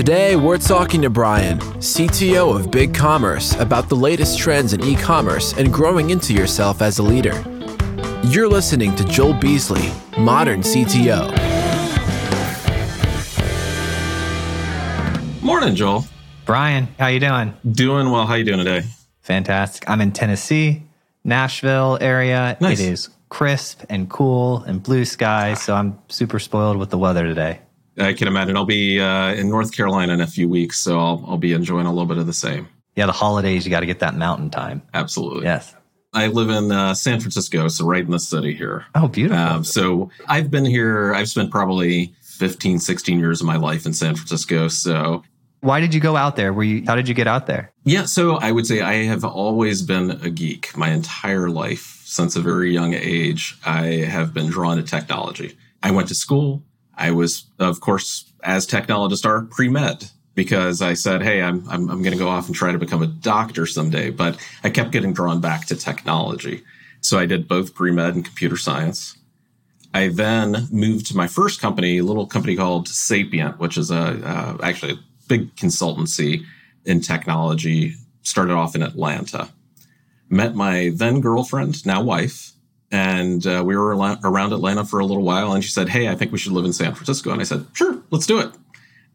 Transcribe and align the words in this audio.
Today, 0.00 0.34
we're 0.34 0.56
talking 0.56 1.02
to 1.02 1.10
Brian, 1.10 1.58
CTO 1.58 2.58
of 2.58 2.70
Big 2.70 2.94
Commerce, 2.94 3.54
about 3.56 3.90
the 3.90 3.94
latest 3.94 4.38
trends 4.38 4.72
in 4.72 4.82
e 4.82 4.96
commerce 4.96 5.52
and 5.58 5.70
growing 5.70 6.08
into 6.08 6.32
yourself 6.32 6.80
as 6.80 7.00
a 7.00 7.02
leader. 7.02 7.44
You're 8.24 8.48
listening 8.48 8.96
to 8.96 9.04
Joel 9.04 9.34
Beasley, 9.34 9.92
Modern 10.16 10.62
CTO. 10.62 11.28
Morning, 15.42 15.74
Joel. 15.74 16.06
Brian, 16.46 16.88
how 16.98 17.08
you 17.08 17.20
doing? 17.20 17.52
Doing 17.70 18.10
well. 18.10 18.26
How 18.26 18.36
you 18.36 18.44
doing 18.44 18.64
today? 18.64 18.86
Fantastic. 19.20 19.86
I'm 19.86 20.00
in 20.00 20.12
Tennessee, 20.12 20.82
Nashville 21.24 21.98
area. 22.00 22.56
Nice. 22.58 22.80
It 22.80 22.90
is 22.90 23.10
crisp 23.28 23.84
and 23.90 24.08
cool 24.08 24.62
and 24.62 24.82
blue 24.82 25.04
skies, 25.04 25.60
so 25.60 25.74
I'm 25.74 25.98
super 26.08 26.38
spoiled 26.38 26.78
with 26.78 26.88
the 26.88 26.96
weather 26.96 27.24
today. 27.24 27.60
I 28.00 28.12
can 28.14 28.28
imagine. 28.28 28.56
I'll 28.56 28.64
be 28.64 29.00
uh, 29.00 29.34
in 29.34 29.48
North 29.48 29.76
Carolina 29.76 30.12
in 30.12 30.20
a 30.20 30.26
few 30.26 30.48
weeks, 30.48 30.78
so 30.78 30.98
I'll, 30.98 31.24
I'll 31.26 31.38
be 31.38 31.52
enjoying 31.52 31.86
a 31.86 31.90
little 31.90 32.06
bit 32.06 32.18
of 32.18 32.26
the 32.26 32.32
same. 32.32 32.68
Yeah, 32.96 33.06
the 33.06 33.12
holidays, 33.12 33.64
you 33.64 33.70
got 33.70 33.80
to 33.80 33.86
get 33.86 34.00
that 34.00 34.14
mountain 34.14 34.50
time. 34.50 34.82
Absolutely. 34.94 35.44
Yes. 35.44 35.74
I 36.12 36.26
live 36.26 36.50
in 36.50 36.72
uh, 36.72 36.94
San 36.94 37.20
Francisco, 37.20 37.68
so 37.68 37.84
right 37.86 38.04
in 38.04 38.10
the 38.10 38.18
city 38.18 38.52
here. 38.54 38.84
Oh, 38.96 39.06
beautiful. 39.06 39.38
Um, 39.38 39.64
so 39.64 40.10
I've 40.26 40.50
been 40.50 40.64
here, 40.64 41.14
I've 41.14 41.28
spent 41.28 41.52
probably 41.52 42.12
15, 42.22 42.80
16 42.80 43.18
years 43.18 43.40
of 43.40 43.46
my 43.46 43.56
life 43.56 43.86
in 43.86 43.92
San 43.92 44.16
Francisco. 44.16 44.66
So 44.68 45.22
Why 45.60 45.78
did 45.78 45.94
you 45.94 46.00
go 46.00 46.16
out 46.16 46.34
there? 46.34 46.52
Were 46.52 46.64
you 46.64 46.82
how 46.86 46.96
did 46.96 47.06
you 47.06 47.14
get 47.14 47.28
out 47.28 47.46
there? 47.46 47.72
Yeah, 47.84 48.06
so 48.06 48.36
I 48.36 48.50
would 48.50 48.66
say 48.66 48.80
I 48.80 49.04
have 49.04 49.24
always 49.24 49.82
been 49.82 50.10
a 50.10 50.30
geek 50.30 50.76
my 50.76 50.90
entire 50.90 51.48
life. 51.48 51.98
Since 52.04 52.34
a 52.34 52.40
very 52.40 52.72
young 52.72 52.92
age, 52.92 53.56
I 53.64 53.86
have 54.08 54.34
been 54.34 54.48
drawn 54.48 54.78
to 54.78 54.82
technology. 54.82 55.56
I 55.80 55.92
went 55.92 56.08
to 56.08 56.14
school. 56.16 56.64
I 57.00 57.10
was, 57.10 57.46
of 57.58 57.80
course, 57.80 58.30
as 58.44 58.66
technologists 58.66 59.24
are, 59.24 59.42
pre 59.42 59.68
med 59.68 60.08
because 60.34 60.80
I 60.80 60.94
said, 60.94 61.22
hey, 61.22 61.42
I'm, 61.42 61.68
I'm, 61.68 61.90
I'm 61.90 62.02
going 62.02 62.12
to 62.12 62.18
go 62.18 62.28
off 62.28 62.46
and 62.46 62.54
try 62.54 62.70
to 62.72 62.78
become 62.78 63.02
a 63.02 63.06
doctor 63.06 63.66
someday. 63.66 64.10
But 64.10 64.38
I 64.62 64.70
kept 64.70 64.92
getting 64.92 65.12
drawn 65.12 65.40
back 65.40 65.66
to 65.66 65.76
technology. 65.76 66.62
So 67.00 67.18
I 67.18 67.26
did 67.26 67.48
both 67.48 67.74
pre 67.74 67.90
med 67.90 68.14
and 68.14 68.24
computer 68.24 68.56
science. 68.56 69.16
I 69.92 70.08
then 70.08 70.68
moved 70.70 71.06
to 71.06 71.16
my 71.16 71.26
first 71.26 71.60
company, 71.60 71.98
a 71.98 72.04
little 72.04 72.26
company 72.26 72.54
called 72.54 72.86
Sapient, 72.86 73.58
which 73.58 73.76
is 73.76 73.90
a 73.90 74.20
uh, 74.24 74.58
actually 74.62 74.92
a 74.92 74.98
big 75.26 75.54
consultancy 75.56 76.44
in 76.84 77.00
technology. 77.00 77.94
Started 78.22 78.52
off 78.52 78.76
in 78.76 78.82
Atlanta. 78.82 79.48
Met 80.28 80.54
my 80.54 80.92
then 80.94 81.20
girlfriend, 81.20 81.84
now 81.84 82.02
wife, 82.02 82.49
and 82.90 83.46
uh, 83.46 83.62
we 83.64 83.76
were 83.76 83.94
around 83.94 84.52
Atlanta 84.52 84.84
for 84.84 85.00
a 85.00 85.06
little 85.06 85.22
while. 85.22 85.52
And 85.52 85.62
she 85.62 85.70
said, 85.70 85.88
"Hey, 85.88 86.08
I 86.08 86.14
think 86.14 86.32
we 86.32 86.38
should 86.38 86.52
live 86.52 86.64
in 86.64 86.72
San 86.72 86.94
Francisco." 86.94 87.30
And 87.30 87.40
I 87.40 87.44
said, 87.44 87.66
"Sure, 87.72 88.00
let's 88.10 88.26
do 88.26 88.40
it." 88.40 88.50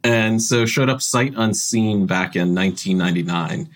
And 0.04 0.42
so 0.42 0.66
showed 0.66 0.90
up 0.90 1.02
sight 1.02 1.34
unseen 1.36 2.06
back 2.06 2.36
in 2.36 2.54
1999, 2.54 3.70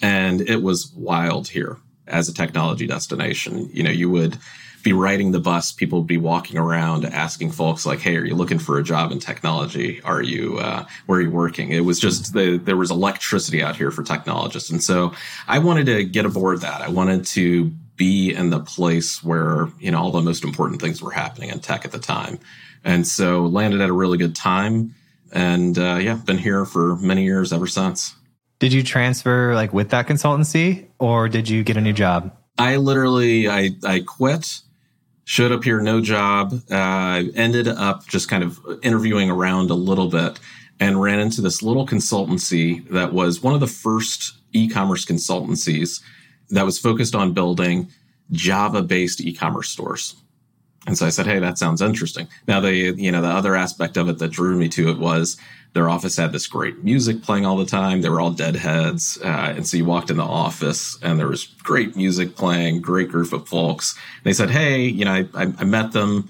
and 0.00 0.40
it 0.40 0.62
was 0.62 0.92
wild 0.96 1.48
here 1.48 1.78
as 2.06 2.28
a 2.28 2.34
technology 2.34 2.86
destination. 2.86 3.68
You 3.72 3.82
know, 3.82 3.90
you 3.90 4.08
would 4.08 4.38
be 4.82 4.92
riding 4.92 5.30
the 5.30 5.40
bus, 5.40 5.72
people 5.72 6.00
would 6.00 6.08
be 6.08 6.16
walking 6.16 6.58
around 6.58 7.04
asking 7.04 7.50
folks 7.52 7.86
like, 7.86 8.00
"Hey, 8.00 8.16
are 8.16 8.24
you 8.24 8.34
looking 8.34 8.58
for 8.58 8.78
a 8.78 8.82
job 8.82 9.12
in 9.12 9.18
technology? 9.18 10.00
Are 10.02 10.22
you 10.22 10.58
uh, 10.58 10.84
where 11.06 11.18
are 11.18 11.22
you 11.22 11.30
working?" 11.30 11.70
It 11.70 11.84
was 11.84 12.00
just 12.00 12.32
the, 12.32 12.58
there 12.58 12.76
was 12.76 12.90
electricity 12.90 13.62
out 13.62 13.76
here 13.76 13.90
for 13.90 14.02
technologists, 14.02 14.70
and 14.70 14.82
so 14.82 15.12
I 15.46 15.58
wanted 15.58 15.86
to 15.86 16.04
get 16.04 16.24
aboard 16.24 16.60
that. 16.62 16.80
I 16.80 16.88
wanted 16.88 17.26
to 17.26 17.72
be 18.02 18.34
in 18.34 18.50
the 18.50 18.58
place 18.58 19.22
where 19.22 19.68
you 19.78 19.92
know 19.92 20.00
all 20.02 20.10
the 20.10 20.20
most 20.20 20.42
important 20.42 20.80
things 20.80 21.00
were 21.00 21.12
happening 21.12 21.50
in 21.50 21.60
tech 21.60 21.84
at 21.84 21.92
the 21.92 22.00
time, 22.00 22.40
and 22.82 23.06
so 23.06 23.46
landed 23.46 23.80
at 23.80 23.88
a 23.88 23.92
really 23.92 24.18
good 24.18 24.34
time, 24.34 24.92
and 25.32 25.78
uh, 25.78 25.98
yeah, 26.00 26.14
been 26.14 26.38
here 26.38 26.64
for 26.64 26.96
many 26.96 27.22
years 27.22 27.52
ever 27.52 27.68
since. 27.68 28.16
Did 28.58 28.72
you 28.72 28.82
transfer 28.82 29.54
like 29.54 29.72
with 29.72 29.90
that 29.90 30.08
consultancy 30.08 30.86
or 30.98 31.28
did 31.28 31.48
you 31.48 31.62
get 31.62 31.76
a 31.76 31.80
new 31.80 31.92
job? 31.92 32.36
I 32.58 32.76
literally 32.76 33.48
I 33.48 33.70
I 33.84 34.00
quit, 34.00 34.62
showed 35.24 35.52
up 35.52 35.62
here 35.62 35.80
no 35.80 36.00
job, 36.00 36.60
uh, 36.72 37.22
ended 37.36 37.68
up 37.68 38.06
just 38.08 38.28
kind 38.28 38.42
of 38.42 38.58
interviewing 38.82 39.30
around 39.30 39.70
a 39.70 39.74
little 39.74 40.08
bit, 40.08 40.40
and 40.80 41.00
ran 41.00 41.20
into 41.20 41.40
this 41.40 41.62
little 41.62 41.86
consultancy 41.86 42.84
that 42.88 43.12
was 43.12 43.42
one 43.42 43.54
of 43.54 43.60
the 43.60 43.72
first 43.86 44.34
e-commerce 44.52 45.04
consultancies 45.04 46.02
that 46.52 46.64
was 46.64 46.78
focused 46.78 47.14
on 47.14 47.32
building 47.32 47.88
Java-based 48.30 49.20
e-commerce 49.20 49.70
stores. 49.70 50.14
And 50.86 50.98
so 50.98 51.06
I 51.06 51.10
said, 51.10 51.26
"Hey, 51.26 51.38
that 51.38 51.58
sounds 51.58 51.80
interesting." 51.80 52.26
Now, 52.48 52.60
the 52.60 52.74
you 52.74 53.12
know 53.12 53.22
the 53.22 53.28
other 53.28 53.54
aspect 53.54 53.96
of 53.96 54.08
it 54.08 54.18
that 54.18 54.32
drew 54.32 54.56
me 54.56 54.68
to 54.70 54.90
it 54.90 54.98
was 54.98 55.36
their 55.74 55.88
office 55.88 56.16
had 56.16 56.32
this 56.32 56.46
great 56.46 56.82
music 56.82 57.22
playing 57.22 57.46
all 57.46 57.56
the 57.56 57.64
time. 57.64 58.00
They 58.00 58.08
were 58.08 58.20
all 58.20 58.32
deadheads, 58.32 59.16
uh, 59.24 59.54
and 59.56 59.66
so 59.66 59.76
you 59.76 59.84
walked 59.84 60.10
in 60.10 60.16
the 60.16 60.24
office 60.24 60.98
and 61.02 61.18
there 61.18 61.28
was 61.28 61.44
great 61.62 61.96
music 61.96 62.36
playing, 62.36 62.80
great 62.80 63.08
group 63.08 63.32
of 63.32 63.48
folks. 63.48 63.94
And 63.94 64.24
they 64.24 64.32
said, 64.32 64.50
"Hey, 64.50 64.82
you 64.86 65.04
know, 65.04 65.12
I, 65.12 65.28
I, 65.34 65.52
I 65.58 65.64
met 65.64 65.92
them." 65.92 66.28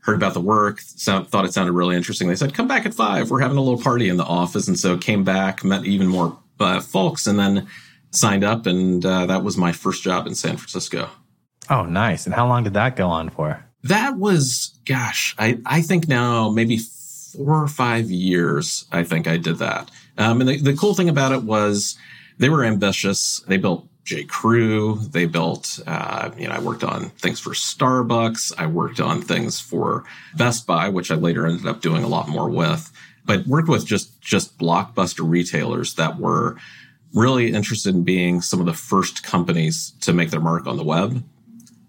Heard 0.00 0.16
about 0.16 0.34
the 0.34 0.40
work, 0.40 0.82
sound, 0.82 1.28
thought 1.28 1.46
it 1.46 1.54
sounded 1.54 1.72
really 1.72 1.96
interesting. 1.96 2.28
They 2.28 2.36
said, 2.36 2.52
"Come 2.52 2.68
back 2.68 2.84
at 2.84 2.92
five. 2.92 3.30
We're 3.30 3.40
having 3.40 3.56
a 3.56 3.62
little 3.62 3.80
party 3.80 4.10
in 4.10 4.18
the 4.18 4.24
office." 4.24 4.68
And 4.68 4.78
so 4.78 4.98
came 4.98 5.24
back, 5.24 5.64
met 5.64 5.86
even 5.86 6.08
more 6.08 6.36
uh, 6.60 6.80
folks, 6.80 7.26
and 7.26 7.38
then 7.38 7.66
signed 8.14 8.44
up. 8.44 8.66
And 8.66 9.04
uh, 9.04 9.26
that 9.26 9.42
was 9.42 9.56
my 9.56 9.72
first 9.72 10.02
job 10.02 10.26
in 10.26 10.34
San 10.34 10.56
Francisco. 10.56 11.10
Oh, 11.70 11.84
nice. 11.84 12.26
And 12.26 12.34
how 12.34 12.46
long 12.46 12.64
did 12.64 12.74
that 12.74 12.96
go 12.96 13.08
on 13.08 13.30
for? 13.30 13.64
That 13.82 14.16
was, 14.16 14.78
gosh, 14.86 15.34
I, 15.38 15.58
I 15.66 15.82
think 15.82 16.08
now 16.08 16.50
maybe 16.50 16.78
four 16.78 17.62
or 17.62 17.68
five 17.68 18.10
years. 18.10 18.86
I 18.92 19.04
think 19.04 19.26
I 19.26 19.36
did 19.36 19.58
that. 19.58 19.90
Um, 20.16 20.40
and 20.40 20.48
the, 20.48 20.58
the 20.58 20.76
cool 20.76 20.94
thing 20.94 21.08
about 21.08 21.32
it 21.32 21.42
was 21.42 21.98
they 22.38 22.48
were 22.48 22.64
ambitious. 22.64 23.40
They 23.46 23.56
built 23.56 23.88
J. 24.04 24.24
Crew. 24.24 24.98
They 25.10 25.26
built, 25.26 25.80
uh, 25.86 26.30
you 26.36 26.46
know, 26.46 26.54
I 26.54 26.60
worked 26.60 26.84
on 26.84 27.10
things 27.10 27.40
for 27.40 27.50
Starbucks. 27.50 28.52
I 28.58 28.66
worked 28.66 29.00
on 29.00 29.22
things 29.22 29.60
for 29.60 30.04
Best 30.36 30.66
Buy, 30.66 30.88
which 30.88 31.10
I 31.10 31.14
later 31.14 31.46
ended 31.46 31.66
up 31.66 31.80
doing 31.80 32.04
a 32.04 32.08
lot 32.08 32.28
more 32.28 32.48
with. 32.48 32.92
But 33.26 33.46
worked 33.46 33.68
with 33.68 33.86
just 33.86 34.20
just 34.20 34.58
blockbuster 34.58 35.28
retailers 35.28 35.94
that 35.94 36.18
were 36.18 36.58
really 37.14 37.52
interested 37.52 37.94
in 37.94 38.02
being 38.02 38.40
some 38.40 38.60
of 38.60 38.66
the 38.66 38.74
first 38.74 39.22
companies 39.22 39.92
to 40.00 40.12
make 40.12 40.30
their 40.30 40.40
mark 40.40 40.66
on 40.66 40.76
the 40.76 40.84
web. 40.84 41.24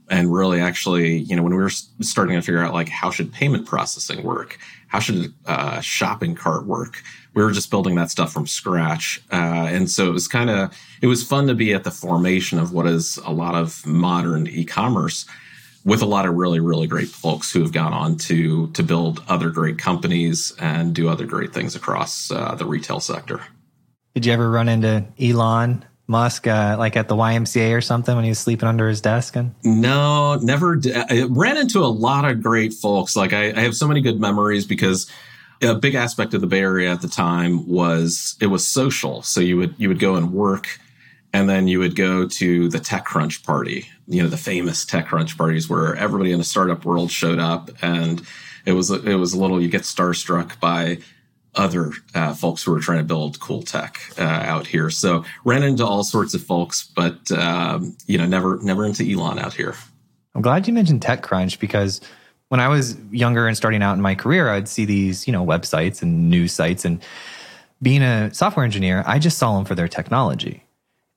And 0.08 0.32
really 0.32 0.62
actually 0.62 1.18
you 1.18 1.36
know 1.36 1.42
when 1.42 1.56
we 1.56 1.62
were 1.62 1.70
starting 1.70 2.36
to 2.36 2.42
figure 2.42 2.64
out 2.64 2.74
like 2.74 2.90
how 2.90 3.10
should 3.10 3.34
payment 3.34 3.66
processing 3.66 4.24
work? 4.24 4.60
How 4.88 5.00
should 5.00 5.34
uh, 5.48 5.82
shopping 5.82 6.36
cart 6.36 6.68
work? 6.68 7.02
We 7.34 7.44
were 7.44 7.52
just 7.52 7.72
building 7.72 7.96
that 7.96 8.12
stuff 8.12 8.32
from 8.32 8.46
scratch. 8.46 9.20
Uh, 9.32 9.68
and 9.68 9.90
so 9.90 10.08
it 10.08 10.12
was 10.12 10.28
kind 10.28 10.52
of 10.52 10.78
it 11.02 11.08
was 11.08 11.24
fun 11.24 11.48
to 11.48 11.56
be 11.56 11.74
at 11.74 11.84
the 11.84 11.92
formation 11.92 12.60
of 12.60 12.72
what 12.72 12.86
is 12.86 13.18
a 13.26 13.32
lot 13.32 13.56
of 13.56 13.84
modern 13.88 14.48
e-commerce 14.48 15.26
with 15.86 16.04
a 16.04 16.06
lot 16.06 16.28
of 16.28 16.36
really 16.36 16.60
really 16.60 16.86
great 16.86 17.08
folks 17.08 17.52
who 17.52 17.62
have 17.64 17.72
gone 17.72 17.94
on 17.94 18.16
to 18.18 18.68
to 18.74 18.84
build 18.84 19.24
other 19.28 19.50
great 19.50 19.80
companies 19.80 20.54
and 20.60 20.94
do 20.94 21.10
other 21.10 21.26
great 21.26 21.52
things 21.52 21.76
across 21.76 22.30
uh, 22.30 22.54
the 22.54 22.66
retail 22.66 23.00
sector 23.00 23.42
Did 24.16 24.26
you 24.26 24.32
ever 24.32 24.50
run 24.50 24.70
into 24.70 25.06
Elon 25.20 25.84
Musk 26.08 26.48
uh, 26.48 26.78
like 26.80 26.96
at 26.96 27.10
the 27.10 27.16
YMCA 27.16 27.76
or 27.76 27.82
something 27.82 28.16
when 28.16 28.24
he 28.24 28.30
was 28.30 28.40
sleeping 28.40 28.70
under 28.70 28.88
his 28.88 29.02
desk? 29.02 29.36
And 29.36 29.54
No, 29.66 30.36
never. 30.36 30.80
I 31.10 31.28
ran 31.30 31.58
into 31.58 31.80
a 31.80 31.92
lot 31.92 32.24
of 32.24 32.42
great 32.42 32.74
folks. 32.74 33.18
Like 33.18 33.34
I, 33.34 33.50
I 33.50 33.60
have 33.60 33.76
so 33.76 33.90
many 33.90 34.00
good 34.00 34.18
memories 34.18 34.66
because 34.66 35.12
a 35.62 35.76
big 35.76 35.96
aspect 35.96 36.34
of 36.34 36.40
the 36.40 36.48
Bay 36.48 36.62
Area 36.62 36.90
at 36.90 37.02
the 37.02 37.10
time 37.10 37.68
was 37.68 38.38
it 38.40 38.48
was 38.48 38.66
social. 38.66 39.22
So 39.22 39.42
you 39.42 39.58
would 39.58 39.76
you 39.78 39.90
would 39.90 40.00
go 40.00 40.16
and 40.16 40.32
work, 40.32 40.80
and 41.34 41.50
then 41.50 41.68
you 41.68 41.80
would 41.80 41.98
go 41.98 42.26
to 42.26 42.70
the 42.70 42.80
TechCrunch 42.80 43.44
party. 43.44 43.90
You 44.08 44.24
know 44.24 44.30
the 44.30 44.38
famous 44.38 44.86
TechCrunch 44.86 45.38
parties 45.38 45.70
where 45.70 45.94
everybody 45.98 46.32
in 46.32 46.38
the 46.38 46.46
startup 46.46 46.86
world 46.86 47.12
showed 47.12 47.40
up, 47.40 47.70
and 47.82 48.26
it 48.66 48.72
was 48.72 48.92
it 48.92 49.16
was 49.16 49.34
a 49.34 49.40
little 49.40 49.62
you 49.62 49.68
get 49.68 49.82
starstruck 49.82 50.58
by 50.62 51.00
other 51.56 51.92
uh, 52.14 52.34
folks 52.34 52.64
who 52.64 52.74
are 52.76 52.80
trying 52.80 53.00
to 53.00 53.04
build 53.04 53.40
cool 53.40 53.64
tech 53.64 54.00
uh, 54.18 54.24
out 54.24 54.68
here. 54.68 54.90
So 54.90 55.24
ran 55.44 55.64
into 55.64 55.86
all 55.86 56.04
sorts 56.04 56.34
of 56.34 56.44
folks, 56.44 56.84
but 56.84 57.32
um, 57.32 57.96
you 58.08 58.18
know, 58.18 58.26
never 58.26 58.60
never 58.62 58.86
into 58.86 59.10
Elon 59.10 59.40
out 59.40 59.54
here. 59.54 59.76
I'm 60.34 60.42
glad 60.42 60.68
you 60.68 60.74
mentioned 60.74 61.02
TechCrunch 61.02 61.60
because 61.60 62.02
when 62.50 62.60
I 62.60 62.68
was 62.68 62.98
younger 63.12 63.48
and 63.48 63.56
starting 63.58 63.82
out 63.82 63.94
in 63.94 64.02
my 64.02 64.16
career, 64.16 64.50
I'd 64.50 64.68
see 64.68 64.86
these, 64.86 65.28
you 65.28 65.34
know, 65.34 65.46
websites 65.46 66.02
and 66.02 66.30
news 66.30 66.52
sites. 66.52 66.86
And 66.86 67.02
being 67.82 68.02
a 68.02 68.34
software 68.34 68.66
engineer, 68.66 69.04
I 69.08 69.20
just 69.20 69.38
saw 69.38 69.56
them 69.56 69.66
for 69.66 69.76
their 69.76 69.88
technology. 69.88 70.64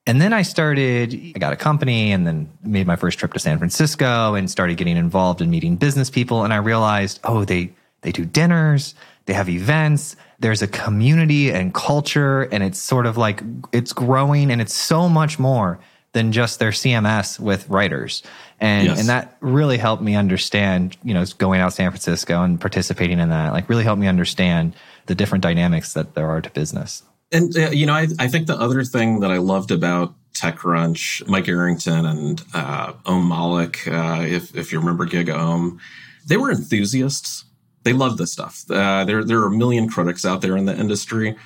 And 0.06 0.22
then 0.22 0.32
I 0.32 0.40
started, 0.40 1.14
I 1.36 1.38
got 1.38 1.52
a 1.52 1.56
company 1.56 2.12
and 2.12 2.26
then 2.26 2.50
made 2.62 2.86
my 2.86 2.96
first 2.96 3.18
trip 3.18 3.34
to 3.34 3.38
San 3.38 3.58
Francisco 3.58 4.34
and 4.34 4.50
started 4.50 4.78
getting 4.78 4.96
involved 4.96 5.42
in 5.42 5.50
meeting 5.50 5.76
business 5.76 6.08
people. 6.08 6.44
And 6.44 6.52
I 6.52 6.56
realized, 6.56 7.20
oh, 7.24 7.44
they, 7.44 7.74
they 8.00 8.12
do 8.12 8.24
dinners, 8.24 8.94
they 9.26 9.34
have 9.34 9.50
events, 9.50 10.16
there's 10.38 10.62
a 10.62 10.68
community 10.68 11.50
and 11.50 11.74
culture, 11.74 12.42
and 12.42 12.62
it's 12.62 12.78
sort 12.78 13.06
of 13.06 13.16
like 13.16 13.42
it's 13.72 13.92
growing 13.92 14.50
and 14.50 14.60
it's 14.60 14.74
so 14.74 15.08
much 15.08 15.38
more 15.38 15.78
than 16.12 16.32
just 16.32 16.58
their 16.58 16.70
CMS 16.70 17.38
with 17.38 17.68
writers. 17.68 18.22
And 18.60 18.86
Yes. 18.88 19.00
and 19.00 19.08
that 19.08 19.36
really 19.40 19.76
helped 19.78 20.02
me 20.02 20.14
understand, 20.16 20.96
you 21.04 21.12
know, 21.12 21.24
going 21.38 21.60
out 21.60 21.70
to 21.70 21.74
San 21.76 21.90
Francisco 21.90 22.42
and 22.42 22.60
participating 22.60 23.18
in 23.20 23.28
that, 23.28 23.52
like 23.52 23.68
really 23.68 23.84
helped 23.84 24.00
me 24.00 24.08
understand 24.08 24.74
the 25.06 25.14
different 25.14 25.42
dynamics 25.42 25.92
that 25.92 26.14
there 26.14 26.28
are 26.28 26.40
to 26.40 26.50
business. 26.50 27.02
And 27.30 27.54
uh, 27.56 27.70
you 27.70 27.84
know, 27.86 27.92
I, 27.92 28.08
I 28.18 28.28
think 28.28 28.46
the 28.46 28.56
other 28.58 28.84
thing 28.84 29.20
that 29.20 29.30
I 29.30 29.36
loved 29.38 29.70
about 29.70 30.14
TechCrunch, 30.34 31.26
Mike 31.28 31.48
Arrington 31.48 32.06
and 32.06 32.42
uh, 32.54 32.92
Om 33.06 33.28
Malik, 33.28 33.86
uh, 33.86 34.24
if 34.26 34.56
if 34.56 34.72
you 34.72 34.78
remember 34.78 35.06
Giga 35.06 35.36
Om, 35.36 35.78
they 36.26 36.36
were 36.36 36.50
enthusiasts. 36.50 37.44
They 37.88 37.94
love 37.94 38.18
this 38.18 38.30
stuff. 38.30 38.70
Uh, 38.70 39.06
there 39.06 39.24
there 39.24 39.40
are 39.40 39.46
a 39.46 39.50
million 39.50 39.88
critics 39.88 40.26
out 40.26 40.42
there 40.42 40.58
in 40.58 40.66
the 40.66 40.78
industry, 40.78 41.36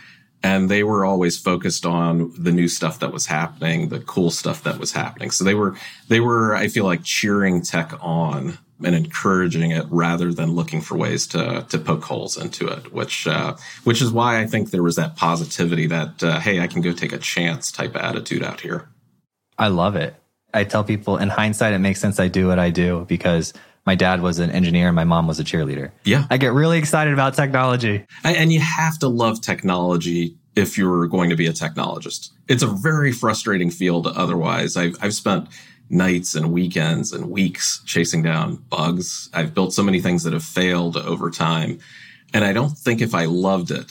and 0.43 0.69
they 0.69 0.83
were 0.83 1.05
always 1.05 1.39
focused 1.39 1.87
on 1.87 2.33
the 2.37 2.51
new 2.51 2.67
stuff 2.67 2.99
that 2.99 3.13
was 3.13 3.27
happening, 3.27 3.91
the 3.91 4.01
cool 4.01 4.33
stuff 4.33 4.65
that 4.65 4.81
was 4.81 4.91
happening. 4.91 5.31
So 5.31 5.45
they 5.45 5.55
were 5.55 5.77
they 6.09 6.19
were 6.19 6.57
I 6.57 6.67
feel 6.67 6.85
like 6.85 7.05
cheering 7.05 7.63
tech 7.63 7.93
on 8.01 8.59
and 8.83 8.97
encouraging 8.97 9.71
it 9.71 9.87
rather 9.89 10.35
than 10.35 10.51
looking 10.51 10.81
for 10.81 10.97
ways 10.97 11.29
to 11.29 11.65
to 11.69 11.79
poke 11.79 12.03
holes 12.03 12.37
into 12.37 12.67
it, 12.67 12.93
which 12.93 13.29
uh, 13.29 13.55
which 13.85 14.03
is 14.03 14.11
why 14.11 14.41
I 14.41 14.49
think 14.49 14.73
there 14.73 14.83
was 14.83 14.97
that 14.97 15.15
positivity 15.15 15.87
that 15.87 16.25
uh, 16.25 16.41
hey, 16.41 16.59
I 16.59 16.67
can 16.67 16.81
go 16.81 16.91
take 16.93 17.13
a 17.13 17.19
chance 17.19 17.71
type 17.71 17.95
attitude 17.95 18.43
out 18.43 18.63
here. 18.63 18.89
I 19.57 19.69
love 19.69 19.95
it. 19.95 20.17
I 20.53 20.65
tell 20.65 20.83
people 20.83 21.19
in 21.19 21.29
hindsight, 21.29 21.73
it 21.73 21.79
makes 21.79 22.01
sense 22.01 22.19
I 22.19 22.27
do 22.27 22.49
what 22.49 22.59
I 22.59 22.71
do 22.71 23.07
because 23.09 23.55
my 23.87 23.95
dad 23.95 24.23
was 24.23 24.39
an 24.39 24.51
engineer 24.51 24.89
and 24.89 24.97
my 24.97 25.05
mom 25.05 25.27
was 25.27 25.41
a 25.41 25.45
cheerleader. 25.45 25.91
Yeah, 26.05 26.27
I 26.31 26.37
get 26.37 26.53
really 26.53 26.79
excited 26.79 27.13
about 27.13 27.35
technology. 27.35 28.05
And- 28.25 28.37
and 28.37 28.53
you 28.53 28.61
have 28.61 28.99
to 29.01 29.09
love 29.09 29.41
technology 29.41 30.37
if 30.55 30.77
you're 30.77 31.07
going 31.09 31.31
to 31.31 31.37
be 31.37 31.47
a 31.47 31.53
technologist. 31.53 32.31
It's 32.49 32.63
a 32.63 32.67
very 32.67 33.11
frustrating 33.13 33.71
field 33.71 34.07
otherwise. 34.07 34.77
I've, 34.77 34.97
I've 35.01 35.15
spent 35.15 35.49
nights 35.89 36.35
and 36.35 36.53
weekends 36.53 37.13
and 37.13 37.31
weeks 37.31 37.83
chasing 37.87 38.23
down 38.23 38.57
bugs. 38.69 39.29
I've 39.33 39.55
built 39.55 39.73
so 39.75 39.83
many 39.83 40.01
things 40.01 40.23
that 40.25 40.33
have 40.33 40.45
failed 40.45 40.97
over 40.97 41.31
time. 41.31 41.79
And 42.35 42.45
I 42.45 42.53
don't 42.53 42.77
think 42.77 43.01
if 43.03 43.15
I 43.15 43.25
loved 43.27 43.71
it, 43.71 43.87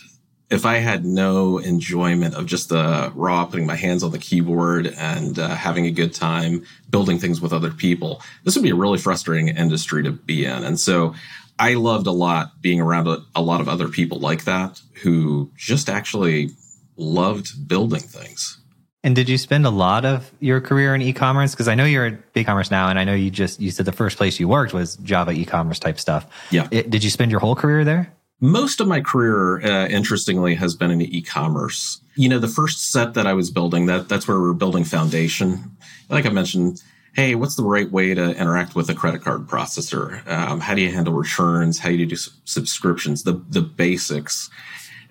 if 0.52 0.66
I 0.66 0.78
had 0.78 1.06
no 1.06 1.58
enjoyment 1.60 2.36
of 2.36 2.46
just 2.46 2.70
the 2.70 3.12
raw 3.16 3.46
putting 3.46 3.66
my 3.66 3.78
hands 3.78 4.04
on 4.04 4.12
the 4.12 4.20
keyboard 4.20 4.88
and 4.98 5.40
uh, 5.40 5.48
having 5.56 5.86
a 5.86 5.92
good 5.92 6.14
time 6.14 6.66
building 6.90 7.18
things 7.18 7.40
with 7.40 7.54
other 7.54 7.72
people, 7.72 8.22
this 8.44 8.56
would 8.56 8.64
be 8.64 8.70
a 8.70 8.76
really 8.76 8.98
frustrating 8.98 9.48
industry 9.48 10.04
to 10.04 10.12
be 10.12 10.46
in. 10.46 10.64
And 10.64 10.78
so 10.78 11.16
I 11.58 11.76
loved 11.76 12.06
a 12.06 12.12
lot 12.12 12.62
being 12.62 12.82
around 12.82 13.08
a, 13.08 13.20
a 13.34 13.42
lot 13.42 13.62
of 13.62 13.70
other 13.70 13.88
people 13.88 14.20
like 14.20 14.44
that 14.44 14.82
who 15.02 15.50
just 15.56 15.90
actually 15.90 16.50
loved 16.98 17.68
building 17.68 18.02
things. 18.02 18.58
And 19.04 19.16
did 19.16 19.30
you 19.30 19.38
spend 19.38 19.66
a 19.66 19.72
lot 19.72 20.06
of 20.06 20.32
your 20.42 20.62
career 20.62 20.94
in 20.94 21.02
e-commerce? 21.02 21.52
Because 21.52 21.68
I 21.68 21.76
know 21.76 21.86
you're 21.86 22.06
at 22.06 22.34
BigCommerce 22.34 22.70
now, 22.70 22.90
and 22.90 23.00
I 23.00 23.04
know 23.04 23.16
you 23.16 23.32
just 23.32 23.60
you 23.60 23.72
said 23.72 23.88
the 23.88 23.92
first 23.92 24.18
place 24.18 24.40
you 24.40 24.48
worked 24.48 24.74
was 24.74 24.98
Java 24.98 25.32
e-commerce 25.32 25.80
type 25.80 26.00
stuff. 26.00 26.28
Yeah. 26.52 26.68
It- 26.70 26.92
did 26.92 27.04
you 27.04 27.10
spend 27.10 27.32
your 27.32 27.40
whole 27.40 27.56
career 27.56 27.84
there? 27.84 28.14
Most 28.44 28.82
of 28.82 28.88
my 28.88 29.02
career, 29.02 29.62
uh, 29.64 29.88
interestingly, 29.88 30.56
has 30.56 30.74
been 30.74 30.90
in 30.90 31.00
e-commerce. 31.02 32.02
You 32.16 32.28
know, 32.28 32.40
the 32.40 32.48
first 32.48 32.92
set 32.92 33.14
that 33.14 33.28
I 33.28 33.34
was 33.34 33.52
building, 33.52 33.86
that 33.86 34.10
that's 34.10 34.28
where 34.28 34.40
we 34.40 34.48
were 34.48 34.56
building 34.56 34.84
foundation. 34.84 35.78
Like 36.10 36.26
I 36.26 36.30
mentioned, 36.30 36.82
hey, 37.14 37.36
what's 37.36 37.56
the 37.56 37.64
right 37.64 37.92
way 37.92 38.16
to 38.16 38.36
interact 38.36 38.74
with 38.74 38.90
a 38.90 38.96
credit 38.96 39.22
card 39.22 39.48
processor? 39.48 40.28
Um, 40.28 40.60
how 40.60 40.74
do 40.74 40.82
you 40.82 40.92
handle 40.92 41.14
returns? 41.14 41.78
How 41.78 41.90
do 41.90 41.96
you 41.96 42.08
do 42.08 42.16
subscriptions? 42.46 43.24
The 43.24 43.34
the 43.50 43.62
basics. 43.62 44.50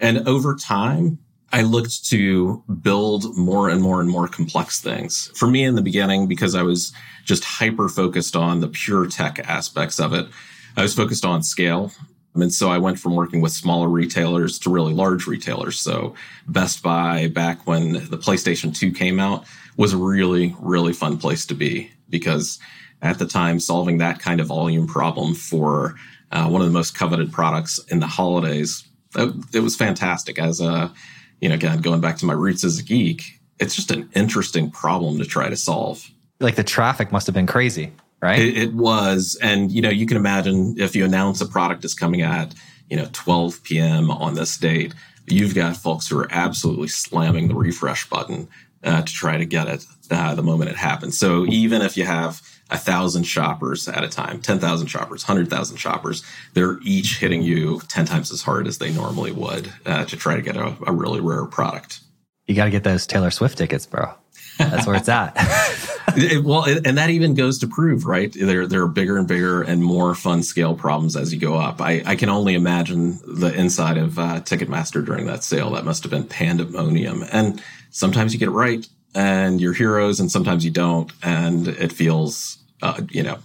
And 0.00 0.26
over 0.26 0.56
time, 0.56 1.20
I 1.52 1.62
looked 1.62 2.06
to 2.06 2.64
build 2.82 3.36
more 3.36 3.68
and 3.68 3.80
more 3.80 4.00
and 4.00 4.10
more 4.10 4.26
complex 4.26 4.80
things. 4.80 5.30
For 5.36 5.48
me 5.48 5.62
in 5.62 5.76
the 5.76 5.82
beginning, 5.82 6.26
because 6.26 6.56
I 6.56 6.62
was 6.62 6.92
just 7.24 7.44
hyper 7.44 7.88
focused 7.88 8.34
on 8.34 8.58
the 8.58 8.68
pure 8.68 9.06
tech 9.06 9.38
aspects 9.40 10.00
of 10.00 10.14
it, 10.14 10.26
I 10.76 10.82
was 10.82 10.94
focused 10.94 11.24
on 11.24 11.44
scale. 11.44 11.92
And 12.34 12.52
so 12.52 12.70
I 12.70 12.78
went 12.78 12.98
from 12.98 13.16
working 13.16 13.40
with 13.40 13.52
smaller 13.52 13.88
retailers 13.88 14.58
to 14.60 14.70
really 14.70 14.94
large 14.94 15.26
retailers. 15.26 15.80
So 15.80 16.14
Best 16.46 16.82
Buy, 16.82 17.28
back 17.28 17.66
when 17.66 17.92
the 17.92 18.18
PlayStation 18.18 18.74
2 18.74 18.92
came 18.92 19.18
out, 19.18 19.44
was 19.76 19.92
a 19.92 19.96
really, 19.96 20.54
really 20.60 20.92
fun 20.92 21.18
place 21.18 21.44
to 21.46 21.54
be 21.54 21.90
because 22.08 22.58
at 23.02 23.18
the 23.18 23.26
time, 23.26 23.58
solving 23.58 23.98
that 23.98 24.18
kind 24.18 24.40
of 24.40 24.48
volume 24.48 24.86
problem 24.86 25.34
for 25.34 25.94
uh, 26.32 26.48
one 26.48 26.60
of 26.60 26.66
the 26.66 26.72
most 26.72 26.94
coveted 26.94 27.32
products 27.32 27.78
in 27.88 28.00
the 28.00 28.06
holidays, 28.06 28.84
it, 29.16 29.34
it 29.54 29.60
was 29.60 29.76
fantastic. 29.76 30.38
As 30.38 30.60
a, 30.60 30.92
you 31.40 31.48
know, 31.48 31.54
again, 31.54 31.80
going 31.80 32.00
back 32.00 32.18
to 32.18 32.26
my 32.26 32.34
roots 32.34 32.62
as 32.62 32.78
a 32.78 32.82
geek, 32.82 33.40
it's 33.58 33.74
just 33.74 33.90
an 33.90 34.08
interesting 34.14 34.70
problem 34.70 35.18
to 35.18 35.24
try 35.24 35.48
to 35.48 35.56
solve. 35.56 36.10
Like 36.40 36.56
the 36.56 36.64
traffic 36.64 37.12
must 37.12 37.26
have 37.26 37.34
been 37.34 37.46
crazy, 37.46 37.92
right? 38.20 38.40
It, 38.40 38.56
it 38.56 38.74
was, 38.74 39.38
and 39.42 39.70
you 39.70 39.82
know, 39.82 39.90
you 39.90 40.06
can 40.06 40.16
imagine 40.16 40.76
if 40.78 40.94
you 40.94 41.04
announce 41.04 41.40
a 41.40 41.46
product 41.46 41.84
is 41.84 41.94
coming 41.94 42.22
at 42.22 42.54
you 42.88 42.96
know 42.96 43.08
12 43.12 43.62
p.m. 43.62 44.10
on 44.10 44.34
this 44.34 44.56
date, 44.56 44.94
you've 45.26 45.54
got 45.54 45.76
folks 45.76 46.08
who 46.08 46.18
are 46.18 46.28
absolutely 46.30 46.88
slamming 46.88 47.48
the 47.48 47.54
refresh 47.54 48.08
button 48.08 48.48
uh, 48.82 49.02
to 49.02 49.12
try 49.12 49.36
to 49.36 49.44
get 49.44 49.68
it 49.68 49.84
uh, 50.10 50.34
the 50.34 50.42
moment 50.42 50.70
it 50.70 50.76
happens. 50.76 51.18
So 51.18 51.46
even 51.46 51.82
if 51.82 51.96
you 51.96 52.04
have 52.04 52.42
a 52.70 52.78
thousand 52.78 53.24
shoppers 53.24 53.88
at 53.88 54.04
a 54.04 54.08
time, 54.08 54.40
10,000 54.40 54.86
shoppers, 54.86 55.26
100,000 55.26 55.76
shoppers, 55.76 56.22
they're 56.54 56.78
each 56.82 57.18
hitting 57.18 57.42
you 57.42 57.80
10 57.88 58.06
times 58.06 58.30
as 58.30 58.42
hard 58.42 58.66
as 58.66 58.78
they 58.78 58.92
normally 58.92 59.32
would 59.32 59.72
uh, 59.86 60.04
to 60.04 60.16
try 60.16 60.36
to 60.36 60.42
get 60.42 60.56
a, 60.56 60.76
a 60.86 60.92
really 60.92 61.20
rare 61.20 61.46
product. 61.46 62.00
you 62.46 62.54
got 62.54 62.66
to 62.66 62.70
get 62.70 62.84
those 62.84 63.06
Taylor 63.06 63.30
Swift 63.30 63.58
tickets, 63.58 63.86
bro. 63.86 64.12
That's 64.68 64.86
where 64.86 64.96
it's 64.96 65.08
at. 65.08 65.36
It- 66.16 66.42
well, 66.42 66.64
and 66.64 66.98
that 66.98 67.10
even 67.10 67.34
goes 67.34 67.58
to 67.60 67.68
prove, 67.68 68.04
right? 68.04 68.32
There, 68.32 68.66
there 68.66 68.82
are 68.82 68.88
bigger 68.88 69.16
and 69.16 69.28
bigger 69.28 69.62
and 69.62 69.80
more 69.80 70.14
fun 70.16 70.42
scale 70.42 70.74
problems 70.74 71.14
as 71.16 71.32
you 71.32 71.38
go 71.38 71.54
up. 71.56 71.80
I, 71.80 72.02
I 72.04 72.16
can 72.16 72.28
only 72.28 72.54
imagine 72.54 73.20
the 73.24 73.54
inside 73.54 73.96
of 73.96 74.18
uh, 74.18 74.40
Ticketmaster 74.40 75.04
during 75.04 75.26
that 75.26 75.44
sale. 75.44 75.70
That 75.70 75.84
must 75.84 76.02
have 76.02 76.10
been 76.10 76.24
pandemonium. 76.24 77.24
And 77.30 77.62
sometimes 77.90 78.32
you 78.32 78.40
get 78.40 78.48
it 78.48 78.52
right 78.52 78.84
and 79.14 79.60
you're 79.60 79.72
heroes, 79.72 80.18
and 80.18 80.30
sometimes 80.32 80.64
you 80.64 80.70
don't, 80.72 81.12
and 81.22 81.68
it 81.68 81.92
feels, 81.92 82.58
uh, 82.82 83.00
you 83.10 83.22
know, 83.22 83.38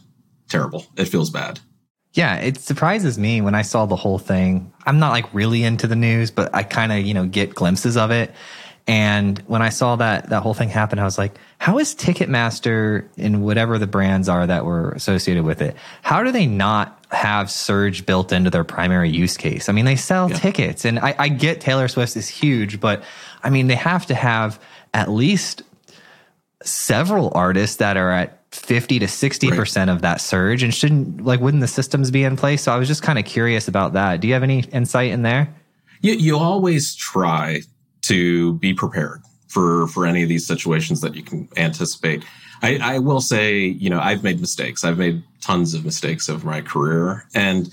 terrible. 0.50 0.85
It 0.97 1.06
feels 1.06 1.29
bad. 1.29 1.59
Yeah, 2.13 2.38
it 2.38 2.57
surprises 2.57 3.17
me 3.19 3.41
when 3.41 3.56
I 3.56 3.62
saw 3.62 3.85
the 3.85 3.95
whole 3.95 4.19
thing. 4.19 4.71
I'm 4.85 5.00
not 5.00 5.12
like 5.12 5.31
really 5.33 5.63
into 5.63 5.85
the 5.85 5.95
news, 5.95 6.31
but 6.31 6.53
I 6.56 6.63
kind 6.63 6.91
of, 6.91 7.00
you 7.00 7.13
know, 7.13 7.25
get 7.25 7.53
glimpses 7.53 7.97
of 7.97 8.09
it. 8.12 8.33
And 8.88 9.40
when 9.48 9.64
I 9.64 9.70
saw 9.70 9.96
that 9.96 10.30
that 10.30 10.42
whole 10.44 10.54
thing 10.54 10.70
happen, 10.70 11.00
I 11.00 11.06
was 11.06 11.18
like, 11.18 11.34
how 11.58 11.80
is 11.80 11.96
Ticketmaster 11.96 13.08
and 13.18 13.44
whatever 13.44 13.80
the 13.80 13.88
brands 13.88 14.30
are 14.30 14.46
that 14.46 14.64
were 14.64 14.92
associated 14.92 15.44
with 15.44 15.62
it, 15.62 15.76
how 16.04 16.22
do 16.24 16.32
they 16.32 16.46
not 16.46 17.04
have 17.10 17.50
Surge 17.50 18.06
built 18.06 18.32
into 18.32 18.52
their 18.52 18.64
primary 18.64 19.10
use 19.10 19.38
case? 19.38 19.70
I 19.70 19.72
mean, 19.72 19.86
they 19.86 19.96
sell 19.96 20.30
Yeah. 20.30 20.38
tickets 20.38 20.86
and 20.86 21.00
I, 21.00 21.16
I 21.18 21.30
get 21.30 21.62
Taylor 21.62 21.88
Swift 21.88 22.16
is 22.16 22.28
huge, 22.30 22.80
but 22.80 23.04
I 23.44 23.50
mean, 23.50 23.66
they 23.68 23.75
have 23.75 24.06
to 24.08 24.15
have 24.15 24.60
at 24.94 25.10
least 25.10 25.63
several 26.63 27.32
artists 27.36 27.77
that 27.77 27.98
are 27.98 28.12
at 28.12 28.39
50 28.51 29.00
to 29.00 29.06
60% 29.06 29.92
of 29.92 30.01
that 30.04 30.22
surge 30.22 30.63
and 30.63 30.74
shouldn't 30.74 31.25
like 31.25 31.42
wouldn't 31.42 31.62
the 31.62 31.68
systems 31.68 32.10
be 32.10 32.24
in 32.24 32.38
place 32.38 32.62
so 32.63 32.72
i 32.72 32.77
was 32.77 32.88
just 32.88 33.04
kind 33.04 33.20
of 33.20 33.25
curious 33.25 33.68
about 33.68 33.94
that 33.94 34.22
do 34.22 34.27
you 34.30 34.34
have 34.34 34.44
any 34.44 34.60
insight 34.72 35.12
in 35.12 35.24
there 35.24 35.54
You, 36.00 36.13
you 36.13 36.38
always 36.38 36.96
try 36.96 37.62
to 38.07 38.53
be 38.55 38.74
prepared 38.74 39.21
for 39.47 39.88
for 39.88 40.05
any 40.05 40.24
of 40.24 40.29
these 40.29 40.45
situations 40.45 41.01
that 41.01 41.15
you 41.15 41.24
can 41.24 41.47
anticipate. 41.57 42.24
I, 42.62 42.77
I 42.81 43.00
will 43.00 43.21
say, 43.21 43.65
you 43.65 43.89
know, 43.89 44.00
I've 44.00 44.24
made 44.24 44.39
mistakes. 44.39 44.83
I've 44.83 44.97
made 44.97 45.24
tons 45.41 45.74
of 45.74 45.85
mistakes 45.85 46.29
over 46.29 46.45
my 46.45 46.62
career, 46.62 47.25
and 47.33 47.69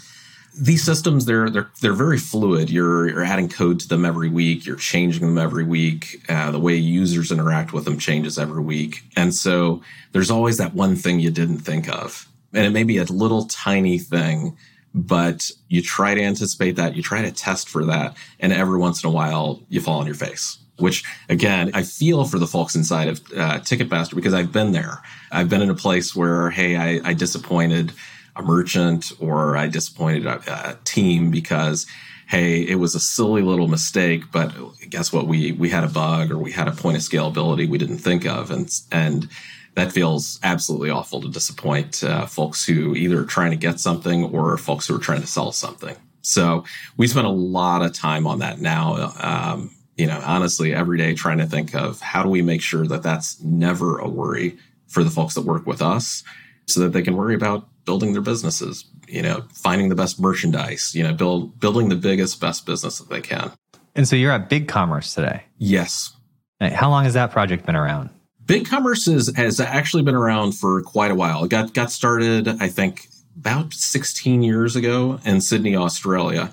these 0.58 0.84
systems 0.84 1.24
they're 1.24 1.48
they're 1.48 1.70
they're 1.80 1.92
very 1.92 2.18
fluid. 2.18 2.70
You're 2.70 3.08
you're 3.08 3.24
adding 3.24 3.48
code 3.48 3.80
to 3.80 3.88
them 3.88 4.04
every 4.04 4.28
week. 4.28 4.66
You're 4.66 4.76
changing 4.76 5.26
them 5.26 5.38
every 5.38 5.64
week. 5.64 6.22
Uh, 6.28 6.50
the 6.50 6.60
way 6.60 6.74
users 6.74 7.32
interact 7.32 7.72
with 7.72 7.84
them 7.84 7.98
changes 7.98 8.38
every 8.38 8.62
week, 8.62 9.02
and 9.16 9.34
so 9.34 9.82
there's 10.12 10.30
always 10.30 10.58
that 10.58 10.74
one 10.74 10.96
thing 10.96 11.20
you 11.20 11.30
didn't 11.30 11.58
think 11.60 11.88
of, 11.88 12.28
and 12.52 12.66
it 12.66 12.70
may 12.70 12.84
be 12.84 12.98
a 12.98 13.04
little 13.04 13.46
tiny 13.46 13.98
thing 13.98 14.56
but 14.94 15.50
you 15.68 15.82
try 15.82 16.14
to 16.14 16.22
anticipate 16.22 16.76
that, 16.76 16.96
you 16.96 17.02
try 17.02 17.22
to 17.22 17.32
test 17.32 17.68
for 17.68 17.84
that, 17.86 18.16
and 18.40 18.52
every 18.52 18.78
once 18.78 19.02
in 19.02 19.08
a 19.08 19.12
while 19.12 19.62
you 19.68 19.80
fall 19.80 20.00
on 20.00 20.06
your 20.06 20.14
face. 20.14 20.58
Which 20.78 21.04
again, 21.28 21.70
I 21.74 21.82
feel 21.82 22.24
for 22.24 22.38
the 22.38 22.46
folks 22.46 22.74
inside 22.74 23.08
of 23.08 23.18
uh, 23.36 23.58
Ticketmaster 23.60 24.14
because 24.14 24.34
I've 24.34 24.52
been 24.52 24.72
there. 24.72 25.00
I've 25.30 25.48
been 25.48 25.62
in 25.62 25.70
a 25.70 25.74
place 25.74 26.16
where, 26.16 26.50
hey, 26.50 26.76
I, 26.76 27.10
I 27.10 27.14
disappointed 27.14 27.92
a 28.34 28.42
merchant 28.42 29.12
or 29.20 29.56
I 29.56 29.68
disappointed 29.68 30.26
a, 30.26 30.70
a 30.70 30.78
team 30.84 31.30
because, 31.30 31.86
hey, 32.26 32.62
it 32.62 32.76
was 32.76 32.94
a 32.94 33.00
silly 33.00 33.42
little 33.42 33.68
mistake, 33.68 34.24
but 34.32 34.52
guess 34.88 35.12
what? 35.12 35.26
We 35.26 35.52
we 35.52 35.68
had 35.68 35.84
a 35.84 35.88
bug 35.88 36.30
or 36.30 36.38
we 36.38 36.52
had 36.52 36.68
a 36.68 36.72
point 36.72 36.96
of 36.96 37.02
scalability 37.02 37.68
we 37.68 37.78
didn't 37.78 37.98
think 37.98 38.26
of, 38.26 38.50
and 38.50 38.70
and 38.90 39.28
that 39.74 39.92
feels 39.92 40.38
absolutely 40.42 40.90
awful 40.90 41.20
to 41.20 41.28
disappoint 41.28 42.04
uh, 42.04 42.26
folks 42.26 42.64
who 42.64 42.94
either 42.94 43.20
are 43.20 43.26
trying 43.26 43.50
to 43.50 43.56
get 43.56 43.80
something 43.80 44.24
or 44.24 44.56
folks 44.58 44.86
who 44.86 44.96
are 44.96 45.00
trying 45.00 45.20
to 45.20 45.26
sell 45.26 45.52
something. 45.52 45.96
So 46.22 46.64
we 46.96 47.06
spend 47.06 47.26
a 47.26 47.30
lot 47.30 47.82
of 47.82 47.92
time 47.92 48.26
on 48.26 48.40
that 48.40 48.60
now. 48.60 49.12
Um, 49.18 49.70
you 49.96 50.06
know, 50.06 50.20
honestly, 50.24 50.74
every 50.74 50.98
day 50.98 51.14
trying 51.14 51.38
to 51.38 51.46
think 51.46 51.74
of 51.74 52.00
how 52.00 52.22
do 52.22 52.28
we 52.28 52.42
make 52.42 52.62
sure 52.62 52.86
that 52.86 53.02
that's 53.02 53.40
never 53.42 53.98
a 53.98 54.08
worry 54.08 54.56
for 54.86 55.04
the 55.04 55.10
folks 55.10 55.34
that 55.34 55.42
work 55.42 55.66
with 55.66 55.82
us 55.82 56.22
so 56.66 56.80
that 56.80 56.90
they 56.90 57.02
can 57.02 57.16
worry 57.16 57.34
about 57.34 57.66
building 57.84 58.12
their 58.12 58.22
businesses, 58.22 58.84
you 59.08 59.22
know, 59.22 59.44
finding 59.52 59.88
the 59.88 59.94
best 59.94 60.20
merchandise, 60.20 60.94
you 60.94 61.02
know, 61.02 61.12
build 61.12 61.58
building 61.58 61.88
the 61.88 61.96
biggest, 61.96 62.40
best 62.40 62.66
business 62.66 62.98
that 62.98 63.08
they 63.08 63.20
can. 63.20 63.50
And 63.94 64.06
so 64.06 64.16
you're 64.16 64.32
at 64.32 64.48
Big 64.48 64.68
Commerce 64.68 65.14
today. 65.14 65.42
Yes. 65.58 66.16
How 66.60 66.90
long 66.90 67.04
has 67.04 67.14
that 67.14 67.32
project 67.32 67.66
been 67.66 67.76
around? 67.76 68.10
Big 68.52 68.68
Commerce 68.68 69.08
is, 69.08 69.34
has 69.34 69.60
actually 69.60 70.02
been 70.02 70.14
around 70.14 70.52
for 70.52 70.82
quite 70.82 71.10
a 71.10 71.14
while. 71.14 71.42
It 71.44 71.48
got 71.48 71.72
got 71.72 71.90
started, 71.90 72.46
I 72.48 72.68
think, 72.68 73.08
about 73.38 73.72
16 73.72 74.42
years 74.42 74.76
ago 74.76 75.18
in 75.24 75.40
Sydney, 75.40 75.74
Australia. 75.74 76.52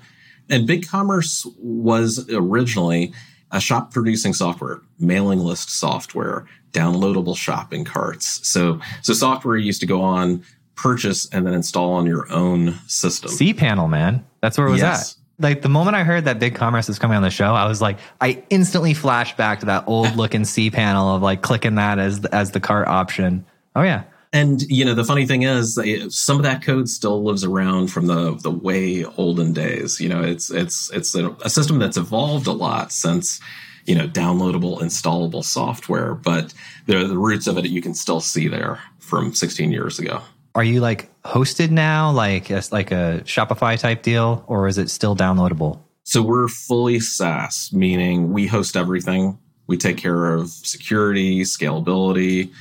And 0.50 0.66
BigCommerce 0.66 1.46
was 1.58 2.26
originally 2.30 3.12
a 3.52 3.60
shop 3.60 3.92
producing 3.92 4.34
software, 4.34 4.80
mailing 4.98 5.40
list 5.40 5.72
software, 5.72 6.46
downloadable 6.72 7.36
shopping 7.36 7.84
carts. 7.84 8.48
So, 8.48 8.80
so 9.02 9.12
software 9.12 9.58
you 9.58 9.66
used 9.66 9.82
to 9.82 9.86
go 9.86 10.02
on, 10.02 10.46
purchase, 10.76 11.28
and 11.34 11.46
then 11.46 11.54
install 11.54 11.92
on 11.92 12.06
your 12.06 12.32
own 12.32 12.80
system. 12.88 13.30
cPanel, 13.30 13.90
man. 13.90 14.26
That's 14.42 14.58
where 14.58 14.68
it 14.68 14.72
was 14.72 14.80
Yes. 14.80 15.12
at. 15.12 15.19
Like 15.40 15.62
the 15.62 15.70
moment 15.70 15.96
I 15.96 16.04
heard 16.04 16.26
that 16.26 16.38
Big 16.38 16.56
Commerce 16.56 16.88
was 16.88 17.00
coming 17.00 17.16
on 17.16 17.24
the 17.24 17.30
show, 17.30 17.54
I 17.54 17.66
was 17.66 17.82
like, 17.82 17.98
I 18.20 18.44
instantly 18.50 18.94
flashed 18.94 19.38
back 19.38 19.62
to 19.62 19.68
that 19.68 19.86
old 19.88 20.16
looking 20.16 20.42
cPanel 20.42 21.16
of 21.16 21.22
like 21.22 21.42
clicking 21.42 21.76
that 21.76 21.98
as 21.98 22.26
as 22.26 22.52
the 22.52 22.60
cart 22.60 22.88
option. 22.88 23.46
Oh 23.76 23.82
yeah. 23.82 24.04
And 24.32 24.62
you 24.64 24.86
know, 24.86 24.94
the 24.94 25.04
funny 25.04 25.26
thing 25.26 25.44
is, 25.44 25.78
eh, 25.78 26.06
some 26.10 26.38
of 26.38 26.44
that 26.44 26.62
code 26.62 26.88
still 26.88 27.24
lives 27.24 27.44
around 27.44 27.88
from 27.88 28.08
the 28.08 28.36
the 28.36 28.52
way 28.52 29.04
olden 29.18 29.54
days. 29.54 30.00
You 30.00 30.10
know, 30.10 30.22
it's 30.22 30.52
it's 30.52 30.92
it's 30.92 31.16
a, 31.16 31.32
a 31.44 31.50
system 31.50 31.80
that's 31.80 31.98
evolved 31.98 32.46
a 32.46 32.52
lot 32.52 32.92
since 32.92 33.40
you 33.86 33.96
know 33.96 34.08
downloadable, 34.08 34.80
installable 34.82 35.44
software, 35.44 36.14
but 36.14 36.54
the 36.86 37.08
the 37.08 37.18
roots 37.18 37.48
of 37.48 37.58
it 37.58 37.66
you 37.66 37.82
can 37.82 37.96
still 37.96 38.22
see 38.22 38.48
there 38.48 38.80
from 39.00 39.34
16 39.34 39.72
years 39.72 39.98
ago. 39.98 40.22
Are 40.60 40.64
you 40.66 40.82
like 40.82 41.10
hosted 41.24 41.72
now, 41.72 42.12
like 42.12 42.52
as 42.52 42.74
like 42.74 42.92
a 42.92 43.22
Shopify 43.24 43.80
type 43.80 44.04
deal, 44.04 44.44
or 44.46 44.68
is 44.68 44.78
it 44.78 44.90
still 44.90 45.16
downloadable? 45.16 45.80
So 46.04 46.22
we're 46.22 46.50
fully 46.50 47.00
SaaS, 47.00 47.72
meaning 47.72 48.34
we 48.34 48.46
host 48.46 48.76
everything. 48.76 49.40
We 49.68 49.78
take 49.78 49.96
care 49.96 50.34
of 50.34 50.50
security, 50.50 51.44
scalability. 51.44 52.52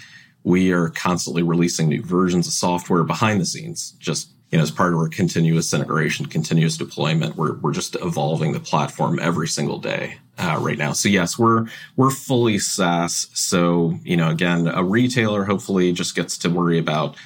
We 0.45 0.71
are 0.71 0.90
constantly 0.90 1.43
releasing 1.43 1.88
new 1.88 2.00
versions 2.00 2.47
of 2.47 2.52
software 2.52 3.02
behind 3.02 3.40
the 3.40 3.45
scenes, 3.45 3.97
just 3.99 4.31
you 4.52 4.59
know, 4.59 4.62
as 4.62 4.71
part 4.71 4.93
of 4.93 5.00
our 5.00 5.09
continuous 5.09 5.75
integration, 5.75 6.26
continuous 6.26 6.76
deployment. 6.76 7.35
We're 7.35 7.55
we're 7.55 7.73
just 7.73 7.97
evolving 7.97 8.52
the 8.52 8.61
platform 8.61 9.19
every 9.19 9.49
single 9.49 9.81
day 9.81 10.19
uh, 10.38 10.57
right 10.61 10.78
now. 10.78 10.93
So 10.93 11.09
yes, 11.09 11.37
we're 11.37 11.67
we're 11.97 12.12
fully 12.12 12.61
SaaS. 12.61 13.26
So 13.35 13.99
you 14.05 14.17
know, 14.17 14.31
again, 14.31 14.69
a 14.69 14.85
retailer 14.85 15.43
hopefully 15.43 15.90
just 15.90 16.14
gets 16.14 16.38
to 16.38 16.49
worry 16.49 16.78
about 16.78 17.17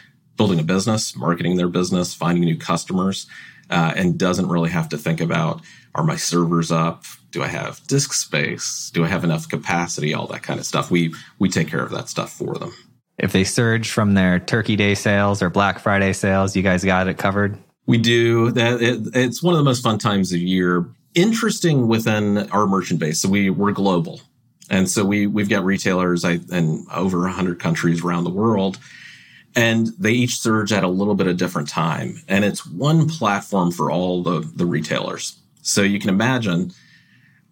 building 0.42 0.58
a 0.58 0.64
business, 0.64 1.14
marketing 1.14 1.56
their 1.56 1.68
business, 1.68 2.14
finding 2.14 2.42
new 2.42 2.56
customers, 2.56 3.28
uh, 3.70 3.92
and 3.94 4.18
doesn't 4.18 4.48
really 4.48 4.70
have 4.70 4.88
to 4.88 4.98
think 4.98 5.20
about 5.20 5.60
are 5.94 6.02
my 6.02 6.16
servers 6.16 6.72
up? 6.72 7.04
Do 7.30 7.44
I 7.44 7.46
have 7.46 7.80
disk 7.86 8.12
space? 8.12 8.90
Do 8.92 9.04
I 9.04 9.06
have 9.06 9.22
enough 9.22 9.48
capacity? 9.48 10.14
All 10.14 10.26
that 10.26 10.42
kind 10.42 10.58
of 10.58 10.66
stuff. 10.66 10.90
We 10.90 11.14
we 11.38 11.48
take 11.48 11.68
care 11.68 11.84
of 11.84 11.92
that 11.92 12.08
stuff 12.08 12.32
for 12.32 12.54
them. 12.54 12.74
If 13.18 13.30
they 13.30 13.44
surge 13.44 13.90
from 13.90 14.14
their 14.14 14.40
Turkey 14.40 14.74
Day 14.74 14.96
sales 14.96 15.42
or 15.42 15.48
Black 15.48 15.78
Friday 15.78 16.12
sales, 16.12 16.56
you 16.56 16.62
guys 16.64 16.84
got 16.84 17.06
it 17.06 17.18
covered. 17.18 17.56
We 17.86 17.98
do 17.98 18.50
that. 18.50 18.82
It, 18.82 19.00
it's 19.14 19.44
one 19.44 19.54
of 19.54 19.58
the 19.58 19.64
most 19.64 19.84
fun 19.84 19.98
times 19.98 20.32
of 20.32 20.40
year. 20.40 20.86
Interesting 21.14 21.86
within 21.86 22.50
our 22.50 22.66
merchant 22.66 22.98
base. 22.98 23.22
So 23.22 23.28
we 23.28 23.48
we're 23.48 23.70
global, 23.70 24.20
and 24.68 24.90
so 24.90 25.04
we 25.04 25.28
we've 25.28 25.48
got 25.48 25.64
retailers 25.64 26.24
I, 26.24 26.40
in 26.50 26.84
over 26.92 27.28
hundred 27.28 27.60
countries 27.60 28.02
around 28.02 28.24
the 28.24 28.30
world, 28.30 28.80
and 29.54 29.88
they 29.98 30.12
each 30.12 30.38
surge 30.38 30.72
at 30.72 30.84
a 30.84 30.88
little 30.88 31.14
bit 31.14 31.26
of 31.26 31.36
different 31.36 31.68
time. 31.68 32.22
And 32.28 32.44
it's 32.44 32.66
one 32.66 33.08
platform 33.08 33.70
for 33.70 33.90
all 33.90 34.22
the 34.22 34.40
the 34.40 34.66
retailers. 34.66 35.38
So 35.62 35.82
you 35.82 35.98
can 36.00 36.10
imagine 36.10 36.72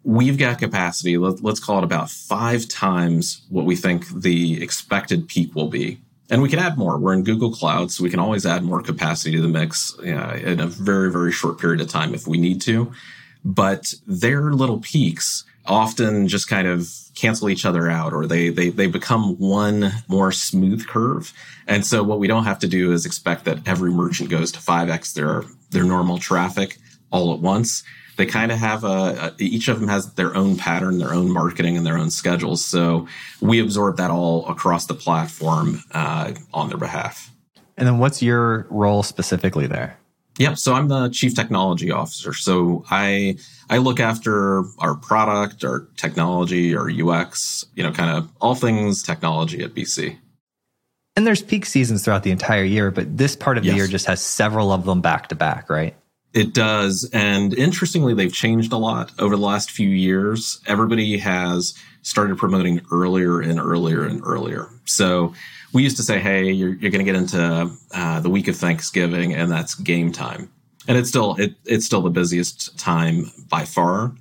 we've 0.02 0.38
got 0.38 0.59
capacity. 0.59 1.19
Let, 1.19 1.42
let's 1.42 1.61
call 1.61 1.78
it 1.78 1.85
about 1.85 2.11
five 2.11 2.69
times 2.69 3.45
what 3.49 3.66
we 3.66 3.76
think 3.76 4.09
the 4.09 4.62
expected 4.62 5.28
peak 5.28 5.54
will 5.54 5.69
be. 5.69 6.00
And 6.30 6.42
we 6.42 6.49
can 6.49 6.61
add 6.61 6.78
more. 6.78 6.97
We're 6.97 7.14
in 7.14 7.25
Google 7.25 7.52
Cloud, 7.52 7.90
so 7.90 8.04
we 8.04 8.11
can 8.11 8.21
always 8.21 8.47
add 8.47 8.62
more 8.62 8.83
capacity 8.83 9.33
to 9.33 9.42
the 9.42 9.49
mix 9.49 9.99
uh, 9.99 10.40
in 10.42 10.61
a 10.61 10.66
very, 10.66 11.11
very 11.11 11.33
short 11.33 11.59
period 11.59 11.80
of 11.80 11.88
time 11.88 12.14
if 12.14 12.26
we 12.26 12.38
need 12.38 12.61
to. 12.62 12.92
But 13.45 13.92
their 14.07 14.52
little 14.52 14.78
peaks 14.78 15.45
often 15.71 16.29
just 16.29 16.49
kind 16.49 16.67
of 16.67 16.89
cancel 17.15 17.49
each 17.49 17.65
other 17.65 17.89
out 17.89 18.12
or 18.12 18.27
they, 18.27 18.50
they, 18.50 18.71
they 18.71 18.87
become 18.87 19.37
one 19.39 19.93
more 20.09 20.33
smooth 20.33 20.87
curve. 20.87 21.33
And 21.67 21.87
so 21.87 22.03
what 22.03 22.19
we 22.19 22.27
don't 22.27 22.45
have 22.45 22.59
to 22.61 22.69
do 22.69 22.93
is 22.93 23.07
expect 23.07 23.45
that 23.45 23.67
every 23.67 23.91
merchant 23.91 24.31
goes 24.31 24.53
to 24.53 24.59
5x 24.59 25.15
their, 25.15 25.45
their 25.71 25.85
normal 25.85 26.19
traffic 26.19 26.79
all 27.12 27.33
at 27.33 27.41
once 27.41 27.83
they 28.17 28.27
kind 28.27 28.53
of 28.53 28.59
have 28.59 28.85
a, 28.85 28.87
a, 28.87 29.35
each 29.39 29.69
of 29.69 29.81
them 29.81 29.89
has 29.89 30.12
their 30.15 30.37
own 30.37 30.57
pattern 30.57 30.99
their 30.99 31.15
own 31.15 31.33
marketing 31.33 31.77
and 31.77 31.87
their 31.87 31.97
own 31.97 32.11
schedules 32.11 32.65
so 32.65 33.09
we 33.41 33.59
absorb 33.59 33.97
that 33.97 34.11
all 34.11 34.47
across 34.47 34.87
the 34.87 34.95
platform 34.95 35.83
uh, 35.93 36.33
on 36.53 36.69
their 36.69 36.79
behalf 36.79 37.31
And 37.81 37.89
then 37.89 37.99
what's 37.99 38.21
your 38.23 38.67
role 38.69 39.03
specifically 39.03 39.67
there? 39.67 39.97
Yep 40.40 40.59
so 40.59 40.75
i'm 40.75 40.88
the 40.88 41.09
chief 41.11 41.35
technology 41.35 41.92
officer 41.92 42.32
so 42.32 42.85
i 42.90 43.37
i 43.68 43.78
look 43.78 44.00
after 44.00 44.64
our 44.78 44.97
product 44.97 45.62
our 45.64 45.87
technology 45.97 46.75
our 46.75 46.90
ux 46.90 47.64
you 47.76 47.82
know 47.85 47.92
kind 47.92 48.11
of 48.11 48.28
all 48.40 48.56
things 48.56 49.02
technology 49.04 49.62
at 49.62 49.75
bc 49.75 50.16
And 51.16 51.26
there's 51.26 51.42
peak 51.42 51.66
seasons 51.66 52.04
throughout 52.04 52.23
the 52.23 52.30
entire 52.30 52.64
year, 52.64 52.90
but 52.90 53.18
this 53.18 53.37
part 53.37 53.59
of 53.59 53.64
the 53.64 53.75
year 53.75 53.87
just 53.87 54.06
has 54.06 54.23
several 54.25 54.73
of 54.73 54.85
them 54.85 55.00
back 55.00 55.28
to 55.28 55.35
back, 55.35 55.68
right? 55.68 55.94
It 56.32 56.54
does. 56.54 57.11
And 57.12 57.52
interestingly, 57.52 58.14
they've 58.14 58.32
changed 58.32 58.73
a 58.73 58.76
lot 58.76 59.11
over 59.18 59.35
the 59.37 59.42
last 59.42 59.70
few 59.73 59.88
years. 59.88 60.61
Everybody 60.66 61.18
has 61.18 61.75
started 62.02 62.38
promoting 62.38 62.80
earlier 62.92 63.40
and 63.40 63.59
earlier 63.59 64.04
and 64.04 64.23
earlier. 64.25 64.68
So 64.85 65.35
we 65.73 65.83
used 65.83 65.97
to 65.99 66.03
say, 66.03 66.19
hey, 66.19 66.50
you're, 66.50 66.75
you're 66.75 66.91
going 66.91 67.05
to 67.05 67.12
get 67.12 67.17
into 67.17 67.71
uh, 67.95 68.21
the 68.21 68.31
week 68.31 68.49
of 68.49 68.57
Thanksgiving, 68.57 69.35
and 69.35 69.50
that's 69.50 69.75
game 69.75 70.12
time. 70.12 70.50
And 70.89 70.97
it's 70.97 71.09
still 71.09 71.37
it, 71.37 71.55
it's 71.65 71.87
still 71.87 72.03
the 72.03 72.11
busiest 72.11 72.79
time 72.79 73.31
by 73.49 73.65
far. 73.65 74.12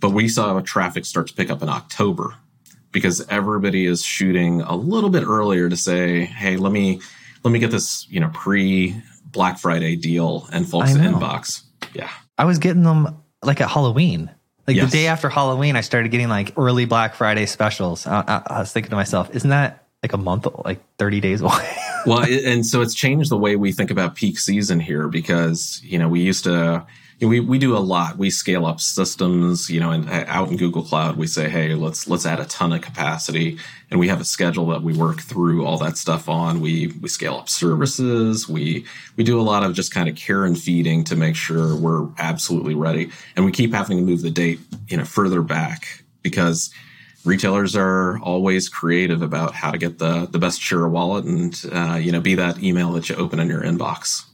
But 0.00 0.10
we 0.10 0.28
saw 0.28 0.60
traffic 0.60 1.04
start 1.04 1.26
to 1.28 1.34
pick 1.34 1.50
up 1.50 1.62
in 1.62 1.68
October 1.68 2.34
because 2.92 3.26
everybody 3.28 3.86
is 3.86 4.02
shooting 4.02 4.60
a 4.62 4.76
little 4.76 5.10
bit 5.10 5.24
earlier 5.24 5.68
to 5.68 5.76
say, 5.76 6.24
hey, 6.24 6.56
let 6.56 6.72
me 6.72 7.00
let 7.42 7.50
me 7.50 7.58
get 7.58 7.70
this, 7.70 8.06
you 8.08 8.20
know, 8.20 8.30
pre 8.32 8.94
Black 9.26 9.58
Friday 9.58 9.96
deal 9.96 10.48
and 10.52 10.68
folks 10.68 10.92
inbox. 10.92 11.62
Yeah. 11.92 12.10
I 12.38 12.44
was 12.44 12.58
getting 12.58 12.84
them 12.84 13.22
like 13.42 13.60
at 13.60 13.68
Halloween. 13.68 14.30
Like 14.66 14.76
Yes. 14.76 14.90
the 14.90 14.98
day 14.98 15.06
after 15.08 15.28
Halloween, 15.28 15.76
I 15.76 15.82
started 15.82 16.10
getting 16.10 16.28
like 16.28 16.54
early 16.56 16.86
Black 16.86 17.14
Friday 17.14 17.44
specials. 17.46 18.06
I, 18.06 18.20
I, 18.26 18.42
I 18.46 18.58
was 18.60 18.72
thinking 18.72 18.90
to 18.90 18.96
myself, 18.96 19.34
isn't 19.34 19.50
that 19.50 19.83
like 20.04 20.12
a 20.12 20.18
month, 20.18 20.46
like 20.66 20.80
30 20.98 21.20
days 21.20 21.40
away? 21.40 21.76
well, 22.06 22.24
and 22.24 22.66
so 22.66 22.82
it's 22.82 22.94
changed 22.94 23.30
the 23.30 23.38
way 23.38 23.56
we 23.56 23.72
think 23.72 23.90
about 23.90 24.14
peak 24.14 24.38
season 24.38 24.78
here 24.78 25.08
because 25.08 25.80
you 25.82 25.98
know 25.98 26.08
we 26.08 26.20
used 26.20 26.44
to 26.44 26.86
you 27.18 27.26
know, 27.26 27.30
we 27.30 27.40
we 27.40 27.58
do 27.58 27.74
a 27.74 27.78
lot. 27.78 28.18
We 28.18 28.28
scale 28.28 28.66
up 28.66 28.80
systems, 28.80 29.70
you 29.70 29.80
know, 29.80 29.92
and 29.92 30.06
uh, 30.10 30.24
out 30.26 30.50
in 30.50 30.58
Google 30.58 30.82
Cloud, 30.82 31.16
we 31.16 31.26
say, 31.26 31.48
hey, 31.48 31.74
let's 31.74 32.06
let's 32.06 32.26
add 32.26 32.38
a 32.38 32.44
ton 32.44 32.72
of 32.72 32.82
capacity, 32.82 33.56
and 33.90 33.98
we 33.98 34.08
have 34.08 34.20
a 34.20 34.24
schedule 34.24 34.66
that 34.66 34.82
we 34.82 34.92
work 34.94 35.22
through 35.22 35.64
all 35.64 35.78
that 35.78 35.96
stuff 35.96 36.28
on. 36.28 36.60
We 36.60 36.88
we 37.00 37.08
scale 37.08 37.36
up 37.36 37.48
services. 37.48 38.46
We 38.46 38.84
we 39.16 39.24
do 39.24 39.40
a 39.40 39.42
lot 39.42 39.62
of 39.62 39.74
just 39.74 39.94
kind 39.94 40.08
of 40.08 40.16
care 40.16 40.44
and 40.44 40.58
feeding 40.58 41.04
to 41.04 41.16
make 41.16 41.36
sure 41.36 41.74
we're 41.76 42.08
absolutely 42.18 42.74
ready, 42.74 43.10
and 43.36 43.44
we 43.46 43.52
keep 43.52 43.72
having 43.72 43.96
to 43.96 44.02
move 44.02 44.20
the 44.20 44.30
date, 44.30 44.60
you 44.88 44.96
know, 44.96 45.04
further 45.04 45.40
back 45.40 46.04
because 46.22 46.70
retailers 47.24 47.74
are 47.76 48.18
always 48.20 48.68
creative 48.68 49.22
about 49.22 49.54
how 49.54 49.70
to 49.70 49.78
get 49.78 49.98
the 49.98 50.26
the 50.30 50.38
best 50.38 50.60
share 50.60 50.84
of 50.84 50.92
wallet 50.92 51.24
and 51.24 51.64
uh, 51.72 51.94
you 51.94 52.12
know 52.12 52.20
be 52.20 52.34
that 52.34 52.62
email 52.62 52.92
that 52.92 53.08
you 53.08 53.16
open 53.16 53.38
in 53.40 53.48
your 53.48 53.62
inbox 53.62 54.24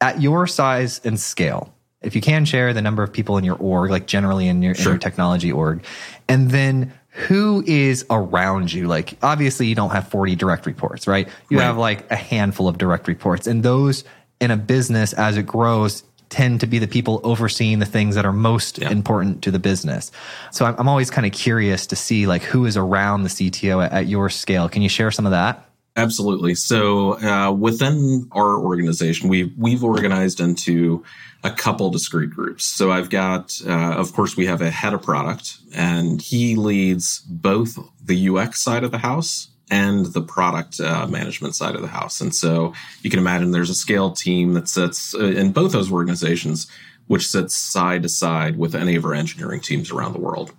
at 0.00 0.20
your 0.20 0.46
size 0.46 1.00
and 1.04 1.20
scale, 1.20 1.72
if 2.02 2.14
you 2.14 2.20
can 2.22 2.44
share 2.44 2.72
the 2.72 2.82
number 2.82 3.02
of 3.02 3.12
people 3.12 3.36
in 3.36 3.44
your 3.44 3.56
org, 3.56 3.90
like 3.90 4.06
generally 4.06 4.48
in 4.48 4.62
your, 4.62 4.72
in 4.72 4.82
your 4.82 4.98
technology 4.98 5.52
org, 5.52 5.84
and 6.28 6.50
then 6.50 6.92
who 7.10 7.62
is 7.66 8.06
around 8.08 8.72
you? 8.72 8.86
Like, 8.86 9.18
obviously, 9.22 9.66
you 9.66 9.74
don't 9.74 9.90
have 9.90 10.08
40 10.08 10.36
direct 10.36 10.64
reports, 10.64 11.06
right? 11.06 11.28
You 11.50 11.58
Right. 11.58 11.64
have 11.64 11.76
like 11.76 12.10
a 12.10 12.16
handful 12.16 12.68
of 12.68 12.78
direct 12.78 13.08
reports, 13.08 13.46
and 13.46 13.62
those 13.62 14.04
in 14.40 14.50
a 14.50 14.56
business 14.56 15.12
as 15.12 15.36
it 15.36 15.44
grows 15.44 16.02
tend 16.30 16.60
to 16.60 16.66
be 16.66 16.78
the 16.78 16.86
people 16.88 17.20
overseeing 17.24 17.80
the 17.80 17.86
things 17.86 18.14
that 18.14 18.24
are 18.24 18.32
most 18.32 18.78
Yeah. 18.78 18.90
important 18.90 19.42
to 19.42 19.50
the 19.50 19.58
business. 19.58 20.10
So 20.52 20.64
I'm, 20.64 20.74
I'm 20.78 20.88
always 20.88 21.10
kind 21.10 21.26
of 21.26 21.32
curious 21.32 21.86
to 21.88 21.96
see 21.96 22.26
like 22.26 22.42
who 22.42 22.64
is 22.64 22.76
around 22.76 23.24
the 23.24 23.28
CTO 23.28 23.84
at, 23.84 23.92
at 23.92 24.06
your 24.06 24.30
scale. 24.30 24.68
Can 24.68 24.80
you 24.82 24.88
share 24.88 25.10
some 25.10 25.26
of 25.26 25.32
that? 25.32 25.66
Absolutely. 25.96 26.54
So 26.54 27.20
uh, 27.20 27.50
within 27.52 28.28
our 28.32 28.56
organization, 28.58 29.28
we 29.28 29.52
we've 29.58 29.82
organized 29.84 30.40
into 30.40 31.04
a 31.42 31.50
couple 31.50 31.90
discrete 31.90 32.30
groups. 32.30 32.64
So 32.64 32.92
I've 32.92 33.10
got, 33.10 33.60
uh, 33.66 33.72
of 33.72 34.12
course, 34.12 34.36
we 34.36 34.46
have 34.46 34.60
a 34.62 34.70
head 34.70 34.94
of 34.94 35.02
product, 35.02 35.56
and 35.74 36.22
he 36.22 36.54
leads 36.54 37.20
both 37.20 37.76
the 38.04 38.28
UX 38.28 38.62
side 38.62 38.84
of 38.84 38.92
the 38.92 38.98
house 38.98 39.48
and 39.70 40.06
the 40.06 40.20
product 40.20 40.80
uh, 40.80 41.06
management 41.06 41.54
side 41.54 41.74
of 41.74 41.82
the 41.82 41.88
house. 41.88 42.20
And 42.20 42.34
so 42.34 42.74
you 43.02 43.10
can 43.10 43.18
imagine 43.18 43.52
there's 43.52 43.70
a 43.70 43.74
scale 43.74 44.10
team 44.10 44.54
that 44.54 44.68
sits 44.68 45.14
uh, 45.14 45.18
in 45.18 45.52
both 45.52 45.72
those 45.72 45.92
organizations, 45.92 46.66
which 47.06 47.26
sits 47.26 47.54
side 47.54 48.02
to 48.02 48.08
side 48.08 48.56
with 48.56 48.74
any 48.74 48.96
of 48.96 49.04
our 49.04 49.14
engineering 49.14 49.60
teams 49.60 49.90
around 49.90 50.12
the 50.12 50.20
world. 50.20 50.52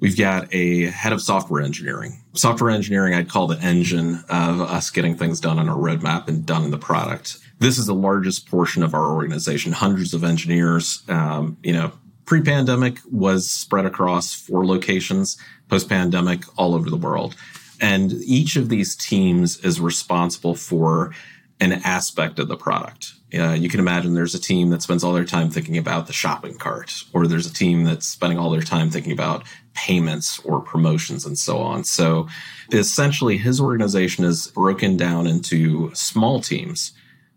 We've 0.00 0.16
got 0.16 0.52
a 0.54 0.86
head 0.86 1.12
of 1.12 1.20
software 1.20 1.60
engineering. 1.60 2.22
Software 2.34 2.70
engineering, 2.70 3.14
I'd 3.14 3.28
call 3.28 3.48
the 3.48 3.58
engine 3.58 4.22
of 4.28 4.60
us 4.60 4.90
getting 4.90 5.16
things 5.16 5.40
done 5.40 5.58
on 5.58 5.68
our 5.68 5.76
roadmap 5.76 6.28
and 6.28 6.46
done 6.46 6.64
in 6.64 6.70
the 6.70 6.78
product. 6.78 7.38
This 7.58 7.78
is 7.78 7.86
the 7.86 7.94
largest 7.94 8.48
portion 8.48 8.84
of 8.84 8.94
our 8.94 9.12
organization, 9.12 9.72
hundreds 9.72 10.14
of 10.14 10.22
engineers. 10.22 11.02
Um, 11.08 11.56
you 11.64 11.72
know, 11.72 11.92
pre 12.26 12.42
pandemic 12.42 13.00
was 13.10 13.50
spread 13.50 13.86
across 13.86 14.32
four 14.32 14.64
locations, 14.64 15.36
post 15.68 15.88
pandemic, 15.88 16.44
all 16.56 16.74
over 16.74 16.88
the 16.90 16.96
world. 16.96 17.34
And 17.80 18.12
each 18.24 18.56
of 18.56 18.68
these 18.68 18.96
teams 18.96 19.58
is 19.58 19.80
responsible 19.80 20.54
for 20.54 21.14
an 21.60 21.72
aspect 21.72 22.38
of 22.38 22.48
the 22.48 22.56
product. 22.56 23.12
Uh, 23.34 23.52
you 23.52 23.68
can 23.68 23.80
imagine 23.80 24.14
there's 24.14 24.34
a 24.34 24.40
team 24.40 24.70
that 24.70 24.80
spends 24.80 25.04
all 25.04 25.12
their 25.12 25.24
time 25.24 25.50
thinking 25.50 25.76
about 25.76 26.06
the 26.06 26.12
shopping 26.12 26.56
cart, 26.56 27.04
or 27.12 27.26
there's 27.26 27.46
a 27.46 27.52
team 27.52 27.84
that's 27.84 28.06
spending 28.06 28.38
all 28.38 28.48
their 28.48 28.62
time 28.62 28.90
thinking 28.90 29.12
about 29.12 29.44
payments 29.74 30.38
or 30.40 30.60
promotions 30.60 31.26
and 31.26 31.38
so 31.38 31.58
on. 31.58 31.84
So 31.84 32.26
essentially, 32.72 33.36
his 33.36 33.60
organization 33.60 34.24
is 34.24 34.48
broken 34.48 34.96
down 34.96 35.26
into 35.26 35.94
small 35.94 36.40
teams 36.40 36.92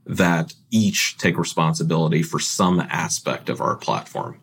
that 0.05 0.53
each 0.71 1.17
take 1.17 1.37
responsibility 1.37 2.23
for 2.23 2.39
some 2.39 2.79
aspect 2.79 3.49
of 3.49 3.59
our 3.59 3.75
platform. 3.75 4.39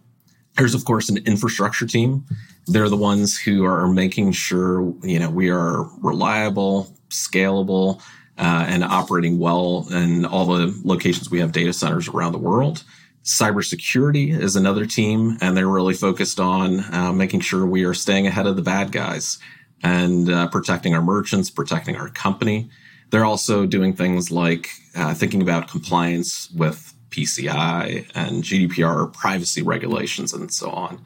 There's, 0.56 0.74
of 0.74 0.84
course, 0.84 1.08
an 1.08 1.18
infrastructure 1.18 1.86
team. 1.86 2.24
They're 2.68 2.88
the 2.88 2.96
ones 2.96 3.38
who 3.38 3.64
are 3.64 3.88
making 3.88 4.32
sure, 4.32 4.94
you 5.02 5.18
know, 5.18 5.30
we 5.30 5.50
are 5.50 5.84
reliable, 6.00 6.94
scalable, 7.08 8.00
uh, 8.38 8.66
and 8.68 8.84
operating 8.84 9.38
well 9.38 9.86
in 9.90 10.24
all 10.24 10.46
the 10.46 10.78
locations 10.84 11.30
we 11.30 11.40
have 11.40 11.52
data 11.52 11.72
centers 11.72 12.08
around 12.08 12.32
the 12.32 12.38
world. 12.38 12.84
Cybersecurity 13.24 14.38
is 14.38 14.54
another 14.54 14.86
team, 14.86 15.36
and 15.40 15.56
they're 15.56 15.66
really 15.66 15.94
focused 15.94 16.38
on 16.38 16.80
uh, 16.94 17.12
making 17.12 17.40
sure 17.40 17.66
we 17.66 17.84
are 17.84 17.94
staying 17.94 18.26
ahead 18.26 18.46
of 18.46 18.56
the 18.56 18.62
bad 18.62 18.92
guys 18.92 19.38
and 19.82 20.30
uh, 20.30 20.48
protecting 20.48 20.94
our 20.94 21.02
merchants, 21.02 21.50
protecting 21.50 21.96
our 21.96 22.08
company. 22.08 22.70
They're 23.10 23.24
also 23.24 23.66
doing 23.66 23.94
things 23.94 24.30
like 24.30 24.68
uh, 24.94 25.14
thinking 25.14 25.42
about 25.42 25.68
compliance 25.68 26.50
with 26.50 26.94
PCI 27.10 28.10
and 28.14 28.42
GDPR 28.42 29.12
privacy 29.12 29.62
regulations 29.62 30.32
and 30.32 30.52
so 30.52 30.70
on. 30.70 31.02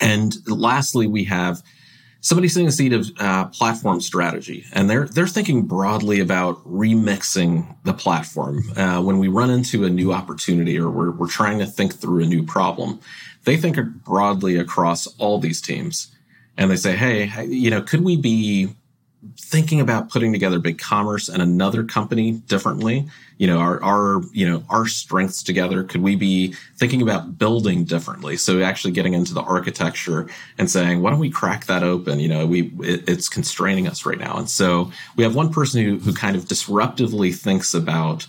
And 0.00 0.36
lastly, 0.46 1.06
we 1.06 1.24
have 1.24 1.62
somebody 2.20 2.48
sitting 2.48 2.64
in 2.64 2.66
the 2.66 2.72
seat 2.72 2.92
of 2.92 3.10
uh, 3.18 3.46
platform 3.46 4.00
strategy, 4.00 4.64
and 4.72 4.88
they're 4.88 5.06
they're 5.06 5.26
thinking 5.26 5.62
broadly 5.62 6.20
about 6.20 6.64
remixing 6.66 7.76
the 7.84 7.94
platform. 7.94 8.62
Uh, 8.76 9.00
when 9.02 9.18
we 9.18 9.28
run 9.28 9.50
into 9.50 9.84
a 9.84 9.90
new 9.90 10.12
opportunity 10.12 10.78
or 10.78 10.90
we're 10.90 11.10
we're 11.10 11.28
trying 11.28 11.58
to 11.58 11.66
think 11.66 11.94
through 11.94 12.22
a 12.22 12.26
new 12.26 12.44
problem, 12.44 13.00
they 13.44 13.56
think 13.56 13.78
broadly 14.04 14.56
across 14.56 15.06
all 15.18 15.38
these 15.38 15.60
teams, 15.60 16.14
and 16.56 16.70
they 16.70 16.76
say, 16.76 16.96
"Hey, 16.96 17.46
you 17.46 17.70
know, 17.70 17.82
could 17.82 18.02
we 18.02 18.16
be 18.16 18.74
thinking 19.36 19.80
about 19.80 20.10
putting 20.10 20.32
together 20.32 20.58
big 20.58 20.78
commerce 20.78 21.28
and 21.28 21.42
another 21.42 21.82
company 21.82 22.32
differently 22.32 23.08
you 23.38 23.46
know 23.46 23.58
our 23.58 23.82
our 23.82 24.22
you 24.32 24.48
know 24.48 24.62
our 24.68 24.86
strengths 24.86 25.42
together 25.42 25.82
could 25.82 26.02
we 26.02 26.16
be 26.16 26.54
thinking 26.76 27.00
about 27.00 27.38
building 27.38 27.84
differently? 27.84 28.36
So 28.36 28.60
actually 28.62 28.92
getting 28.92 29.14
into 29.14 29.32
the 29.32 29.42
architecture 29.42 30.28
and 30.58 30.70
saying 30.70 31.00
why 31.00 31.10
don't 31.10 31.20
we 31.20 31.30
crack 31.30 31.66
that 31.66 31.82
open? 31.82 32.20
You 32.20 32.28
know 32.28 32.46
we 32.46 32.72
it, 32.80 33.08
it's 33.08 33.28
constraining 33.28 33.86
us 33.86 34.04
right 34.04 34.18
now. 34.18 34.36
And 34.36 34.50
so 34.50 34.90
we 35.16 35.24
have 35.24 35.34
one 35.34 35.52
person 35.52 35.82
who 35.82 35.98
who 35.98 36.12
kind 36.12 36.36
of 36.36 36.44
disruptively 36.44 37.34
thinks 37.34 37.74
about 37.74 38.26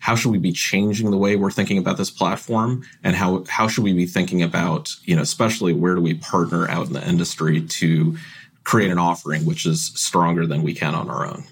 how 0.00 0.14
should 0.16 0.32
we 0.32 0.38
be 0.38 0.52
changing 0.52 1.10
the 1.10 1.16
way 1.16 1.36
we're 1.36 1.50
thinking 1.50 1.78
about 1.78 1.96
this 1.96 2.10
platform 2.10 2.82
and 3.04 3.14
how 3.14 3.44
how 3.48 3.68
should 3.68 3.84
we 3.84 3.92
be 3.92 4.06
thinking 4.06 4.42
about 4.42 4.94
you 5.04 5.14
know 5.14 5.22
especially 5.22 5.72
where 5.72 5.94
do 5.94 6.00
we 6.00 6.14
partner 6.14 6.68
out 6.68 6.88
in 6.88 6.92
the 6.92 7.08
industry 7.08 7.62
to 7.62 8.16
create 8.64 8.90
an 8.90 8.98
offering 8.98 9.46
which 9.46 9.66
is 9.66 9.92
stronger 9.94 10.46
than 10.46 10.62
we 10.62 10.74
can 10.74 10.94
on 10.94 11.10
our 11.10 11.26
own. 11.26 11.44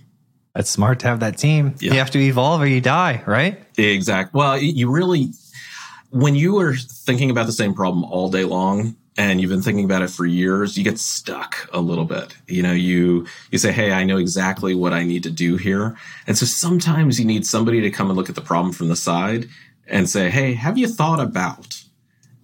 That's 0.55 0.71
smart 0.71 1.01
to 1.01 1.07
have 1.07 1.21
that 1.21 1.39
team. 1.39 1.75
Yeah. 1.79 1.93
You 1.93 1.99
have 1.99 2.11
to 2.11 2.19
evolve 2.19 2.61
or 2.61 2.67
you 2.67 2.81
die, 2.81 3.23
right? 3.27 3.63
Exactly. 3.77 4.37
Well, 4.37 4.59
you 4.59 4.91
really, 4.91 5.31
when 6.11 6.35
you 6.35 6.59
are 6.59 6.75
thinking 6.75 7.31
about 7.31 7.47
the 7.47 7.53
same 7.53 7.75
problem 7.75 8.05
all 8.05 8.29
day 8.29 8.45
long 8.45 8.97
and 9.17 9.41
you've 9.41 9.51
been 9.51 9.63
thinking 9.63 9.85
about 9.85 10.03
it 10.03 10.11
for 10.11 10.27
years, 10.27 10.77
you 10.77 10.85
get 10.85 10.99
stuck 10.99 11.69
a 11.73 11.81
little 11.81 12.05
bit. 12.05 12.35
You 12.47 12.63
know, 12.63 12.73
you 12.73 13.27
you 13.51 13.59
say, 13.59 13.73
"Hey, 13.73 13.93
I 13.93 14.05
know 14.05 14.17
exactly 14.17 14.75
what 14.75 14.93
I 14.93 15.05
need 15.05 15.23
to 15.25 15.31
do 15.31 15.57
here," 15.57 15.97
and 16.27 16.39
so 16.39 16.47
sometimes 16.47 17.19
you 17.19 17.25
need 17.25 17.47
somebody 17.47 17.81
to 17.81 17.91
come 17.91 18.09
and 18.09 18.17
look 18.17 18.29
at 18.29 18.35
the 18.35 18.41
problem 18.41 18.73
from 18.73 18.89
the 18.89 18.97
side 18.97 19.49
and 19.87 20.09
say, 20.09 20.31
"Hey, 20.31 20.55
have 20.55 20.79
you 20.79 20.87
thought 20.89 21.21
about?" 21.21 21.83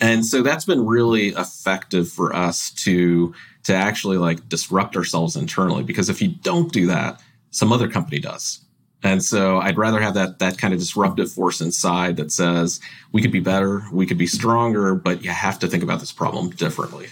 And 0.00 0.27
so 0.27 0.42
that's 0.42 0.64
been 0.64 0.85
really 0.85 1.29
effective 1.29 2.09
for 2.09 2.35
us 2.35 2.70
to 2.70 3.33
to 3.64 3.74
actually 3.74 4.18
like 4.18 4.48
disrupt 4.48 4.96
ourselves 4.96 5.37
internally 5.37 5.83
because 5.83 6.09
if 6.09 6.22
you 6.22 6.29
don't 6.29 6.72
do 6.72 6.87
that 6.87 7.20
some 7.50 7.72
other 7.72 7.88
company 7.88 8.18
does. 8.18 8.61
And 9.03 9.22
so 9.22 9.59
i'd 9.59 9.77
rather 9.77 10.00
have 10.00 10.14
that 10.14 10.38
that 10.38 10.59
kind 10.59 10.72
of 10.72 10.81
disruptive 10.81 11.31
force 11.31 11.61
inside 11.61 12.16
that 12.16 12.33
says 12.33 12.81
we 13.12 13.20
could 13.20 13.33
be 13.33 13.40
better 13.40 13.83
we 13.92 14.07
could 14.07 14.18
be 14.18 14.27
stronger 14.27 14.94
but 14.94 15.22
you 15.22 15.31
have 15.31 15.59
to 15.59 15.68
think 15.68 15.83
about 15.83 16.00
this 16.00 16.12
problem 16.12 16.50
differently. 16.50 17.09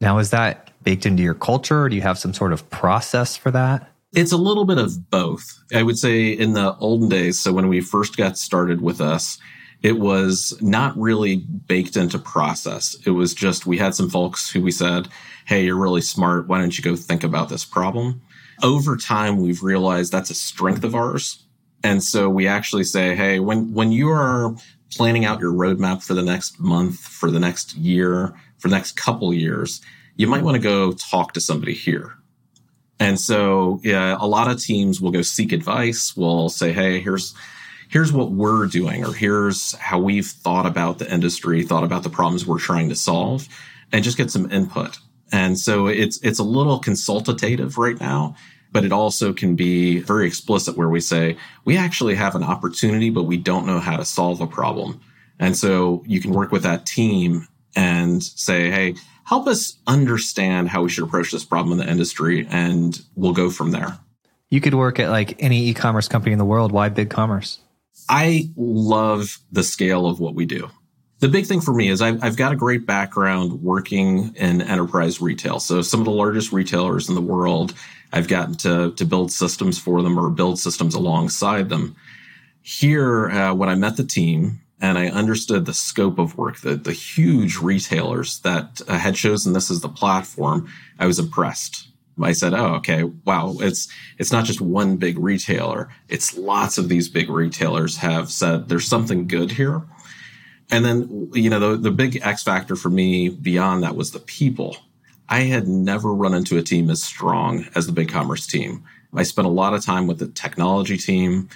Now 0.00 0.18
is 0.18 0.30
that 0.30 0.70
baked 0.82 1.04
into 1.04 1.22
your 1.22 1.34
culture 1.34 1.82
or 1.84 1.88
do 1.88 1.96
you 1.96 2.02
have 2.02 2.18
some 2.18 2.32
sort 2.32 2.52
of 2.52 2.68
process 2.70 3.36
for 3.36 3.50
that? 3.50 3.86
It's 4.12 4.32
a 4.32 4.36
little 4.36 4.64
bit 4.64 4.78
of 4.78 5.10
both. 5.10 5.62
I 5.72 5.82
would 5.82 5.98
say 5.98 6.30
in 6.30 6.54
the 6.54 6.74
olden 6.78 7.08
days 7.08 7.38
so 7.38 7.52
when 7.52 7.68
we 7.68 7.80
first 7.80 8.16
got 8.16 8.38
started 8.38 8.80
with 8.80 9.00
us 9.00 9.38
it 9.82 9.98
was 9.98 10.56
not 10.60 10.96
really 10.98 11.36
baked 11.36 11.96
into 11.96 12.18
process. 12.18 12.96
It 13.06 13.10
was 13.10 13.32
just 13.34 13.66
we 13.66 13.78
had 13.78 13.94
some 13.94 14.10
folks 14.10 14.50
who 14.50 14.60
we 14.60 14.72
said, 14.72 15.08
Hey, 15.50 15.64
you're 15.64 15.74
really 15.74 16.00
smart. 16.00 16.46
Why 16.46 16.60
don't 16.60 16.78
you 16.78 16.84
go 16.84 16.94
think 16.94 17.24
about 17.24 17.48
this 17.48 17.64
problem? 17.64 18.22
Over 18.62 18.96
time, 18.96 19.38
we've 19.38 19.64
realized 19.64 20.12
that's 20.12 20.30
a 20.30 20.34
strength 20.34 20.84
of 20.84 20.94
ours. 20.94 21.44
And 21.82 22.04
so 22.04 22.30
we 22.30 22.46
actually 22.46 22.84
say, 22.84 23.16
Hey, 23.16 23.40
when, 23.40 23.74
when 23.74 23.90
you 23.90 24.10
are 24.10 24.54
planning 24.92 25.24
out 25.24 25.40
your 25.40 25.50
roadmap 25.52 26.04
for 26.04 26.14
the 26.14 26.22
next 26.22 26.60
month, 26.60 27.00
for 27.00 27.32
the 27.32 27.40
next 27.40 27.74
year, 27.74 28.32
for 28.58 28.68
the 28.68 28.76
next 28.76 28.92
couple 28.92 29.34
years, 29.34 29.80
you 30.14 30.28
might 30.28 30.44
want 30.44 30.54
to 30.54 30.62
go 30.62 30.92
talk 30.92 31.32
to 31.32 31.40
somebody 31.40 31.74
here. 31.74 32.14
And 33.00 33.18
so 33.18 33.80
yeah, 33.82 34.16
a 34.20 34.28
lot 34.28 34.48
of 34.48 34.62
teams 34.62 35.00
will 35.00 35.10
go 35.10 35.22
seek 35.22 35.50
advice. 35.50 36.16
We'll 36.16 36.48
say, 36.48 36.70
Hey, 36.70 37.00
here's, 37.00 37.34
here's 37.88 38.12
what 38.12 38.30
we're 38.30 38.66
doing, 38.66 39.04
or 39.04 39.12
here's 39.12 39.72
how 39.78 39.98
we've 39.98 40.28
thought 40.28 40.66
about 40.66 41.00
the 41.00 41.12
industry, 41.12 41.64
thought 41.64 41.82
about 41.82 42.04
the 42.04 42.08
problems 42.08 42.46
we're 42.46 42.60
trying 42.60 42.88
to 42.90 42.94
solve, 42.94 43.48
and 43.90 44.04
just 44.04 44.16
get 44.16 44.30
some 44.30 44.48
input. 44.52 45.00
And 45.32 45.58
so 45.58 45.86
it's 45.86 46.18
it's 46.22 46.38
a 46.38 46.44
little 46.44 46.78
consultative 46.78 47.78
right 47.78 47.98
now, 48.00 48.34
but 48.72 48.84
it 48.84 48.92
also 48.92 49.32
can 49.32 49.56
be 49.56 50.00
very 50.00 50.26
explicit 50.26 50.76
where 50.76 50.88
we 50.88 51.00
say 51.00 51.36
we 51.64 51.76
actually 51.76 52.14
have 52.14 52.34
an 52.34 52.42
opportunity, 52.42 53.10
but 53.10 53.24
we 53.24 53.36
don't 53.36 53.66
know 53.66 53.78
how 53.78 53.96
to 53.96 54.04
solve 54.04 54.40
a 54.40 54.46
problem. 54.46 55.00
And 55.38 55.56
so 55.56 56.04
you 56.06 56.20
can 56.20 56.32
work 56.32 56.52
with 56.52 56.62
that 56.64 56.86
team 56.86 57.48
and 57.74 58.22
say, 58.22 58.70
hey, 58.70 58.94
help 59.24 59.46
us 59.46 59.76
understand 59.86 60.68
how 60.68 60.82
we 60.82 60.90
should 60.90 61.04
approach 61.04 61.30
this 61.30 61.44
problem 61.44 61.78
in 61.78 61.86
the 61.86 61.90
industry, 61.90 62.46
and 62.50 63.00
we'll 63.14 63.32
go 63.32 63.50
from 63.50 63.70
there. 63.70 63.98
You 64.48 64.60
could 64.60 64.74
work 64.74 64.98
at 64.98 65.10
like 65.10 65.40
any 65.40 65.68
e-commerce 65.68 66.08
company 66.08 66.32
in 66.32 66.38
the 66.38 66.44
world. 66.44 66.72
Why 66.72 66.88
big 66.88 67.10
commerce? 67.10 67.58
I 68.08 68.50
love 68.56 69.38
the 69.52 69.62
scale 69.62 70.06
of 70.06 70.18
what 70.18 70.34
we 70.34 70.44
do. 70.44 70.70
The 71.20 71.28
big 71.28 71.44
thing 71.44 71.60
for 71.60 71.74
me 71.74 71.88
is 71.88 72.00
I've, 72.00 72.24
I've, 72.24 72.36
got 72.36 72.52
a 72.52 72.56
great 72.56 72.86
background 72.86 73.62
working 73.62 74.34
in 74.36 74.62
enterprise 74.62 75.20
retail. 75.20 75.60
So 75.60 75.82
some 75.82 76.00
of 76.00 76.06
the 76.06 76.12
largest 76.12 76.50
retailers 76.50 77.10
in 77.10 77.14
the 77.14 77.20
world, 77.20 77.74
I've 78.10 78.26
gotten 78.26 78.54
to, 78.56 78.92
to 78.92 79.04
build 79.04 79.30
systems 79.30 79.78
for 79.78 80.00
them 80.00 80.18
or 80.18 80.30
build 80.30 80.58
systems 80.58 80.94
alongside 80.94 81.68
them. 81.68 81.94
Here, 82.62 83.28
uh, 83.28 83.54
when 83.54 83.68
I 83.68 83.74
met 83.74 83.98
the 83.98 84.04
team 84.04 84.62
and 84.80 84.96
I 84.96 85.08
understood 85.08 85.66
the 85.66 85.74
scope 85.74 86.18
of 86.18 86.38
work, 86.38 86.60
the, 86.60 86.76
the 86.76 86.94
huge 86.94 87.58
retailers 87.58 88.38
that 88.40 88.80
uh, 88.88 88.96
had 88.96 89.14
chosen 89.14 89.52
this 89.52 89.70
as 89.70 89.82
the 89.82 89.90
platform, 89.90 90.72
I 90.98 91.06
was 91.06 91.18
impressed. 91.18 91.88
I 92.22 92.32
said, 92.32 92.52
"Oh, 92.52 92.74
okay, 92.74 93.04
wow, 93.04 93.56
it's 93.60 93.88
it's 94.18 94.30
not 94.32 94.44
just 94.44 94.60
one 94.60 94.98
big 94.98 95.18
retailer. 95.18 95.88
It's 96.08 96.36
lots 96.36 96.76
of 96.76 96.90
these 96.90 97.08
big 97.08 97.30
retailers 97.30 97.96
have 97.98 98.30
said 98.30 98.68
there's 98.68 98.86
something 98.86 99.26
good 99.26 99.52
here." 99.52 99.82
And 100.70 100.84
then, 100.84 101.30
you 101.34 101.50
know, 101.50 101.58
the, 101.58 101.76
the 101.76 101.90
big 101.90 102.20
X 102.22 102.42
factor 102.42 102.76
for 102.76 102.90
me 102.90 103.28
beyond 103.28 103.82
that 103.82 103.96
was 103.96 104.12
the 104.12 104.20
people. 104.20 104.76
I 105.28 105.40
had 105.40 105.68
never 105.68 106.14
run 106.14 106.34
into 106.34 106.58
a 106.58 106.62
team 106.62 106.90
as 106.90 107.02
strong 107.02 107.66
as 107.74 107.86
the 107.86 107.92
BigCommerce 107.92 108.48
team. 108.48 108.84
I 109.14 109.22
spent 109.24 109.46
a 109.46 109.50
lot 109.50 109.74
of 109.74 109.84
time 109.84 110.06
with 110.06 110.18
the 110.18 110.28
technology 110.28 110.96
team 110.96 111.48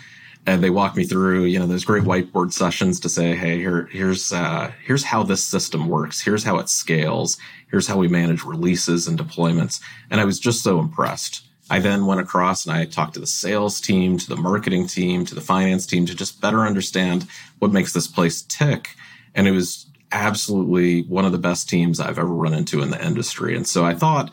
and 0.46 0.62
they 0.62 0.70
walked 0.70 0.96
me 0.96 1.04
through, 1.04 1.44
you 1.44 1.58
know, 1.58 1.66
those 1.66 1.84
great 1.84 2.02
whiteboard 2.02 2.52
sessions 2.52 3.00
to 3.00 3.08
say, 3.08 3.34
Hey, 3.34 3.56
here, 3.56 3.88
here's, 3.90 4.32
uh, 4.32 4.72
here's 4.84 5.04
how 5.04 5.22
this 5.22 5.42
system 5.42 5.88
works. 5.88 6.20
Here's 6.20 6.44
how 6.44 6.58
it 6.58 6.68
scales. 6.68 7.38
Here's 7.70 7.86
how 7.86 7.96
we 7.96 8.08
manage 8.08 8.44
releases 8.44 9.08
and 9.08 9.18
deployments. 9.18 9.80
And 10.10 10.20
I 10.20 10.24
was 10.24 10.38
just 10.38 10.62
so 10.62 10.78
impressed. 10.78 11.42
I 11.70 11.78
then 11.78 12.06
went 12.06 12.20
across 12.20 12.66
and 12.66 12.76
I 12.76 12.84
talked 12.84 13.14
to 13.14 13.20
the 13.20 13.26
sales 13.26 13.80
team, 13.80 14.18
to 14.18 14.28
the 14.28 14.36
marketing 14.36 14.86
team, 14.86 15.24
to 15.26 15.34
the 15.34 15.40
finance 15.40 15.86
team 15.86 16.06
to 16.06 16.14
just 16.14 16.40
better 16.40 16.60
understand 16.60 17.26
what 17.58 17.72
makes 17.72 17.92
this 17.92 18.06
place 18.06 18.42
tick. 18.42 18.90
And 19.34 19.48
it 19.48 19.52
was 19.52 19.86
absolutely 20.12 21.02
one 21.02 21.24
of 21.24 21.32
the 21.32 21.38
best 21.38 21.68
teams 21.68 22.00
I've 22.00 22.18
ever 22.18 22.26
run 22.26 22.54
into 22.54 22.82
in 22.82 22.90
the 22.90 23.04
industry. 23.04 23.56
And 23.56 23.66
so 23.66 23.84
I 23.84 23.94
thought, 23.94 24.30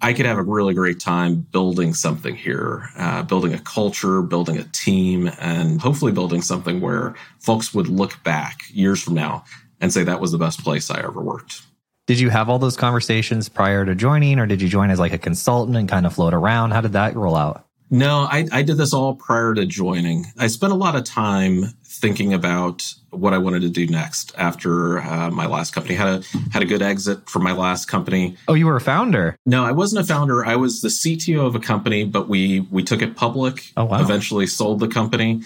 I 0.00 0.12
could 0.12 0.26
have 0.26 0.36
a 0.36 0.42
really 0.42 0.74
great 0.74 1.00
time 1.00 1.46
building 1.50 1.94
something 1.94 2.34
here, 2.34 2.90
uh, 2.98 3.22
building 3.22 3.54
a 3.54 3.58
culture, 3.58 4.20
building 4.20 4.58
a 4.58 4.64
team, 4.64 5.30
and 5.40 5.80
hopefully 5.80 6.12
building 6.12 6.42
something 6.42 6.80
where 6.80 7.14
folks 7.38 7.72
would 7.72 7.88
look 7.88 8.22
back 8.22 8.60
years 8.68 9.02
from 9.02 9.14
now 9.14 9.44
and 9.80 9.92
say 9.92 10.04
that 10.04 10.20
was 10.20 10.30
the 10.32 10.38
best 10.38 10.62
place 10.62 10.90
I 10.90 10.98
ever 10.98 11.22
worked. 11.22 11.62
Did 12.06 12.20
you 12.20 12.28
have 12.28 12.50
all 12.50 12.58
those 12.58 12.76
conversations 12.76 13.48
prior 13.48 13.86
to 13.86 13.94
joining, 13.94 14.38
or 14.38 14.46
did 14.46 14.60
you 14.60 14.68
join 14.68 14.90
as 14.90 14.98
like 14.98 15.14
a 15.14 15.18
consultant 15.18 15.76
and 15.76 15.88
kind 15.88 16.04
of 16.04 16.14
float 16.14 16.34
around? 16.34 16.72
How 16.72 16.82
did 16.82 16.92
that 16.92 17.16
roll 17.16 17.34
out? 17.34 17.64
No, 17.90 18.26
I, 18.30 18.46
I 18.52 18.62
did 18.62 18.76
this 18.76 18.92
all 18.92 19.14
prior 19.14 19.54
to 19.54 19.64
joining. 19.64 20.26
I 20.38 20.48
spent 20.48 20.72
a 20.72 20.76
lot 20.76 20.96
of 20.96 21.04
time 21.04 21.64
thinking 21.84 22.34
about 22.34 22.92
what 23.10 23.32
I 23.32 23.38
wanted 23.38 23.62
to 23.62 23.70
do 23.70 23.86
next 23.86 24.34
after 24.36 25.00
uh, 25.00 25.30
my 25.30 25.46
last 25.46 25.74
company. 25.74 25.94
Had 25.94 26.08
a 26.08 26.22
had 26.52 26.62
a 26.62 26.66
good 26.66 26.82
exit 26.82 27.28
from 27.28 27.42
my 27.42 27.52
last 27.52 27.86
company. 27.86 28.36
Oh, 28.48 28.54
you 28.54 28.66
were 28.66 28.76
a 28.76 28.80
founder? 28.80 29.36
No, 29.46 29.64
I 29.64 29.72
wasn't 29.72 30.02
a 30.02 30.04
founder. 30.04 30.44
I 30.44 30.56
was 30.56 30.82
the 30.82 30.88
CTO 30.88 31.46
of 31.46 31.54
a 31.54 31.60
company, 31.60 32.04
but 32.04 32.28
we 32.28 32.60
we 32.70 32.82
took 32.82 33.00
it 33.00 33.16
public. 33.16 33.72
Oh, 33.78 33.84
wow. 33.84 34.02
Eventually 34.02 34.46
sold 34.46 34.80
the 34.80 34.88
company, 34.88 35.42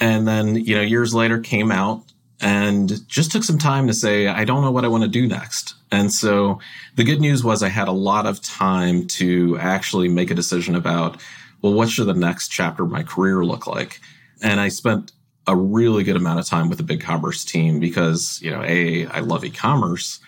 and 0.00 0.26
then 0.26 0.56
you 0.56 0.74
know 0.74 0.82
years 0.82 1.14
later 1.14 1.38
came 1.38 1.70
out 1.70 2.11
and 2.42 3.08
just 3.08 3.30
took 3.32 3.44
some 3.44 3.58
time 3.58 3.86
to 3.86 3.94
say 3.94 4.26
I 4.26 4.44
don't 4.44 4.62
know 4.62 4.72
what 4.72 4.84
I 4.84 4.88
want 4.88 5.04
to 5.04 5.08
do 5.08 5.26
next. 5.26 5.74
And 5.90 6.12
so 6.12 6.58
the 6.96 7.04
good 7.04 7.20
news 7.20 7.44
was 7.44 7.62
I 7.62 7.68
had 7.68 7.88
a 7.88 7.92
lot 7.92 8.26
of 8.26 8.42
time 8.42 9.06
to 9.08 9.56
actually 9.58 10.08
make 10.08 10.30
a 10.30 10.34
decision 10.34 10.74
about 10.74 11.20
well, 11.62 11.72
what 11.72 11.88
should 11.88 12.08
the 12.08 12.14
next 12.14 12.48
chapter 12.48 12.82
of 12.82 12.90
my 12.90 13.04
career 13.04 13.44
look 13.44 13.68
like? 13.68 14.00
And 14.42 14.60
I 14.60 14.68
spent 14.68 15.12
a 15.46 15.56
really 15.56 16.02
good 16.02 16.16
amount 16.16 16.40
of 16.40 16.46
time 16.46 16.68
with 16.68 16.78
the 16.78 16.84
big 16.84 17.00
commerce 17.00 17.44
team 17.44 17.78
because, 17.78 18.40
you 18.42 18.50
know, 18.50 18.62
A, 18.64 19.06
I 19.06 19.20
love 19.20 19.44
e-commerce, 19.44 20.18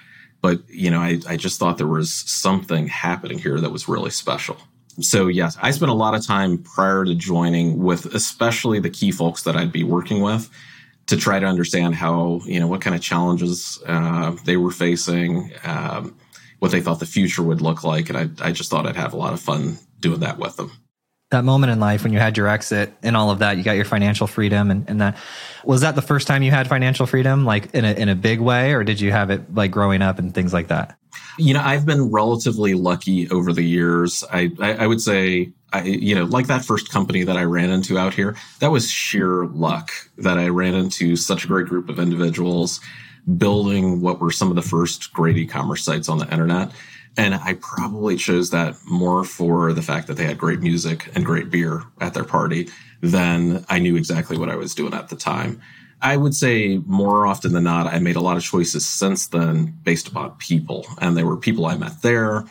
but, 0.41 0.61
you 0.69 0.91
know, 0.91 1.01
I, 1.01 1.19
I 1.29 1.37
just 1.37 1.59
thought 1.59 1.77
there 1.77 1.87
was 1.87 2.13
something 2.13 2.87
happening 2.87 3.39
here 3.39 3.61
that 3.61 3.71
was 3.71 3.89
really 3.89 4.11
special. 4.11 4.57
So 5.01 5.27
yes, 5.27 5.57
I 5.61 5.73
spent 5.73 5.91
a 5.91 5.95
lot 5.95 6.15
of 6.15 6.25
time 6.25 6.59
prior 6.59 7.05
to 7.05 7.15
joining 7.17 7.83
with 7.83 8.07
especially 8.15 8.79
the 8.79 8.91
key 8.91 9.11
folks 9.11 9.43
that 9.43 9.57
I'd 9.57 9.73
be 9.73 9.83
working 9.83 10.23
with 10.23 10.49
to 11.07 11.17
try 11.17 11.39
to 11.39 11.47
understand 11.47 11.95
how, 11.95 12.41
you 12.45 12.59
know, 12.59 12.67
what 12.67 12.81
kind 12.81 12.97
of 12.97 13.03
challenges 13.03 13.83
uh, 13.87 14.33
they 14.45 14.57
were 14.57 14.71
facing, 14.71 15.53
um, 15.65 16.17
what 16.59 16.71
they 16.71 16.81
thought 16.81 17.01
the 17.01 17.07
future 17.07 17.43
would 17.43 17.61
look 17.61 17.85
like. 17.85 18.09
And 18.09 18.19
I, 18.19 18.49
I 18.49 18.53
just 18.53 18.71
thought 18.71 18.87
I'd 18.87 18.97
have 18.97 19.13
a 19.13 19.19
lot 19.19 19.33
of 19.33 19.41
fun 19.41 19.79
doing 20.01 20.21
that 20.21 20.39
with 20.39 20.57
them 20.57 20.73
that 21.35 21.45
moment 21.45 21.73
in 21.73 21.81
life 21.81 22.05
when 22.05 22.13
you 22.13 22.19
had 22.19 22.37
your 22.37 22.49
exit 22.49 22.93
and 23.03 23.17
all 23.17 23.31
of 23.31 23.41
that, 23.41 23.57
you 23.57 23.65
got 23.65 23.73
your 23.73 23.85
financial 23.85 24.27
freedom 24.27 24.71
and, 24.71 24.89
and 24.89 25.01
that 25.01 25.19
was 25.65 25.81
that 25.81 25.95
the 25.95 26.03
first 26.03 26.27
time 26.27 26.43
you 26.43 26.51
had 26.51 26.69
financial 26.69 27.07
freedom, 27.07 27.45
like 27.45 27.75
in 27.75 27.85
a, 27.85 27.93
in 27.93 28.09
a 28.09 28.15
big 28.15 28.41
way, 28.41 28.73
or 28.73 28.85
did 28.85 29.01
you 29.01 29.11
have 29.11 29.31
it 29.31 29.53
like 29.55 29.71
growing 29.71 30.01
up 30.01 30.19
and 30.19 30.33
things 30.33 30.53
like 30.53 30.69
that? 30.69 30.97
You 31.39 31.55
know, 31.55 31.61
I've 31.61 31.85
been 31.85 32.11
relatively 32.13 32.75
lucky 32.75 33.29
over 33.31 33.53
the 33.53 33.65
years. 33.65 34.23
I, 34.33 34.53
I, 34.61 34.75
I 34.75 34.87
would 34.87 35.01
say, 35.01 35.53
I, 35.75 35.83
you 35.83 36.15
know, 36.15 36.25
like 36.25 36.47
that 36.47 36.65
first 36.65 36.91
company 36.91 37.25
that 37.25 37.37
I 37.37 37.43
ran 37.43 37.71
into 37.71 37.99
out 37.99 38.15
here, 38.15 38.37
that 38.61 38.71
was 38.71 38.89
sheer 38.89 39.47
luck 39.47 39.91
that 40.19 40.39
I 40.39 40.49
ran 40.49 40.75
into 40.75 41.17
such 41.17 41.45
a 41.45 41.49
great 41.49 41.67
group 41.67 41.89
of 41.89 41.99
individuals 41.99 42.81
building 43.37 44.01
what 44.01 44.21
were 44.21 44.31
some 44.31 44.51
of 44.51 44.55
the 44.55 44.63
first 44.63 45.13
great 45.13 45.37
e-commerce 45.37 45.83
sites 45.83 46.09
on 46.09 46.19
the 46.19 46.31
internet. 46.31 46.71
And 47.17 47.35
I 47.35 47.55
probably 47.55 48.17
chose 48.17 48.51
that 48.51 48.77
more 48.87 49.25
for 49.25 49.73
the 49.73 49.83
fact 49.83 50.07
that 50.07 50.17
they 50.17 50.25
had 50.25 50.39
great 50.39 50.61
music 50.61 51.11
and 51.17 51.25
great 51.25 51.51
beer 51.51 51.83
at 52.01 52.15
their 52.15 52.25
party 52.25 52.69
than 53.01 53.65
I 53.69 53.81
knew 53.81 53.97
exactly 53.97 54.39
what 54.39 54.51
I 54.51 54.57
was 54.57 54.75
doing 54.75 54.95
at 54.95 55.09
the 55.09 55.17
time. 55.17 55.61
I 56.01 56.17
would 56.17 56.35
say 56.35 56.79
more 56.87 57.27
often 57.27 57.53
than 57.53 57.65
not, 57.65 57.87
I 57.87 57.99
made 57.99 58.17
a 58.17 58.21
lot 58.21 58.37
of 58.37 58.45
choices 58.45 58.87
since 58.87 59.27
then 59.27 59.77
based 59.83 60.07
upon 60.07 60.33
people. 60.33 60.87
And 61.01 61.17
there 61.17 61.27
were 61.27 61.37
people 61.37 61.67
I 61.67 61.77
met 61.77 62.03
there, 62.03 62.45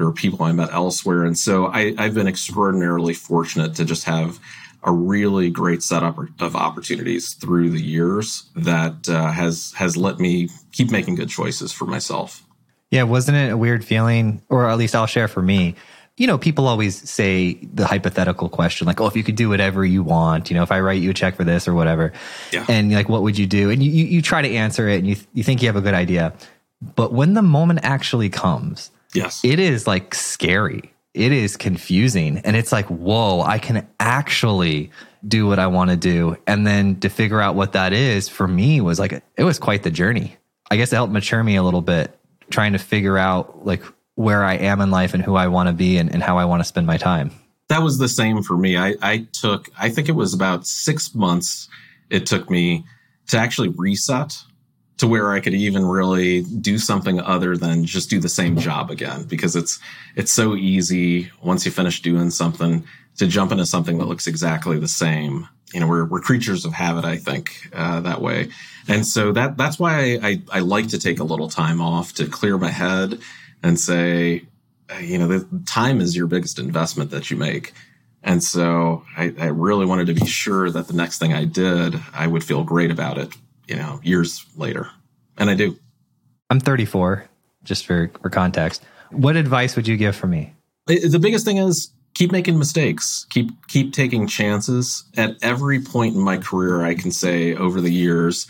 there 0.00 0.06
were 0.06 0.14
people 0.14 0.42
I 0.46 0.52
met 0.52 0.72
elsewhere. 0.72 1.24
And 1.24 1.36
so 1.36 1.66
I, 1.66 1.92
have 1.98 2.14
been 2.14 2.26
extraordinarily 2.26 3.12
fortunate 3.12 3.74
to 3.74 3.84
just 3.84 4.04
have 4.04 4.38
a 4.82 4.90
really 4.90 5.50
great 5.50 5.82
setup 5.82 6.16
of 6.40 6.56
opportunities 6.56 7.34
through 7.34 7.68
the 7.68 7.82
years 7.82 8.48
that 8.56 9.10
uh, 9.10 9.30
has 9.30 9.74
has 9.76 9.98
let 9.98 10.18
me 10.18 10.48
keep 10.72 10.90
making 10.90 11.16
good 11.16 11.28
choices 11.28 11.70
for 11.70 11.84
myself. 11.84 12.46
Yeah, 12.90 13.02
wasn't 13.02 13.36
it 13.36 13.52
a 13.52 13.58
weird 13.58 13.84
feeling? 13.84 14.40
Or 14.48 14.70
at 14.70 14.78
least 14.78 14.94
I'll 14.94 15.06
share 15.06 15.28
for 15.28 15.42
me. 15.42 15.74
You 16.16 16.26
know, 16.26 16.38
people 16.38 16.66
always 16.66 16.96
say 17.08 17.58
the 17.74 17.86
hypothetical 17.86 18.48
question, 18.48 18.86
like, 18.86 19.02
oh, 19.02 19.06
if 19.06 19.16
you 19.16 19.22
could 19.22 19.36
do 19.36 19.50
whatever 19.50 19.84
you 19.84 20.02
want, 20.02 20.48
you 20.48 20.56
know, 20.56 20.62
if 20.62 20.72
I 20.72 20.80
write 20.80 21.02
you 21.02 21.10
a 21.10 21.14
check 21.14 21.36
for 21.36 21.44
this 21.44 21.68
or 21.68 21.74
whatever, 21.74 22.14
yeah. 22.52 22.64
and 22.70 22.90
like, 22.90 23.10
what 23.10 23.20
would 23.20 23.36
you 23.36 23.46
do? 23.46 23.68
And 23.68 23.82
you, 23.82 23.90
you 23.90 24.22
try 24.22 24.40
to 24.40 24.48
answer 24.48 24.88
it 24.88 25.00
and 25.00 25.06
you, 25.06 25.16
you 25.34 25.44
think 25.44 25.60
you 25.60 25.68
have 25.68 25.76
a 25.76 25.82
good 25.82 25.92
idea. 25.92 26.32
But 26.80 27.12
when 27.12 27.34
the 27.34 27.42
moment 27.42 27.80
actually 27.82 28.30
comes, 28.30 28.90
yes, 29.14 29.40
it 29.44 29.58
is 29.58 29.86
like 29.86 30.14
scary. 30.14 30.92
It 31.12 31.32
is 31.32 31.56
confusing. 31.56 32.38
And 32.38 32.54
it's 32.54 32.70
like, 32.70 32.86
whoa, 32.86 33.40
I 33.42 33.58
can 33.58 33.88
actually 33.98 34.92
do 35.26 35.46
what 35.46 35.58
I 35.58 35.66
want 35.66 35.90
to 35.90 35.96
do. 35.96 36.36
And 36.46 36.66
then 36.66 37.00
to 37.00 37.08
figure 37.08 37.40
out 37.40 37.56
what 37.56 37.72
that 37.72 37.92
is 37.92 38.28
for 38.28 38.46
me 38.46 38.80
was 38.80 39.00
like, 39.00 39.12
it 39.36 39.44
was 39.44 39.58
quite 39.58 39.82
the 39.82 39.90
journey. 39.90 40.36
I 40.70 40.76
guess 40.76 40.92
it 40.92 40.96
helped 40.96 41.12
mature 41.12 41.42
me 41.42 41.56
a 41.56 41.62
little 41.62 41.82
bit 41.82 42.16
trying 42.50 42.72
to 42.72 42.78
figure 42.78 43.18
out 43.18 43.66
like 43.66 43.82
where 44.14 44.44
I 44.44 44.54
am 44.54 44.80
in 44.80 44.90
life 44.90 45.14
and 45.14 45.22
who 45.22 45.34
I 45.34 45.48
want 45.48 45.68
to 45.68 45.72
be 45.72 45.98
and, 45.98 46.12
and 46.12 46.22
how 46.22 46.38
I 46.38 46.44
want 46.44 46.60
to 46.60 46.64
spend 46.64 46.86
my 46.86 46.96
time. 46.96 47.32
That 47.68 47.82
was 47.82 47.98
the 47.98 48.08
same 48.08 48.42
for 48.42 48.56
me. 48.56 48.76
I, 48.76 48.94
I 49.02 49.26
took, 49.32 49.68
I 49.78 49.90
think 49.90 50.08
it 50.08 50.12
was 50.12 50.34
about 50.34 50.66
six 50.66 51.14
months 51.14 51.68
it 52.08 52.26
took 52.26 52.50
me 52.50 52.84
to 53.28 53.38
actually 53.38 53.68
reset 53.68 54.36
to 55.00 55.06
where 55.06 55.32
I 55.32 55.40
could 55.40 55.54
even 55.54 55.86
really 55.86 56.42
do 56.42 56.78
something 56.78 57.20
other 57.20 57.56
than 57.56 57.86
just 57.86 58.10
do 58.10 58.20
the 58.20 58.28
same 58.28 58.58
job 58.58 58.90
again 58.90 59.24
because 59.24 59.56
it's 59.56 59.80
it's 60.14 60.30
so 60.30 60.54
easy 60.54 61.30
once 61.42 61.64
you 61.64 61.72
finish 61.72 62.02
doing 62.02 62.28
something 62.28 62.84
to 63.16 63.26
jump 63.26 63.50
into 63.50 63.64
something 63.64 63.96
that 63.96 64.04
looks 64.04 64.26
exactly 64.26 64.78
the 64.78 64.88
same. 64.88 65.48
You 65.72 65.80
know, 65.80 65.86
we're 65.86 66.04
we're 66.04 66.20
creatures 66.20 66.66
of 66.66 66.74
habit, 66.74 67.06
I 67.06 67.16
think, 67.16 67.70
uh, 67.72 68.00
that 68.00 68.20
way. 68.20 68.50
And 68.88 69.06
so 69.06 69.32
that 69.32 69.56
that's 69.56 69.78
why 69.78 69.94
I, 69.94 70.18
I, 70.22 70.42
I 70.52 70.58
like 70.58 70.88
to 70.88 70.98
take 70.98 71.18
a 71.18 71.24
little 71.24 71.48
time 71.48 71.80
off 71.80 72.12
to 72.14 72.26
clear 72.26 72.58
my 72.58 72.70
head 72.70 73.20
and 73.62 73.80
say, 73.80 74.44
you 75.00 75.16
know, 75.16 75.28
the 75.28 75.48
time 75.64 76.02
is 76.02 76.14
your 76.14 76.26
biggest 76.26 76.58
investment 76.58 77.10
that 77.12 77.30
you 77.30 77.38
make. 77.38 77.72
And 78.22 78.44
so 78.44 79.02
I, 79.16 79.32
I 79.38 79.46
really 79.46 79.86
wanted 79.86 80.08
to 80.08 80.14
be 80.14 80.26
sure 80.26 80.70
that 80.70 80.88
the 80.88 80.94
next 80.94 81.20
thing 81.20 81.32
I 81.32 81.46
did, 81.46 81.98
I 82.12 82.26
would 82.26 82.44
feel 82.44 82.64
great 82.64 82.90
about 82.90 83.16
it, 83.16 83.34
you 83.70 83.76
know, 83.76 84.00
years 84.02 84.44
later. 84.56 84.90
And 85.38 85.48
I 85.48 85.54
do. 85.54 85.78
I'm 86.50 86.60
34, 86.60 87.26
just 87.62 87.86
for, 87.86 88.10
for 88.20 88.28
context. 88.28 88.82
What 89.10 89.36
advice 89.36 89.76
would 89.76 89.88
you 89.88 89.96
give 89.96 90.16
for 90.16 90.26
me? 90.26 90.52
The 90.86 91.20
biggest 91.20 91.44
thing 91.44 91.58
is 91.58 91.92
keep 92.14 92.32
making 92.32 92.58
mistakes 92.58 93.24
keep 93.30 93.50
keep 93.68 93.92
taking 93.92 94.26
chances 94.26 95.04
at 95.16 95.36
every 95.42 95.80
point 95.80 96.14
in 96.14 96.20
my 96.20 96.36
career 96.36 96.82
i 96.82 96.94
can 96.94 97.10
say 97.10 97.54
over 97.54 97.80
the 97.80 97.92
years 97.92 98.46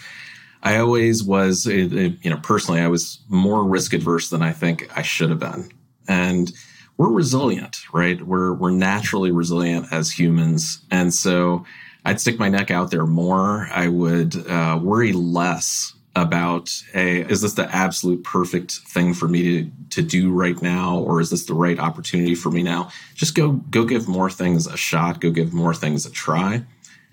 i 0.62 0.78
always 0.78 1.22
was 1.22 1.66
uh, 1.66 1.70
uh, 1.70 2.08
you 2.22 2.30
know 2.30 2.38
personally 2.42 2.80
i 2.80 2.88
was 2.88 3.20
more 3.28 3.62
risk 3.64 3.92
adverse 3.92 4.30
than 4.30 4.42
i 4.42 4.50
think 4.50 4.90
i 4.96 5.02
should 5.02 5.30
have 5.30 5.38
been 5.38 5.70
and 6.08 6.52
we're 6.96 7.12
resilient 7.12 7.82
right 7.92 8.22
we're 8.22 8.54
we're 8.54 8.70
naturally 8.70 9.30
resilient 9.30 9.86
as 9.92 10.10
humans 10.10 10.80
and 10.90 11.12
so 11.12 11.64
i'd 12.04 12.20
stick 12.20 12.38
my 12.38 12.48
neck 12.48 12.70
out 12.70 12.90
there 12.90 13.06
more. 13.06 13.68
I 13.72 13.88
would 13.88 14.36
uh, 14.48 14.78
worry 14.82 15.12
less 15.12 15.94
about 16.16 16.70
a 16.94 17.20
is 17.30 17.40
this 17.42 17.54
the 17.54 17.72
absolute 17.74 18.24
perfect 18.24 18.72
thing 18.88 19.14
for 19.14 19.28
me 19.28 19.42
to 19.42 19.70
to 19.90 20.02
do 20.02 20.32
right 20.32 20.60
now 20.60 20.98
or 20.98 21.20
is 21.20 21.30
this 21.30 21.46
the 21.46 21.54
right 21.54 21.78
opportunity 21.78 22.34
for 22.34 22.50
me 22.50 22.62
now? 22.62 22.90
Just 23.14 23.34
go 23.34 23.52
go 23.52 23.84
give 23.84 24.08
more 24.08 24.30
things 24.30 24.66
a 24.66 24.76
shot 24.76 25.20
go 25.20 25.30
give 25.30 25.52
more 25.52 25.74
things 25.74 26.06
a 26.06 26.10
try. 26.10 26.64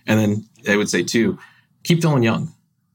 And 0.07 0.19
then 0.19 0.49
i 0.67 0.75
would 0.75 0.89
say 0.89 1.03
too 1.03 1.37
keep 1.83 2.01
feeling 2.01 2.23
young. 2.23 2.53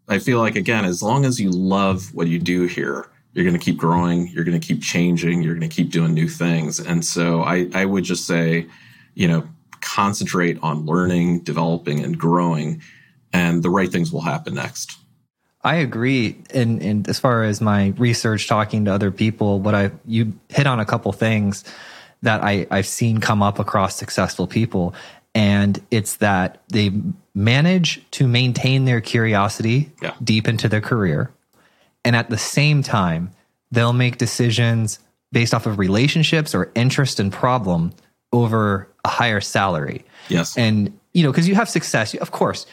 I 0.09 0.19
feel 0.19 0.39
like 0.39 0.57
again 0.57 0.85
as 0.85 1.03
long 1.03 1.25
as 1.25 1.41
you 1.41 1.51
love 1.51 2.13
what 2.15 2.27
you 2.27 2.39
do 2.39 2.67
here 2.67 3.09
you're 3.33 3.45
going 3.45 3.59
to 3.59 3.65
keep 3.65 3.79
growing 3.79 4.29
you're 4.29 4.45
going 4.45 4.61
to 4.61 4.67
keep 4.67 4.83
changing 4.83 5.43
you're 5.43 5.55
going 5.55 5.69
to 5.69 5.75
keep 5.75 5.91
doing 5.91 6.15
new 6.15 6.29
things. 6.29 6.81
And 6.81 7.05
so 7.05 7.43
i 7.43 7.69
i 7.75 7.85
would 7.85 8.03
just 8.03 8.27
say 8.27 8.67
you 9.15 9.29
know 9.29 9.47
concentrate 9.95 10.57
on 10.63 10.87
learning 10.87 11.41
developing 11.41 11.99
and 12.05 12.19
growing 12.19 12.81
and 13.33 13.63
the 13.63 13.71
right 13.71 13.91
things 13.93 14.11
will 14.13 14.21
happen 14.33 14.55
next 14.55 14.97
I 15.65 15.77
agree. 15.77 16.43
And, 16.53 16.83
and 16.83 17.09
as 17.09 17.21
far 17.21 17.45
as 17.45 17.61
my 17.61 17.95
research, 17.97 18.49
talking 18.49 18.87
to 18.87 18.93
other 18.93 19.13
people, 19.13 19.61
what 19.61 19.77
I, 19.77 19.93
you 20.05 20.33
hit 20.49 20.67
on 20.67 20.81
a 20.81 20.85
couple 20.85 21.13
things 21.13 21.63
that 22.23 22.43
I, 22.43 22.67
I've 22.69 22.87
seen 22.89 23.21
come 23.21 23.45
up 23.45 23.61
across 23.61 23.95
successful 23.95 24.49
people. 24.49 24.93
And 25.37 25.81
it's 25.93 26.17
that 26.17 26.63
they 26.69 26.91
manage 27.33 28.01
to 28.13 28.27
maintain 28.27 28.87
their 28.87 29.01
curiosity 29.01 29.93
Yeah. 30.03 30.15
deep 30.23 30.49
into 30.49 30.69
their 30.69 30.81
career. 30.81 31.31
And 32.05 32.17
at 32.17 32.29
the 32.29 32.39
same 32.39 32.83
time, 32.83 33.31
they'll 33.71 33.93
make 33.93 34.19
decisions 34.19 34.99
based 35.31 35.55
off 35.55 35.67
of 35.67 35.79
relationships 35.79 36.57
or 36.57 36.73
interest 36.75 37.21
and 37.21 37.33
problem 37.33 37.93
over 38.33 38.89
a 39.05 39.09
higher 39.09 39.41
salary. 39.41 40.05
Yes. 40.29 40.57
And, 40.57 40.99
you 41.13 41.23
know, 41.23 41.31
because 41.31 41.49
you 41.49 41.55
have 41.55 41.69
success, 41.69 42.15
of 42.15 42.31
course, 42.31 42.67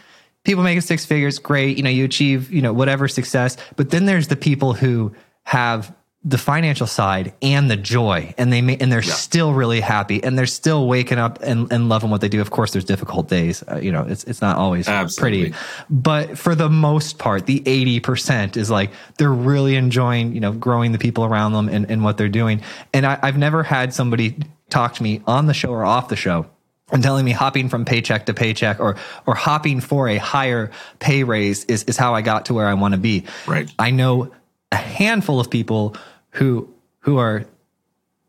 people 0.44 0.64
making 0.64 0.82
six 0.82 1.06
figures, 1.06 1.40
great. 1.40 1.78
You 1.78 1.84
know, 1.84 1.90
you 1.90 2.06
achieve, 2.06 2.52
you 2.52 2.62
know, 2.62 2.74
whatever 2.74 3.08
success. 3.08 3.58
But 3.76 3.90
then 3.90 4.06
there's 4.06 4.28
the 4.28 4.36
people 4.36 4.74
who 4.74 5.14
have 5.44 5.94
the 6.26 6.38
financial 6.38 6.86
side 6.86 7.34
and 7.42 7.72
the 7.72 7.78
joy 7.78 8.34
and 8.38 8.52
they 8.52 8.62
may, 8.62 8.76
and 8.76 8.92
they're 8.92 9.02
still 9.02 9.54
really 9.54 9.80
happy 9.80 10.22
and 10.22 10.38
they're 10.38 10.46
still 10.46 10.86
waking 10.86 11.18
up 11.18 11.42
and, 11.42 11.72
and 11.72 11.88
loving 11.88 12.10
what 12.10 12.20
they 12.20 12.28
do. 12.28 12.42
Of 12.42 12.52
course, 12.52 12.74
there's 12.74 12.84
difficult 12.84 13.30
days. 13.30 13.64
Uh, 13.72 13.78
you 13.78 13.90
know, 13.90 14.04
it's, 14.04 14.26
it's 14.26 14.42
not 14.42 14.58
always 14.58 14.90
Absolutely. 14.90 15.52
pretty, 15.52 15.64
but 15.90 16.38
for 16.38 16.56
the 16.56 16.70
most 16.70 17.20
part, 17.20 17.46
the 17.46 17.62
80% 17.62 18.58
is 18.58 18.70
like, 18.70 18.92
they're 19.18 19.32
really 19.32 19.78
enjoying, 19.78 20.34
you 20.34 20.42
know, 20.42 20.52
growing 20.52 20.92
the 20.92 20.98
people 20.98 21.24
around 21.24 21.54
them 21.54 21.70
and, 21.70 21.90
and 21.90 22.04
what 22.04 22.18
they're 22.18 22.28
doing. 22.28 22.64
And 22.94 23.06
I, 23.06 23.18
I've 23.22 23.38
never 23.38 23.64
had 23.64 23.94
somebody 23.94 24.36
talk 24.70 24.96
to 24.96 25.04
me 25.04 25.22
on 25.28 25.46
the 25.48 25.54
show 25.54 25.70
or 25.72 25.84
off 25.86 26.10
the 26.10 26.16
show 26.16 26.46
and 26.92 27.04
telling 27.04 27.26
me 27.26 27.32
hopping 27.32 27.70
from 27.70 27.86
paycheck 27.86 28.26
to 28.28 28.34
paycheck 28.34 28.80
or 28.80 28.96
or 29.26 29.36
hopping 29.36 29.80
for 29.82 30.08
a 30.08 30.18
higher 30.18 30.72
pay 31.00 31.24
raise 31.24 31.66
is, 31.66 31.84
is 31.84 31.98
how 31.98 32.16
I 32.16 32.22
got 32.22 32.46
to 32.46 32.54
where 32.54 32.68
I 32.68 32.74
want 32.74 32.94
to 32.94 33.00
be. 33.00 33.26
Right. 33.48 33.72
I 33.78 33.92
know 33.92 34.32
a 34.72 34.76
handful 34.76 35.40
of 35.40 35.50
people 35.50 35.96
who 36.32 36.74
who 37.02 37.18
are 37.18 37.46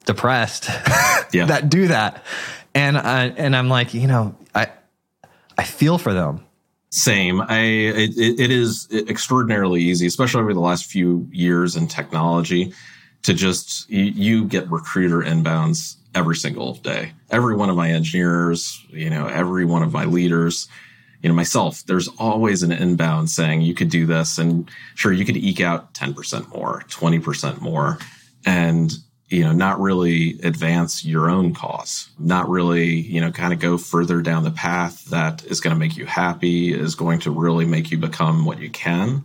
depressed 0.06 0.68
Yeah. 1.32 1.46
that 1.46 1.68
do 1.68 1.88
that. 1.88 2.24
And 2.74 2.96
I 2.98 3.26
and 3.28 3.54
I'm 3.56 3.68
like, 3.68 3.94
you 3.94 4.06
know, 4.06 4.34
I 4.54 4.68
I 5.56 5.64
feel 5.64 5.98
for 5.98 6.12
them. 6.12 6.44
Same. 6.90 7.40
I 7.40 7.60
it, 7.60 8.18
it 8.18 8.50
is 8.50 8.88
extraordinarily 8.92 9.82
easy, 9.82 10.06
especially 10.06 10.40
over 10.42 10.54
the 10.54 10.60
last 10.60 10.86
few 10.86 11.28
years 11.30 11.76
in 11.76 11.86
technology, 11.86 12.72
to 13.22 13.32
just 13.34 13.88
you, 13.88 14.04
you 14.04 14.44
get 14.44 14.68
recruiter 14.70 15.18
inbounds 15.20 15.96
every 16.14 16.36
single 16.36 16.74
day. 16.74 17.12
Every 17.30 17.54
one 17.54 17.70
of 17.70 17.76
my 17.76 17.90
engineers, 17.90 18.84
you 18.90 19.10
know, 19.10 19.26
every 19.26 19.64
one 19.64 19.82
of 19.82 19.92
my 19.92 20.04
leaders, 20.04 20.68
you 21.22 21.28
know, 21.28 21.34
myself. 21.34 21.84
There's 21.86 22.08
always 22.18 22.62
an 22.62 22.72
inbound 22.72 23.30
saying 23.30 23.60
you 23.60 23.74
could 23.74 23.90
do 23.90 24.06
this, 24.06 24.38
and 24.38 24.70
sure, 24.94 25.12
you 25.12 25.24
could 25.24 25.36
eke 25.36 25.60
out 25.60 25.94
ten 25.94 26.14
percent 26.14 26.48
more, 26.54 26.84
twenty 26.88 27.18
percent 27.18 27.60
more, 27.60 27.98
and 28.44 28.92
you 29.28 29.44
know, 29.44 29.52
not 29.52 29.78
really 29.78 30.40
advance 30.42 31.04
your 31.04 31.30
own 31.30 31.54
cause, 31.54 32.10
not 32.18 32.48
really, 32.48 32.88
you 32.88 33.20
know, 33.20 33.30
kind 33.30 33.52
of 33.52 33.60
go 33.60 33.78
further 33.78 34.22
down 34.22 34.42
the 34.42 34.50
path 34.50 35.04
that 35.04 35.44
is 35.44 35.60
going 35.60 35.72
to 35.72 35.78
make 35.78 35.96
you 35.96 36.04
happy, 36.04 36.72
is 36.72 36.96
going 36.96 37.20
to 37.20 37.30
really 37.30 37.64
make 37.64 37.92
you 37.92 37.96
become 37.96 38.44
what 38.44 38.58
you 38.58 38.68
can. 38.70 39.22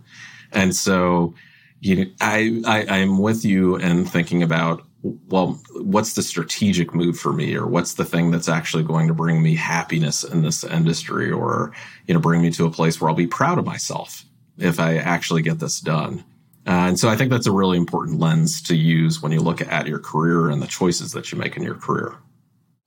And 0.52 0.76
so, 0.76 1.34
you 1.80 1.96
know, 1.96 2.04
I, 2.20 2.62
I, 2.64 2.86
I'm 2.98 3.18
with 3.18 3.44
you 3.44 3.76
in 3.76 4.04
thinking 4.04 4.44
about, 4.44 4.85
well, 5.02 5.60
what's 5.74 6.14
the 6.14 6.22
strategic 6.22 6.94
move 6.94 7.18
for 7.18 7.32
me 7.32 7.54
or 7.54 7.66
what's 7.66 7.94
the 7.94 8.04
thing 8.04 8.30
that's 8.30 8.48
actually 8.48 8.82
going 8.82 9.06
to 9.08 9.14
bring 9.14 9.42
me 9.42 9.54
happiness 9.54 10.24
in 10.24 10.42
this 10.42 10.64
industry 10.64 11.30
or, 11.30 11.72
you 12.06 12.14
know, 12.14 12.20
bring 12.20 12.42
me 12.42 12.50
to 12.50 12.66
a 12.66 12.70
place 12.70 13.00
where 13.00 13.08
I'll 13.08 13.16
be 13.16 13.26
proud 13.26 13.58
of 13.58 13.64
myself 13.64 14.24
if 14.58 14.80
I 14.80 14.96
actually 14.96 15.42
get 15.42 15.58
this 15.58 15.80
done. 15.80 16.24
Uh, 16.66 16.88
and 16.88 16.98
so 16.98 17.08
I 17.08 17.16
think 17.16 17.30
that's 17.30 17.46
a 17.46 17.52
really 17.52 17.76
important 17.76 18.18
lens 18.18 18.60
to 18.62 18.74
use 18.74 19.22
when 19.22 19.30
you 19.30 19.40
look 19.40 19.60
at 19.60 19.86
your 19.86 20.00
career 20.00 20.50
and 20.50 20.60
the 20.60 20.66
choices 20.66 21.12
that 21.12 21.30
you 21.30 21.38
make 21.38 21.56
in 21.56 21.62
your 21.62 21.76
career. 21.76 22.16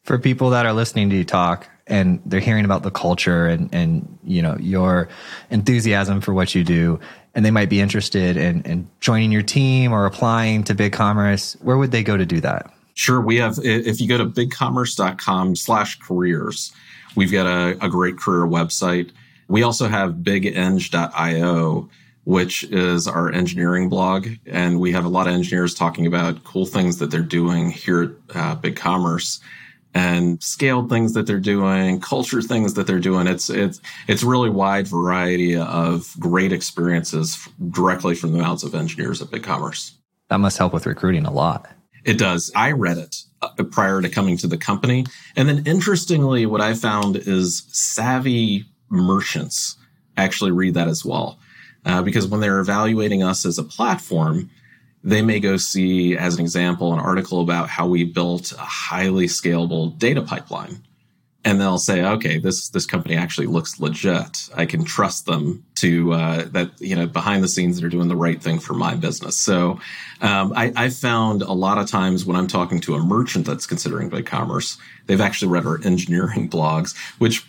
For 0.10 0.18
people 0.18 0.50
that 0.50 0.66
are 0.66 0.74
listening 0.74 1.12
to 1.12 1.16
you 1.16 1.24
talk 1.24 1.70
and 1.86 2.20
they're 2.26 2.40
hearing 2.40 2.66
about 2.66 2.82
the 2.82 2.90
culture 2.90 3.46
and 3.46 3.70
and 3.72 4.18
you 4.24 4.42
know 4.42 4.58
your 4.60 5.08
enthusiasm 5.52 6.20
for 6.20 6.34
what 6.34 6.56
you 6.56 6.64
do 6.64 7.00
and 7.36 7.46
they 7.46 7.52
might 7.52 7.70
be 7.70 7.80
interested 7.80 8.36
in, 8.36 8.64
in 8.64 8.90
joining 9.02 9.32
your 9.32 9.44
team 9.44 9.94
or 9.94 10.08
applying 10.08 10.64
to 10.64 10.74
big 10.74 10.94
commerce 10.94 11.56
where 11.62 11.78
would 11.78 11.92
they 11.92 12.02
go 12.02 12.18
to 12.18 12.26
do 12.26 12.42
that 12.42 12.74
Sure, 12.96 13.22
we 13.22 13.36
have. 13.38 13.60
If 13.62 14.02
you 14.02 14.08
go 14.08 14.18
to 14.18 14.26
bigcommerce.com 14.26 15.56
slash 15.56 16.00
careers, 16.00 16.74
we've 17.16 17.32
got 17.32 17.46
a, 17.46 17.78
a 17.86 17.88
great 17.88 18.18
career 18.18 18.48
website. 18.48 19.12
We 19.48 19.62
also 19.62 19.88
have 19.88 20.16
bigeng.io, 20.16 21.90
which 22.24 22.64
is 22.64 23.08
our 23.08 23.32
engineering 23.32 23.90
blog. 23.90 24.28
And 24.48 24.82
we 24.82 24.92
have 24.92 25.06
a 25.06 25.08
lot 25.08 25.28
of 25.28 25.34
engineers 25.34 25.76
talking 25.76 26.08
about 26.08 26.44
cool 26.44 26.66
things 26.66 26.98
that 26.98 27.12
they're 27.12 27.22
doing 27.22 27.70
here 27.70 28.16
at 28.32 28.36
uh, 28.36 28.56
Big 28.56 28.76
Commerce 28.76 29.40
and 29.94 30.42
scaled 30.44 30.90
things 30.90 31.14
that 31.14 31.26
they're 31.26 31.40
doing, 31.40 32.00
culture 32.00 32.42
things 32.42 32.76
that 32.76 32.86
they're 32.88 33.00
doing. 33.00 33.28
It's 33.28 33.50
it's 33.50 33.82
it's 34.08 34.24
really 34.24 34.50
wide 34.50 34.88
variety 34.88 35.56
of 35.56 36.16
great 36.20 36.52
experiences 36.52 37.48
directly 37.70 38.16
from 38.16 38.32
the 38.32 38.40
mouths 38.40 38.64
of 38.64 38.76
engineers 38.76 39.22
at 39.22 39.30
BigCommerce. 39.30 39.94
That 40.30 40.40
must 40.40 40.58
help 40.58 40.74
with 40.74 40.86
recruiting 40.86 41.26
a 41.26 41.32
lot 41.32 41.68
It 42.06 42.18
does. 42.18 42.52
I 42.56 42.72
read 42.72 42.98
it 42.98 43.24
uh, 43.42 43.50
prior 43.72 44.02
to 44.02 44.10
coming 44.10 44.38
to 44.38 44.48
the 44.48 44.58
company. 44.58 45.06
And 45.36 45.50
then 45.50 45.66
interestingly, 45.66 46.46
what 46.46 46.62
I 46.62 46.74
found 46.76 47.16
is 47.16 47.66
savvy 47.72 48.66
merchants 48.90 49.76
actually 50.18 50.52
read 50.52 50.76
that 50.76 50.88
as 50.88 51.04
well. 51.04 51.40
Uh, 51.86 52.02
because 52.02 52.28
when 52.28 52.42
they're 52.42 52.60
evaluating 52.60 53.24
us 53.24 53.46
as 53.46 53.58
a 53.58 53.64
platform, 53.64 54.50
they 55.04 55.22
may 55.22 55.40
go 55.40 55.58
see, 55.58 56.18
as 56.18 56.36
an 56.36 56.42
example, 56.42 56.94
an 56.94 57.00
article 57.00 57.42
about 57.42 57.70
how 57.70 57.88
we 57.88 58.04
built 58.04 58.52
a 58.52 58.58
highly 58.58 59.28
scalable 59.28 59.98
data 59.98 60.22
pipeline. 60.22 60.84
And 61.46 61.60
they'll 61.60 61.80
say, 61.80 62.04
okay, 62.04 62.38
this 62.38 62.68
this 62.70 62.86
company 62.86 63.16
actually 63.16 63.48
looks 63.48 63.80
legit. 63.80 64.50
I 64.56 64.66
can 64.66 64.84
trust 64.84 65.26
them 65.26 65.64
to 65.76 66.12
uh, 66.12 66.44
that. 66.50 66.72
You 66.82 66.98
know, 66.98 67.08
behind 67.08 67.46
the 67.46 67.48
scenes, 67.48 67.80
they're 67.80 67.90
doing 67.90 68.10
the 68.10 68.16
right 68.16 68.44
thing 68.44 68.60
for 68.60 68.74
my 68.74 68.96
business. 68.96 69.38
So, 69.38 69.80
um, 70.20 70.52
I, 70.54 70.74
I 70.76 70.90
found 70.90 71.42
a 71.42 71.54
lot 71.54 71.78
of 71.78 71.90
times 71.90 72.26
when 72.26 72.36
I'm 72.36 72.48
talking 72.48 72.82
to 72.82 72.96
a 72.96 73.00
merchant 73.00 73.46
that's 73.46 73.66
considering 73.66 74.10
big 74.10 74.26
commerce, 74.26 74.78
they've 75.08 75.22
actually 75.22 75.50
read 75.54 75.66
our 75.66 75.80
engineering 75.86 76.50
blogs, 76.50 76.94
which 77.20 77.46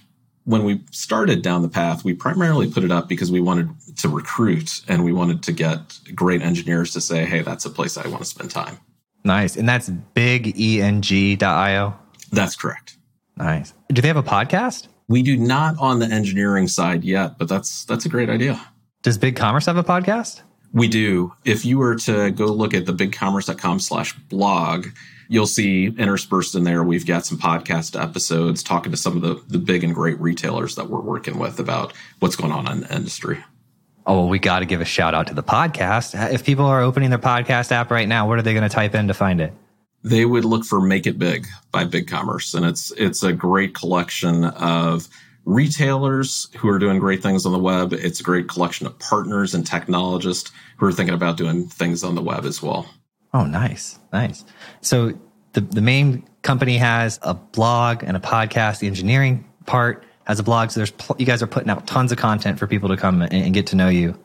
when 0.50 0.64
we 0.64 0.82
started 0.90 1.42
down 1.42 1.62
the 1.62 1.68
path, 1.68 2.04
we 2.04 2.12
primarily 2.14 2.70
put 2.70 2.82
it 2.84 2.90
up 2.90 3.08
because 3.08 3.30
we 3.30 3.40
wanted 3.40 3.68
to 3.98 4.08
recruit 4.08 4.80
and 4.88 5.04
we 5.04 5.12
wanted 5.12 5.42
to 5.44 5.52
get 5.52 5.98
great 6.14 6.42
engineers 6.42 6.92
to 6.92 7.00
say, 7.00 7.24
hey, 7.24 7.42
that's 7.42 7.64
a 7.64 7.70
place 7.70 7.96
I 7.96 8.06
want 8.08 8.18
to 8.22 8.24
spend 8.28 8.50
time. 8.50 8.78
nice 9.24 9.56
and 9.56 9.68
that's 9.68 9.88
bigeng.io 10.16 11.94
That's 12.32 12.56
correct. 12.56 12.96
nice 13.36 13.74
do 13.92 14.00
they 14.02 14.08
have 14.08 14.16
a 14.16 14.22
podcast 14.22 14.88
We 15.08 15.22
do 15.22 15.36
not 15.36 15.74
on 15.78 15.98
the 15.98 16.06
engineering 16.06 16.68
side 16.68 17.04
yet, 17.04 17.38
but 17.38 17.48
that's 17.48 17.84
that's 17.84 18.04
a 18.06 18.08
great 18.08 18.30
idea. 18.30 18.60
does 19.02 19.18
big 19.18 19.36
commerce 19.36 19.66
have 19.66 19.76
a 19.76 19.84
podcast 19.84 20.42
We 20.72 20.86
do. 20.88 21.32
If 21.44 21.64
you 21.64 21.78
were 21.78 21.96
to 22.06 22.30
go 22.30 22.46
look 22.46 22.74
at 22.74 22.86
the 22.86 22.92
bigcommerce.com 22.92 23.80
slash 23.80 24.14
blog, 24.28 24.86
you'll 25.30 25.46
see 25.46 25.86
interspersed 25.86 26.56
in 26.56 26.64
there, 26.64 26.82
we've 26.82 27.06
got 27.06 27.24
some 27.24 27.38
podcast 27.38 27.98
episodes 27.98 28.64
talking 28.64 28.90
to 28.90 28.98
some 28.98 29.16
of 29.16 29.22
the, 29.22 29.40
the 29.46 29.58
big 29.58 29.84
and 29.84 29.94
great 29.94 30.20
retailers 30.20 30.74
that 30.74 30.90
we're 30.90 31.00
working 31.00 31.38
with 31.38 31.60
about 31.60 31.92
what's 32.18 32.34
going 32.34 32.50
on 32.52 32.70
in 32.70 32.80
the 32.80 32.94
industry. 32.94 33.38
Oh, 34.06 34.18
well, 34.18 34.28
we 34.28 34.40
got 34.40 34.58
to 34.58 34.66
give 34.66 34.80
a 34.80 34.84
shout 34.84 35.14
out 35.14 35.28
to 35.28 35.34
the 35.34 35.42
podcast. 35.42 36.20
Uh, 36.20 36.32
if 36.32 36.44
people 36.44 36.64
are 36.66 36.82
opening 36.82 37.10
their 37.10 37.18
podcast 37.20 37.70
app 37.70 37.92
right 37.92 38.08
now, 38.08 38.26
what 38.26 38.40
are 38.40 38.42
they 38.42 38.54
going 38.54 38.68
to 38.68 38.74
type 38.74 38.94
in 38.96 39.06
to 39.06 39.14
find 39.14 39.40
it? 39.40 39.52
They 40.02 40.24
would 40.24 40.44
look 40.44 40.64
for 40.64 40.80
Make 40.80 41.06
It 41.06 41.16
Big 41.16 41.46
by 41.70 41.84
Big 41.84 42.08
Commerce. 42.08 42.52
And 42.52 42.66
it's 42.66 42.90
it's 42.92 43.22
a 43.22 43.32
great 43.32 43.74
collection 43.74 44.44
of 44.44 45.06
retailers 45.44 46.48
who 46.56 46.68
are 46.70 46.78
doing 46.78 46.98
great 46.98 47.22
things 47.22 47.46
on 47.46 47.52
the 47.52 47.58
web. 47.58 47.92
It's 47.92 48.18
a 48.18 48.24
great 48.24 48.48
collection 48.48 48.86
of 48.86 48.98
partners 48.98 49.54
and 49.54 49.64
technologists 49.64 50.50
who 50.78 50.86
are 50.86 50.92
thinking 50.92 51.14
about 51.14 51.36
doing 51.36 51.68
things 51.68 52.02
on 52.02 52.16
the 52.16 52.22
web 52.22 52.46
as 52.46 52.60
well. 52.60 52.88
Oh, 53.32 53.44
nice, 53.44 53.98
nice. 54.12 54.44
So 54.80 55.12
the 55.52 55.60
the 55.60 55.80
main 55.80 56.24
company 56.42 56.78
has 56.78 57.18
a 57.22 57.34
blog 57.34 58.02
and 58.02 58.16
a 58.16 58.20
podcast. 58.20 58.80
The 58.80 58.86
engineering 58.86 59.44
part 59.66 60.04
has 60.24 60.38
a 60.38 60.42
blog. 60.42 60.70
So 60.70 60.80
there's 60.80 60.90
pl- 60.90 61.16
you 61.18 61.26
guys 61.26 61.42
are 61.42 61.46
putting 61.46 61.70
out 61.70 61.86
tons 61.86 62.12
of 62.12 62.18
content 62.18 62.58
for 62.58 62.66
people 62.66 62.88
to 62.88 62.96
come 62.96 63.22
and, 63.22 63.32
and 63.32 63.54
get 63.54 63.66
to 63.68 63.76
know 63.76 63.88
you. 63.88 64.18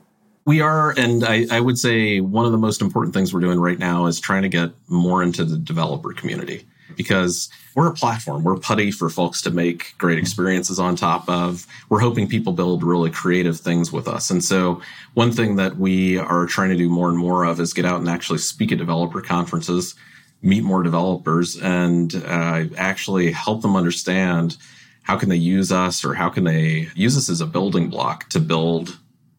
We 0.45 0.61
are, 0.61 0.91
and 0.91 1.23
I, 1.23 1.47
I 1.49 1.59
would 1.59 1.77
say 1.77 2.19
one 2.19 2.45
of 2.45 2.51
the 2.51 2.59
most 2.59 2.79
important 2.79 3.15
things 3.15 3.33
we're 3.33 3.39
doing 3.39 3.59
right 3.59 3.79
now 3.79 4.05
is 4.05 4.19
trying 4.19 4.43
to 4.43 4.49
get 4.49 4.71
more 4.87 5.23
into 5.23 5.43
the 5.43 5.57
developer 5.57 6.13
community 6.13 6.67
because 6.95 7.49
we're 7.75 7.87
a 7.87 7.93
platform. 7.93 8.43
We're 8.43 8.57
putty 8.57 8.91
for 8.91 9.09
folks 9.09 9.41
to 9.43 9.51
make 9.51 9.97
great 9.97 10.17
experiences 10.17 10.79
on 10.79 10.95
top 10.95 11.27
of. 11.27 11.67
We're 11.89 11.99
hoping 11.99 12.27
people 12.27 12.53
build 12.53 12.83
really 12.83 13.11
creative 13.11 13.59
things 13.59 13.91
with 13.91 14.07
us. 14.07 14.29
And 14.29 14.43
so, 14.43 14.81
one 15.13 15.31
thing 15.31 15.55
that 15.57 15.77
we 15.77 16.17
are 16.17 16.45
trying 16.45 16.69
to 16.69 16.77
do 16.77 16.89
more 16.89 17.09
and 17.09 17.17
more 17.17 17.43
of 17.43 17.59
is 17.59 17.73
get 17.73 17.85
out 17.85 17.99
and 17.99 18.09
actually 18.09 18.39
speak 18.39 18.71
at 18.71 18.77
developer 18.77 19.21
conferences, 19.21 19.95
meet 20.41 20.63
more 20.63 20.83
developers, 20.83 21.57
and 21.57 22.15
uh, 22.25 22.63
actually 22.77 23.31
help 23.31 23.61
them 23.61 23.75
understand 23.75 24.57
how 25.03 25.17
can 25.17 25.29
they 25.29 25.35
use 25.35 25.71
us 25.71 26.03
or 26.03 26.15
how 26.15 26.29
can 26.29 26.43
they 26.45 26.89
use 26.95 27.15
us 27.15 27.29
as 27.29 27.41
a 27.41 27.45
building 27.45 27.89
block 27.89 28.27
to 28.29 28.39
build 28.39 28.97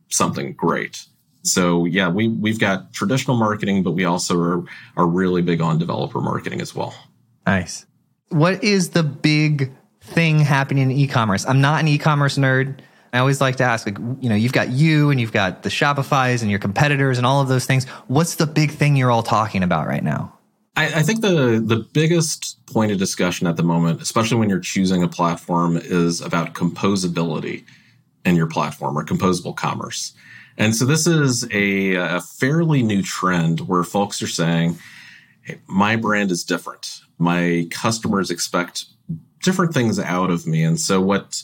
something 0.08 0.52
great. 0.52 1.06
So 1.42 1.84
yeah, 1.84 2.08
we 2.08 2.28
we've 2.28 2.58
got 2.58 2.92
traditional 2.92 3.36
marketing, 3.36 3.82
but 3.82 3.92
we 3.92 4.04
also 4.04 4.38
are 4.38 4.64
are 4.96 5.06
really 5.06 5.42
big 5.42 5.60
on 5.60 5.78
developer 5.78 6.20
marketing 6.20 6.60
as 6.60 6.74
well. 6.74 6.94
Nice. 7.46 7.86
What 8.28 8.64
is 8.64 8.90
the 8.90 9.02
big 9.02 9.72
thing 10.00 10.40
happening 10.40 10.90
in 10.90 10.90
e-commerce? 10.90 11.46
I'm 11.46 11.60
not 11.60 11.80
an 11.80 11.88
e-commerce 11.88 12.36
nerd. 12.36 12.80
I 13.12 13.18
always 13.18 13.40
like 13.40 13.56
to 13.56 13.64
ask, 13.64 13.86
like, 13.86 13.98
you 14.20 14.28
know, 14.28 14.34
you've 14.34 14.52
got 14.52 14.70
you 14.70 15.10
and 15.10 15.20
you've 15.20 15.32
got 15.32 15.62
the 15.62 15.68
Shopify's 15.68 16.42
and 16.42 16.50
your 16.50 16.60
competitors 16.60 17.18
and 17.18 17.26
all 17.26 17.40
of 17.40 17.48
those 17.48 17.64
things. 17.64 17.86
What's 18.08 18.34
the 18.34 18.46
big 18.46 18.72
thing 18.72 18.96
you're 18.96 19.10
all 19.10 19.22
talking 19.22 19.62
about 19.62 19.86
right 19.86 20.04
now? 20.04 20.36
I, 20.76 20.86
I, 20.86 21.02
think 21.02 21.22
the 21.22 21.62
the 21.64 21.86
biggest 21.94 22.58
point 22.66 22.92
of 22.92 22.98
discussion 22.98 23.46
at 23.46 23.56
the 23.56 23.62
moment, 23.62 24.02
especially 24.02 24.36
when 24.36 24.50
you're 24.50 24.60
choosing 24.60 25.02
a 25.02 25.08
platform, 25.08 25.78
is 25.78 26.20
about 26.20 26.52
composability 26.52 27.64
in 28.26 28.36
your 28.36 28.46
platform 28.46 28.98
or 28.98 29.04
composable 29.04 29.56
commerce. 29.56 30.12
And 30.58 30.76
so 30.76 30.84
this 30.84 31.06
is 31.06 31.48
a, 31.50 31.94
a 31.94 32.20
fairly 32.20 32.82
new 32.82 33.02
trend 33.02 33.60
where 33.60 33.84
folks 33.84 34.20
are 34.20 34.26
saying, 34.26 34.78
hey, 35.42 35.60
my 35.66 35.96
brand 35.96 36.30
is 36.30 36.44
different. 36.44 37.00
My 37.18 37.66
customers 37.70 38.30
expect 38.30 38.86
different 39.42 39.72
things 39.72 39.98
out 39.98 40.30
of 40.30 40.46
me. 40.46 40.64
And 40.64 40.78
so 40.78 41.00
what 41.00 41.42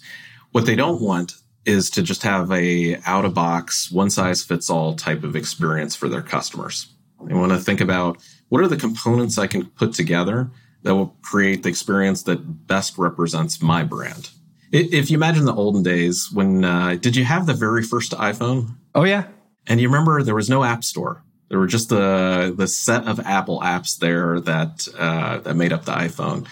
what 0.52 0.66
they 0.66 0.76
don't 0.76 1.00
want 1.00 1.34
is 1.64 1.90
to 1.90 2.02
just 2.02 2.22
have 2.22 2.50
a 2.50 2.96
out 3.06 3.24
of 3.24 3.34
box, 3.34 3.90
one 3.90 4.10
size 4.10 4.42
fits 4.42 4.68
all 4.68 4.94
type 4.94 5.22
of 5.22 5.36
experience 5.36 5.94
for 5.94 6.08
their 6.08 6.22
customers. 6.22 6.92
They 7.24 7.34
want 7.34 7.52
to 7.52 7.58
think 7.58 7.80
about 7.80 8.18
what 8.48 8.62
are 8.62 8.68
the 8.68 8.76
components 8.76 9.38
I 9.38 9.46
can 9.46 9.66
put 9.66 9.94
together 9.94 10.50
that 10.82 10.94
will 10.94 11.16
create 11.22 11.62
the 11.62 11.68
experience 11.68 12.24
that 12.24 12.66
best 12.66 12.98
represents 12.98 13.62
my 13.62 13.84
brand. 13.84 14.30
If 14.72 15.10
you 15.10 15.16
imagine 15.16 15.44
the 15.44 15.54
olden 15.54 15.82
days 15.82 16.30
when 16.32 16.64
uh, 16.64 16.96
did 17.00 17.14
you 17.14 17.24
have 17.24 17.46
the 17.46 17.54
very 17.54 17.82
first 17.82 18.12
iPhone? 18.12 18.74
Oh 18.94 19.04
yeah. 19.04 19.26
And 19.66 19.80
you 19.80 19.88
remember 19.88 20.22
there 20.22 20.34
was 20.34 20.50
no 20.50 20.64
app 20.64 20.82
store. 20.82 21.22
There 21.52 21.58
were 21.58 21.66
just 21.66 21.90
the 21.90 22.54
the 22.56 22.66
set 22.66 23.06
of 23.06 23.20
Apple 23.20 23.60
apps 23.60 23.98
there 23.98 24.40
that 24.40 24.88
uh, 24.98 25.36
that 25.40 25.54
made 25.54 25.70
up 25.70 25.84
the 25.84 25.92
iPhone, 25.92 26.46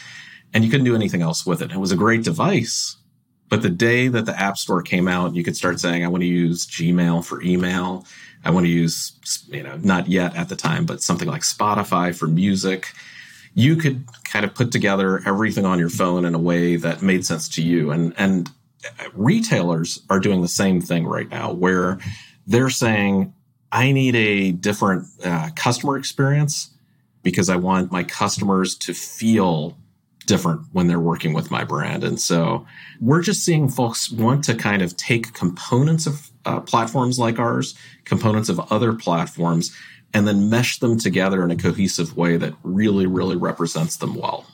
and 0.53 0.63
you 0.63 0.71
couldn't 0.71 0.85
do 0.85 0.95
anything 0.95 1.23
else 1.23 1.47
with 1.47 1.63
it. 1.63 1.73
It 1.73 1.79
was 1.79 1.91
a 1.91 1.97
great 1.97 2.23
device, 2.23 2.99
but 3.49 3.63
the 3.63 3.71
day 3.71 4.09
that 4.09 4.27
the 4.27 4.39
App 4.39 4.59
Store 4.59 4.83
came 4.83 5.09
out, 5.09 5.35
you 5.35 5.43
could 5.43 5.57
start 5.57 5.81
saying, 5.81 6.05
I 6.05 6.09
want 6.09 6.21
to 6.21 6.27
use 6.27 6.67
Gmail 6.67 7.25
for 7.25 7.41
email. 7.41 8.05
I 8.45 8.51
want 8.51 8.67
to 8.67 8.71
use, 8.71 9.47
you 9.49 9.63
know, 9.63 9.79
not 9.79 10.07
yet 10.09 10.37
at 10.37 10.51
the 10.51 10.57
time, 10.57 10.85
but 10.85 11.03
something 11.03 11.29
like 11.29 11.45
Spotify 11.45 12.15
for 12.15 12.27
music. 12.27 12.93
You 13.55 13.77
could 13.77 14.05
kind 14.25 14.45
of 14.45 14.55
put 14.55 14.71
together 14.71 15.23
everything 15.25 15.65
on 15.65 15.79
your 15.79 15.89
phone 15.89 16.27
in 16.27 16.35
a 16.35 16.39
way 16.39 16.77
that 16.77 17.01
made 17.01 17.25
sense 17.25 17.49
to 17.57 17.63
you. 17.63 17.91
And, 17.91 18.13
and 18.19 18.51
retailers 19.15 20.03
are 20.11 20.21
doing 20.21 20.43
the 20.43 20.49
same 20.49 20.83
thing 20.83 21.07
right 21.07 21.31
now 21.31 21.55
where 21.55 21.99
they're 22.47 22.69
saying, 22.69 23.33
I 23.73 23.93
need 23.93 24.17
a 24.17 24.53
different 24.53 25.07
uh, 25.25 25.51
customer 25.55 25.97
experience 25.97 26.71
because 27.23 27.49
I 27.49 27.57
want 27.57 27.93
my 27.93 28.03
customers 28.03 28.77
to 28.79 28.95
feel 28.95 29.77
different 30.27 30.63
when 30.73 30.87
they're 30.87 31.01
working 31.01 31.33
with 31.33 31.51
my 31.51 31.65
brand. 31.65 32.05
And 32.05 32.21
so 32.21 32.67
we're 33.01 33.23
just 33.23 33.45
seeing 33.45 33.69
folks 33.69 34.11
want 34.11 34.45
to 34.45 34.55
kind 34.55 34.83
of 34.83 34.97
take 34.97 35.35
components 35.35 36.07
of 36.07 36.31
uh, 36.45 36.61
platforms 36.61 37.19
like 37.19 37.39
ours, 37.39 37.75
components 38.05 38.49
of 38.49 38.61
other 38.73 38.93
platforms, 38.93 39.77
and 40.15 40.27
then 40.27 40.49
mesh 40.49 40.79
them 40.79 40.99
together 40.99 41.45
in 41.45 41.51
a 41.51 41.57
cohesive 41.57 42.17
way 42.17 42.37
that 42.37 42.55
really, 42.63 43.07
really 43.07 43.37
represents 43.37 43.97
them 43.97 44.15
well. 44.15 44.47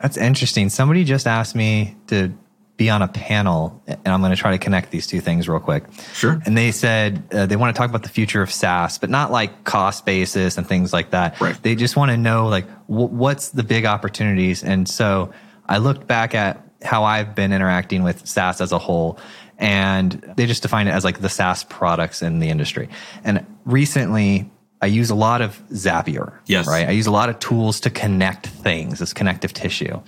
That's 0.00 0.16
interesting. 0.16 0.68
Somebody 0.68 1.04
just 1.04 1.26
asked 1.26 1.54
me 1.54 1.96
to 2.08 2.32
be 2.76 2.90
on 2.90 3.00
a 3.00 3.08
panel, 3.08 3.82
and 3.86 4.06
I'm 4.06 4.20
going 4.20 4.32
to 4.32 4.36
try 4.36 4.50
to 4.50 4.58
connect 4.58 4.90
these 4.90 5.06
two 5.06 5.20
things 5.20 5.48
real 5.48 5.60
quick. 5.60 5.84
Sure. 6.12 6.40
And 6.44 6.56
they 6.56 6.72
said 6.72 7.22
uh, 7.32 7.46
they 7.46 7.56
want 7.56 7.74
to 7.74 7.78
talk 7.78 7.88
about 7.88 8.02
the 8.02 8.10
future 8.10 8.42
of 8.42 8.52
SaaS, 8.52 8.98
but 8.98 9.08
not 9.08 9.30
like 9.30 9.64
cost 9.64 10.04
basis 10.04 10.58
and 10.58 10.66
things 10.66 10.92
like 10.92 11.10
that. 11.10 11.40
Right. 11.40 11.60
They 11.62 11.74
just 11.74 11.96
want 11.96 12.10
to 12.10 12.16
know 12.16 12.48
like 12.48 12.66
w- 12.88 13.08
what's 13.08 13.50
the 13.50 13.62
big 13.62 13.86
opportunities. 13.86 14.62
And 14.62 14.86
so 14.86 15.32
I 15.66 15.78
looked 15.78 16.06
back 16.06 16.34
at 16.34 16.62
how 16.82 17.04
I've 17.04 17.34
been 17.34 17.52
interacting 17.52 18.02
with 18.02 18.26
SaaS 18.26 18.60
as 18.60 18.72
a 18.72 18.78
whole, 18.78 19.18
and 19.58 20.34
they 20.36 20.44
just 20.44 20.62
define 20.62 20.86
it 20.86 20.90
as 20.92 21.02
like 21.02 21.20
the 21.20 21.30
SaaS 21.30 21.64
products 21.64 22.20
in 22.20 22.40
the 22.40 22.50
industry. 22.50 22.90
And 23.24 23.46
recently, 23.64 24.50
I 24.82 24.86
use 24.86 25.08
a 25.08 25.14
lot 25.14 25.40
of 25.40 25.66
Zapier. 25.70 26.34
Yes. 26.44 26.66
Right. 26.66 26.86
I 26.86 26.90
use 26.90 27.06
a 27.06 27.10
lot 27.10 27.30
of 27.30 27.38
tools 27.38 27.80
to 27.80 27.90
connect 27.90 28.48
things, 28.48 28.98
this 28.98 29.14
connective 29.14 29.54
tissue. 29.54 30.02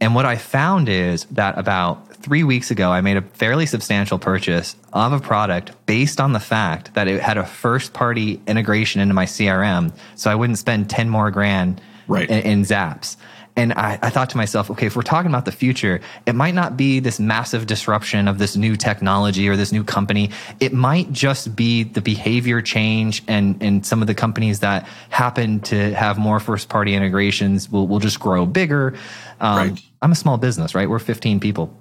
And 0.00 0.14
what 0.14 0.26
I 0.26 0.36
found 0.36 0.88
is 0.88 1.24
that 1.26 1.58
about 1.58 2.16
three 2.16 2.44
weeks 2.44 2.70
ago, 2.70 2.90
I 2.90 3.00
made 3.00 3.16
a 3.16 3.22
fairly 3.22 3.66
substantial 3.66 4.18
purchase 4.18 4.76
of 4.92 5.12
a 5.12 5.20
product 5.20 5.72
based 5.86 6.20
on 6.20 6.32
the 6.32 6.40
fact 6.40 6.94
that 6.94 7.08
it 7.08 7.20
had 7.20 7.38
a 7.38 7.46
first 7.46 7.92
party 7.92 8.40
integration 8.46 9.00
into 9.00 9.14
my 9.14 9.24
CRM. 9.24 9.92
So 10.16 10.30
I 10.30 10.34
wouldn't 10.34 10.58
spend 10.58 10.90
10 10.90 11.08
more 11.08 11.30
grand 11.30 11.80
right. 12.08 12.28
in, 12.28 12.38
in 12.40 12.62
Zaps. 12.62 13.16
And 13.58 13.72
I, 13.72 13.98
I, 14.02 14.10
thought 14.10 14.28
to 14.30 14.36
myself, 14.36 14.70
okay, 14.70 14.86
if 14.86 14.96
we're 14.96 15.02
talking 15.02 15.30
about 15.30 15.46
the 15.46 15.52
future, 15.52 16.02
it 16.26 16.34
might 16.34 16.54
not 16.54 16.76
be 16.76 17.00
this 17.00 17.18
massive 17.18 17.66
disruption 17.66 18.28
of 18.28 18.38
this 18.38 18.54
new 18.54 18.76
technology 18.76 19.48
or 19.48 19.56
this 19.56 19.72
new 19.72 19.82
company. 19.82 20.30
It 20.60 20.74
might 20.74 21.10
just 21.10 21.56
be 21.56 21.82
the 21.82 22.02
behavior 22.02 22.60
change 22.60 23.22
and, 23.26 23.62
and 23.62 23.84
some 23.84 24.02
of 24.02 24.08
the 24.08 24.14
companies 24.14 24.60
that 24.60 24.86
happen 25.08 25.60
to 25.60 25.94
have 25.94 26.18
more 26.18 26.38
first 26.38 26.68
party 26.68 26.94
integrations 26.94 27.70
will, 27.72 27.88
will 27.88 27.98
just 27.98 28.20
grow 28.20 28.44
bigger. 28.44 28.94
Um, 29.40 29.56
right. 29.56 29.80
I'm 30.02 30.12
a 30.12 30.16
small 30.16 30.36
business, 30.36 30.74
right? 30.74 30.88
We're 30.90 30.98
15 30.98 31.40
people. 31.40 31.74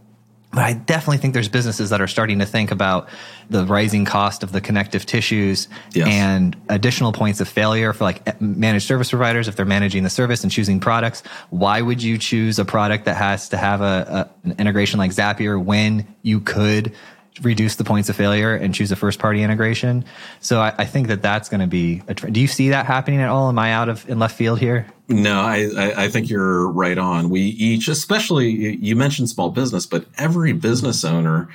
But 0.55 0.63
I 0.63 0.73
definitely 0.73 1.17
think 1.17 1.33
there's 1.33 1.49
businesses 1.49 1.89
that 1.89 1.99
are 1.99 2.07
starting 2.07 2.39
to 2.39 2.45
think 2.45 2.71
about 2.71 3.09
the 3.49 3.65
rising 3.65 4.05
cost 4.05 4.41
of 4.41 4.53
the 4.53 4.61
connective 4.61 5.05
tissues 5.05 5.67
yes. 5.93 6.07
and 6.07 6.55
additional 6.69 7.11
points 7.11 7.41
of 7.41 7.49
failure 7.49 7.91
for 7.91 8.05
like 8.05 8.39
managed 8.41 8.87
service 8.87 9.09
providers 9.09 9.49
if 9.49 9.57
they're 9.57 9.65
managing 9.65 10.03
the 10.03 10.09
service 10.09 10.43
and 10.43 10.51
choosing 10.51 10.79
products. 10.79 11.23
Why 11.49 11.81
would 11.81 12.01
you 12.01 12.17
choose 12.17 12.57
a 12.57 12.63
product 12.63 13.03
that 13.03 13.17
has 13.17 13.49
to 13.49 13.57
have 13.57 13.81
a, 13.81 14.29
a 14.45 14.49
an 14.49 14.55
integration 14.57 14.97
like 14.97 15.11
Zapier 15.11 15.61
when 15.61 16.07
you 16.21 16.39
could 16.39 16.93
reduce 17.41 17.75
the 17.75 17.83
points 17.83 18.09
of 18.09 18.15
failure 18.15 18.55
and 18.55 18.73
choose 18.73 18.91
a 18.91 18.95
first 18.95 19.19
party 19.19 19.43
integration. 19.43 20.05
So 20.39 20.61
I, 20.61 20.73
I 20.77 20.85
think 20.85 21.07
that 21.07 21.21
that's 21.21 21.49
going 21.49 21.61
to 21.61 21.67
be 21.67 22.01
a 22.07 22.13
trend. 22.13 22.35
Do 22.35 22.41
you 22.41 22.47
see 22.47 22.69
that 22.69 22.85
happening 22.85 23.19
at 23.21 23.29
all? 23.29 23.49
Am 23.49 23.59
I 23.59 23.73
out 23.73 23.89
of 23.89 24.07
in 24.09 24.19
left 24.19 24.35
field 24.37 24.59
here? 24.59 24.87
No, 25.07 25.39
I, 25.39 26.05
I 26.05 26.07
think 26.09 26.29
you're 26.29 26.69
right 26.71 26.97
on. 26.97 27.29
We 27.29 27.41
each, 27.41 27.87
especially 27.87 28.49
you 28.49 28.95
mentioned 28.95 29.29
small 29.29 29.51
business, 29.51 29.85
but 29.85 30.05
every 30.17 30.53
business 30.53 31.03
owner 31.03 31.49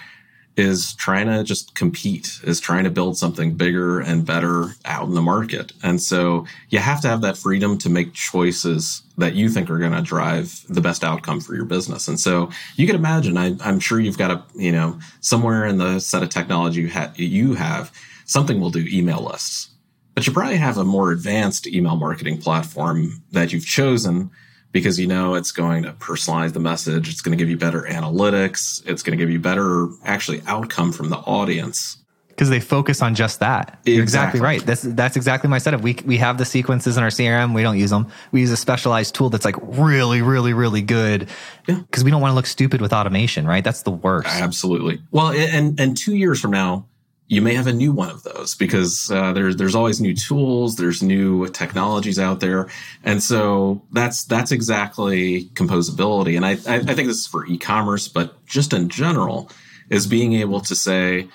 is 0.61 0.95
trying 0.95 1.27
to 1.27 1.43
just 1.43 1.75
compete, 1.75 2.39
is 2.45 2.61
trying 2.61 2.85
to 2.85 2.91
build 2.91 3.17
something 3.17 3.55
bigger 3.55 3.99
and 3.99 4.27
better 4.27 4.75
out 4.85 5.09
in 5.09 5.15
the 5.15 5.23
market. 5.23 5.73
And 5.83 6.01
so 6.01 6.47
you 6.69 6.79
have 6.79 7.01
to 7.01 7.09
have 7.09 7.23
that 7.23 7.39
freedom 7.39 7.79
to 7.79 7.89
make 7.89 8.13
choices 8.13 9.03
that 9.17 9.35
you 9.35 9.49
think 9.49 9.71
are 9.71 9.79
going 9.79 9.93
to 9.93 10.03
drive 10.03 10.65
the 10.69 10.81
best 10.81 11.03
outcome 11.03 11.41
for 11.41 11.55
your 11.55 11.65
business. 11.65 12.07
And 12.09 12.21
so 12.21 12.51
you 12.77 12.87
can 12.87 12.95
imagine, 12.95 13.37
I, 13.37 13.57
am 13.67 13.81
sure 13.81 13.99
you've 13.99 14.19
got 14.19 14.31
a, 14.31 14.43
you 14.55 14.71
know, 14.71 14.99
somewhere 15.21 15.67
in 15.67 15.79
the 15.79 15.99
set 15.99 16.23
of 16.23 16.29
technology 16.29 16.83
you, 16.83 16.91
ha- 16.91 17.13
you 17.17 17.55
have, 17.55 17.91
something 18.27 18.61
will 18.61 18.71
do 18.71 18.87
email 18.91 19.23
lists. 19.23 19.71
But 20.15 20.27
you 20.27 20.33
probably 20.33 20.59
have 20.59 20.77
a 20.77 20.85
more 20.85 21.13
advanced 21.13 21.67
email 21.67 21.97
marketing 21.97 22.39
platform 22.39 23.23
that 23.33 23.53
you've 23.53 23.67
chosen 23.67 24.31
because 24.73 24.99
you 24.99 25.07
know 25.07 25.35
it's 25.35 25.53
going 25.53 25.83
to 25.83 25.93
personalize 25.93 26.53
the 26.53 26.61
message. 26.61 27.09
It's 27.09 27.21
going 27.21 27.37
to 27.37 27.43
give 27.43 27.51
you 27.51 27.57
better 27.57 27.83
analytics. 27.83 28.83
It's 28.87 29.03
going 29.03 29.19
to 29.19 29.23
give 29.23 29.31
you 29.31 29.41
better 29.41 29.89
actually 30.05 30.43
outcome 30.47 30.93
from 30.93 31.11
the 31.11 31.19
audience. 31.19 31.97
Because 32.29 32.49
they 32.49 32.61
focus 32.61 33.03
on 33.03 33.15
just 33.15 33.41
that. 33.41 33.81
Exactly. 33.85 33.93
You're 33.93 34.03
exactly 34.03 34.41
right. 34.41 34.65
That's 34.65 34.81
that's 34.81 35.15
exactly 35.17 35.51
my 35.51 35.59
setup. 35.59 35.83
We 35.83 35.99
we 36.07 36.17
have 36.17 36.39
the 36.39 36.47
sequences 36.47 36.97
in 36.97 37.03
our 37.03 37.11
CRM. 37.11 37.55
We 37.55 37.63
don't 37.63 37.79
use 37.79 37.91
them. 37.91 38.11
We 38.33 38.41
use 38.41 38.51
a 38.51 38.57
specialized 38.57 39.15
tool 39.15 39.29
that's 39.29 39.45
like 39.45 39.57
really, 39.61 40.23
really, 40.23 40.55
really 40.55 40.81
good. 40.81 41.29
Because 41.67 42.03
yeah. 42.03 42.05
we 42.05 42.11
don't 42.11 42.23
want 42.23 42.31
to 42.31 42.37
look 42.37 42.47
stupid 42.47 42.81
with 42.81 42.95
automation, 42.95 43.47
right? 43.47 43.63
That's 43.63 43.83
the 43.83 43.91
worst. 43.91 44.29
Absolutely. 44.29 45.03
Well, 45.11 45.33
and 45.33 45.79
and 45.79 45.99
two 45.99 46.17
years 46.17 46.41
from 46.41 46.53
now, 46.53 46.87
you 47.31 47.41
may 47.41 47.55
have 47.55 47.69
a 47.69 47.73
new 47.73 47.93
one 47.93 48.11
of 48.11 48.25
those 48.25 48.57
because 48.57 49.09
uh, 49.09 49.33
there's 49.33 49.55
there's 49.55 49.77
always 49.77 50.01
new 50.01 50.15
tools, 50.15 50.75
there's 50.75 51.01
new 51.01 51.47
technologies 51.47 52.19
out 52.19 52.41
there, 52.41 52.69
and 53.05 53.23
so 53.23 53.81
that's 53.93 54.25
that's 54.25 54.51
exactly 54.51 55.45
composability. 55.55 56.35
And 56.35 56.45
I 56.45 56.51
I, 56.51 56.95
think 56.95 57.07
this 57.07 57.19
is 57.19 57.27
for 57.29 57.47
e-commerce, 57.47 58.09
but 58.09 58.45
just 58.47 58.73
in 58.73 58.89
general, 58.89 59.49
is 59.91 60.09
being 60.09 60.33
able 60.33 60.61
to 60.63 60.75
say, 60.75 61.29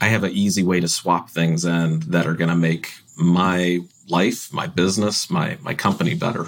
I 0.00 0.06
have 0.06 0.22
an 0.22 0.30
easy 0.30 0.62
way 0.62 0.78
to 0.78 0.86
swap 0.86 1.28
things 1.28 1.64
in 1.64 2.00
that 2.10 2.28
are 2.28 2.34
going 2.34 2.50
to 2.50 2.56
make 2.56 2.92
my 3.16 3.80
life, 4.08 4.52
my 4.52 4.68
business, 4.68 5.28
my 5.28 5.58
my 5.60 5.74
company 5.74 6.14
better. 6.14 6.46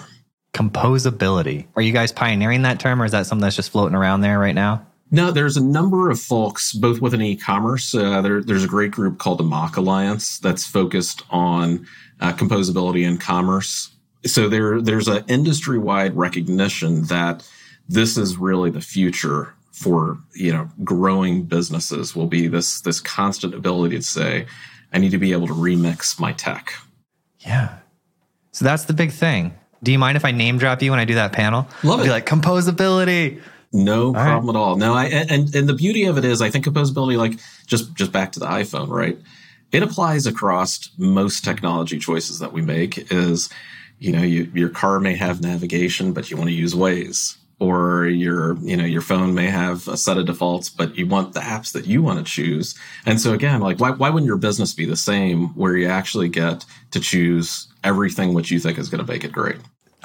Composability. 0.55 1.67
Are 1.75 1.83
you 1.83 1.93
guys 1.93 2.13
pioneering 2.13 2.63
that 2.63 2.79
term, 2.79 3.03
or 3.03 3.07
is 3.07 3.11
that 3.11 3.27
something 3.27 3.43
that's 3.43 3.57
just 3.57 3.71
floating 3.71 3.97
around 3.97 4.21
there 4.21 4.39
right 4.39 4.55
now? 4.55 4.87
No, 5.15 5.31
there's 5.31 5.57
a 5.57 5.63
number 5.63 6.11
of 6.11 6.19
folks, 6.19 6.73
both 6.73 7.01
within 7.01 7.23
e-commerce. 7.23 7.95
Uh, 7.95 8.21
there, 8.21 8.43
there's 8.43 8.65
a 8.65 8.69
great 8.69 8.91
group 8.91 9.19
called 9.19 9.39
the 9.39 9.45
MACH 9.45 9.77
Alliance 9.77 10.41
that's 10.41 10.67
focused 10.67 11.23
on 11.31 11.87
uh, 12.21 12.33
composability 12.33 13.07
in 13.07 13.19
commerce. 13.19 13.93
So 14.27 14.49
there, 14.49 14.81
there's 14.81 15.07
an 15.07 15.25
industry-wide 15.29 16.17
recognition 16.17 17.05
that 17.05 17.49
this 17.89 18.17
is 18.17 18.39
really 18.39 18.71
the 18.71 18.81
future 18.81 19.55
for 19.71 20.19
you 20.35 20.53
know 20.53 20.69
growing 20.83 21.45
businesses. 21.45 22.17
Will 22.17 22.27
be 22.27 22.49
this 22.49 22.81
this 22.81 23.01
constant 23.01 23.55
ability 23.55 23.97
to 23.97 24.03
say, 24.03 24.47
I 24.93 24.99
need 24.99 25.11
to 25.13 25.19
be 25.19 25.31
able 25.31 25.47
to 25.47 25.55
remix 25.55 26.19
my 26.19 26.33
tech. 26.33 26.75
Yeah. 27.39 27.79
So 28.51 28.65
that's 28.65 28.87
the 28.87 28.95
big 28.95 29.13
thing 29.13 29.55
Do 29.83 29.93
you 29.93 29.99
mind 29.99 30.17
if 30.17 30.25
I 30.25 30.33
name 30.33 30.59
drop 30.59 30.83
you 30.83 30.91
when 30.91 30.99
I 30.99 31.05
do 31.05 31.15
that 31.15 31.33
panel? 31.33 31.69
Love 31.85 31.99
I'll 31.99 32.01
it. 32.01 32.05
Be 32.05 32.11
like 32.11 32.27
composability. 32.27 33.41
No 33.75 34.13
right. 34.13 34.23
problem 34.23 34.55
at 34.55 34.59
all. 34.59 34.77
No, 34.77 34.95
I 34.95 35.07
and 35.07 35.53
and 35.53 35.69
the 35.69 35.75
beauty 35.75 36.05
of 36.05 36.17
it 36.17 36.25
is, 36.25 36.41
I 36.41 36.49
think 36.49 36.65
composability, 36.65 37.19
like 37.19 37.41
just 37.67 37.93
just 37.95 38.13
back 38.13 38.31
to 38.33 38.41
the 38.41 38.47
iPhone, 38.47 38.89
right? 38.89 39.19
It 39.73 39.83
applies 39.83 40.27
across 40.27 40.91
most 40.97 41.43
technology 41.43 41.99
choices 41.99 42.39
that 42.39 42.53
we 42.53 42.63
make. 42.63 43.11
Is 43.11 43.51
you 43.99 44.13
know, 44.13 44.23
you, 44.23 44.51
your 44.55 44.69
car 44.69 45.01
may 45.01 45.17
have 45.17 45.41
navigation, 45.41 46.13
but 46.13 46.31
you 46.31 46.37
want 46.37 46.51
to 46.51 46.55
use 46.55 46.73
Waze, 46.73 47.37
or 47.59 48.07
your 48.07 48.57
you 48.59 48.77
know 48.77 48.85
your 48.85 49.01
phone 49.01 49.35
may 49.35 49.49
have 49.49 49.89
a 49.89 49.97
set 49.97 50.19
of 50.19 50.27
defaults, 50.27 50.69
but 50.71 50.97
you 50.97 51.09
want 51.09 51.33
the 51.33 51.41
apps 51.41 51.73
that 51.73 51.85
you 51.85 52.01
want 52.01 52.21
to 52.21 52.25
choose. 52.25 52.79
And 53.05 53.21
so 53.21 53.33
again, 53.33 53.61
like 53.61 53.81
why 53.81 53.91
why 53.91 54.09
wouldn't 54.09 54.29
your 54.29 54.37
business 54.37 54.73
be 54.73 54.87
the 54.87 54.97
same, 54.97 55.49
where 55.57 55.77
you 55.77 55.89
actually 55.89 56.29
get 56.29 56.65
to 56.93 57.01
choose 57.01 57.67
everything 57.83 58.35
which 58.35 58.53
you 58.53 58.61
think 58.61 58.79
is 58.79 58.89
going 58.89 59.05
to 59.05 59.13
make 59.13 59.25
it 59.25 59.33
great? 59.33 59.57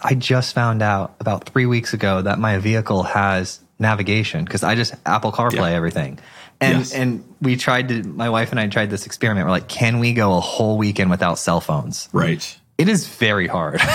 I 0.03 0.13
just 0.15 0.53
found 0.53 0.81
out 0.81 1.15
about 1.19 1.45
three 1.49 1.65
weeks 1.65 1.93
ago 1.93 2.21
that 2.21 2.39
my 2.39 2.57
vehicle 2.57 3.03
has 3.03 3.59
navigation 3.79 4.43
because 4.45 4.63
I 4.63 4.75
just 4.75 4.93
Apple 5.05 5.31
CarPlay 5.31 5.53
Yeah. 5.71 5.75
everything. 5.75 6.19
And 6.61 6.79
Yes. 6.79 6.93
and 6.93 7.23
we 7.41 7.55
tried 7.55 7.87
to 7.89 8.03
my 8.03 8.29
wife 8.29 8.51
and 8.51 8.59
I 8.59 8.67
tried 8.67 8.89
this 8.89 9.05
experiment. 9.05 9.45
We're 9.45 9.51
like, 9.51 9.67
can 9.69 9.99
we 9.99 10.13
go 10.13 10.35
a 10.35 10.39
whole 10.41 10.77
weekend 10.77 11.09
without 11.09 11.39
cell 11.39 11.61
phones? 11.61 12.09
Right. 12.11 12.57
It 12.77 12.89
is 12.89 13.07
very 13.07 13.47
hard. 13.47 13.81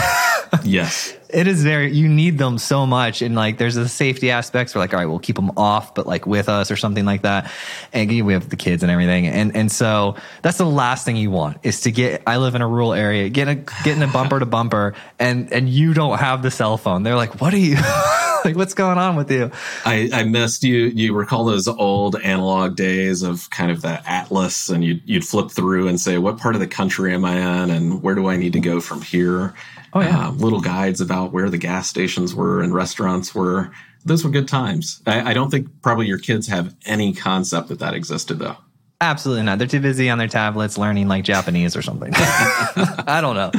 Yes. 0.63 1.13
It 1.35 1.49
is 1.49 1.63
very 1.63 1.93
you 1.93 2.09
need 2.09 2.39
them 2.39 2.59
so 2.59 2.87
much 2.87 3.21
and 3.21 3.35
like 3.35 3.59
there's 3.59 3.75
the 3.75 3.89
safety 3.89 4.31
aspects 4.31 4.75
we're 4.75 4.81
like 4.81 4.95
all 4.95 5.01
right 5.01 5.07
we'll 5.07 5.19
keep 5.19 5.37
them 5.37 5.51
off 5.57 5.95
but 5.95 6.07
like 6.07 6.27
with 6.27 6.49
us 6.49 6.71
or 6.71 6.77
something 6.77 7.05
like 7.05 7.23
that 7.23 7.51
and 7.93 8.09
we 8.25 8.33
have 8.33 8.49
the 8.49 8.57
kids 8.57 8.83
and 8.83 8.91
everything 8.91 9.27
and 9.27 9.55
and 9.57 9.71
so 9.71 10.15
that's 10.43 10.59
the 10.59 10.65
last 10.65 11.05
thing 11.05 11.17
you 11.17 11.31
want 11.31 11.59
is 11.63 11.81
to 11.81 11.91
get 11.91 12.23
i 12.27 12.37
live 12.37 12.55
in 12.55 12.63
a 12.63 12.69
rural 12.69 12.95
area 12.95 13.29
get 13.29 13.49
a 13.49 13.57
getting 13.85 14.03
a 14.03 14.07
bumper 14.07 14.39
to 14.39 14.47
bumper 14.47 14.95
and 15.19 15.53
and 15.53 15.69
you 15.69 15.93
don't 15.93 16.19
have 16.19 16.43
the 16.43 16.51
cell 16.51 16.77
phone 16.77 17.03
they're 17.03 17.17
like 17.17 17.41
what 17.41 17.53
are 17.53 17.59
you 17.59 17.77
like 18.45 18.57
what's 18.57 18.75
going 18.75 18.99
on 18.99 19.17
with 19.17 19.31
you 19.31 19.51
I, 19.85 20.11
I 20.13 20.25
missed 20.25 20.63
you. 20.65 20.87
You 20.87 21.15
recall 21.15 21.45
those 21.45 21.69
old 21.69 22.17
analog 22.21 22.77
days 22.77 23.23
of 23.23 23.49
kind 23.51 23.71
of 23.71 23.83
the 23.83 24.03
atlas, 24.09 24.69
and 24.69 24.85
you'd, 24.85 25.03
you'd 25.05 25.25
flip 25.25 25.51
through 25.51 25.89
and 25.89 26.01
say, 26.01 26.19
"What 26.19 26.39
part 26.39 26.55
of 26.55 26.61
the 26.61 26.67
country 26.67 27.15
am 27.15 27.25
I 27.25 27.37
in, 27.37 27.71
and 27.71 28.03
where 28.03 28.15
do 28.15 28.29
I 28.29 28.37
need 28.37 28.53
to 28.55 28.61
go 28.61 28.81
from 28.81 29.03
here?" 29.03 29.55
Oh, 29.95 30.01
yeah. 30.01 30.29
Uh, 30.29 30.33
little 30.33 30.61
guides 30.61 31.01
about 31.01 31.33
where 31.33 31.49
the 31.49 31.59
gas 31.59 31.89
stations 31.89 32.35
were 32.35 32.61
and 32.63 32.75
restaurants 32.75 33.35
were. 33.35 33.71
Those 34.05 34.25
were 34.25 34.31
good 34.31 34.49
times. 34.49 35.01
I, 35.07 35.31
I 35.31 35.35
don't 35.35 35.51
think 35.51 35.69
probably 35.83 36.07
your 36.07 36.19
kids 36.19 36.47
have 36.49 36.75
any 36.85 37.13
concept 37.15 37.69
that 37.69 37.79
that 37.79 37.95
existed, 37.95 38.39
though. 38.39 38.57
absolutely 39.01 39.43
not 39.45 39.59
they're 39.59 39.67
too 39.67 39.81
busy 39.81 40.09
on 40.11 40.19
their 40.19 40.29
tablets 40.29 40.79
learning 40.79 41.09
like 41.09 41.25
japanese 41.25 41.77
or 41.77 41.83
something 41.83 42.11
i 42.15 43.19
don't 43.21 43.35
know 43.35 43.51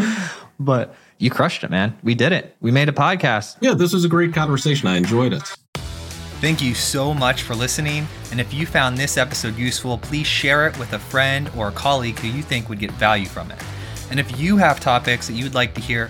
but 0.60 0.96
you 1.20 1.30
crushed 1.30 1.64
it 1.64 1.70
man 1.70 1.96
we 2.04 2.16
did 2.16 2.32
it 2.32 2.56
we 2.62 2.72
made 2.72 2.90
a 2.90 2.92
podcast 2.94 3.58
Yeah, 3.62 3.74
this 3.74 3.94
was 3.94 4.06
a 4.06 4.10
great 4.10 4.34
conversation. 4.34 4.88
I 4.88 4.98
enjoyed 4.98 5.34
it. 5.34 5.44
Thank 6.42 6.62
you 6.62 6.74
so 6.76 7.14
much 7.14 7.44
for 7.44 7.56
listening. 7.56 8.08
And 8.32 8.40
if 8.42 8.54
you 8.54 8.66
found 8.66 8.98
this 8.98 9.18
episode 9.18 9.56
useful, 9.58 9.98
please 9.98 10.28
share 10.28 10.68
it 10.68 10.78
with 10.80 10.94
a 10.94 11.00
friend 11.00 11.50
or 11.58 11.70
a 11.70 11.72
colleague 11.72 12.20
who 12.20 12.28
you 12.28 12.44
think 12.44 12.68
would 12.70 12.80
get 12.80 12.92
value 12.92 13.26
from 13.26 13.52
it. 13.52 13.62
And 14.12 14.20
if 14.20 14.40
you 14.40 14.58
have 14.58 14.80
topics 14.80 15.28
that 15.28 15.34
you 15.34 15.44
would 15.46 15.56
like 15.56 15.74
to 15.76 15.82
hear 15.82 16.10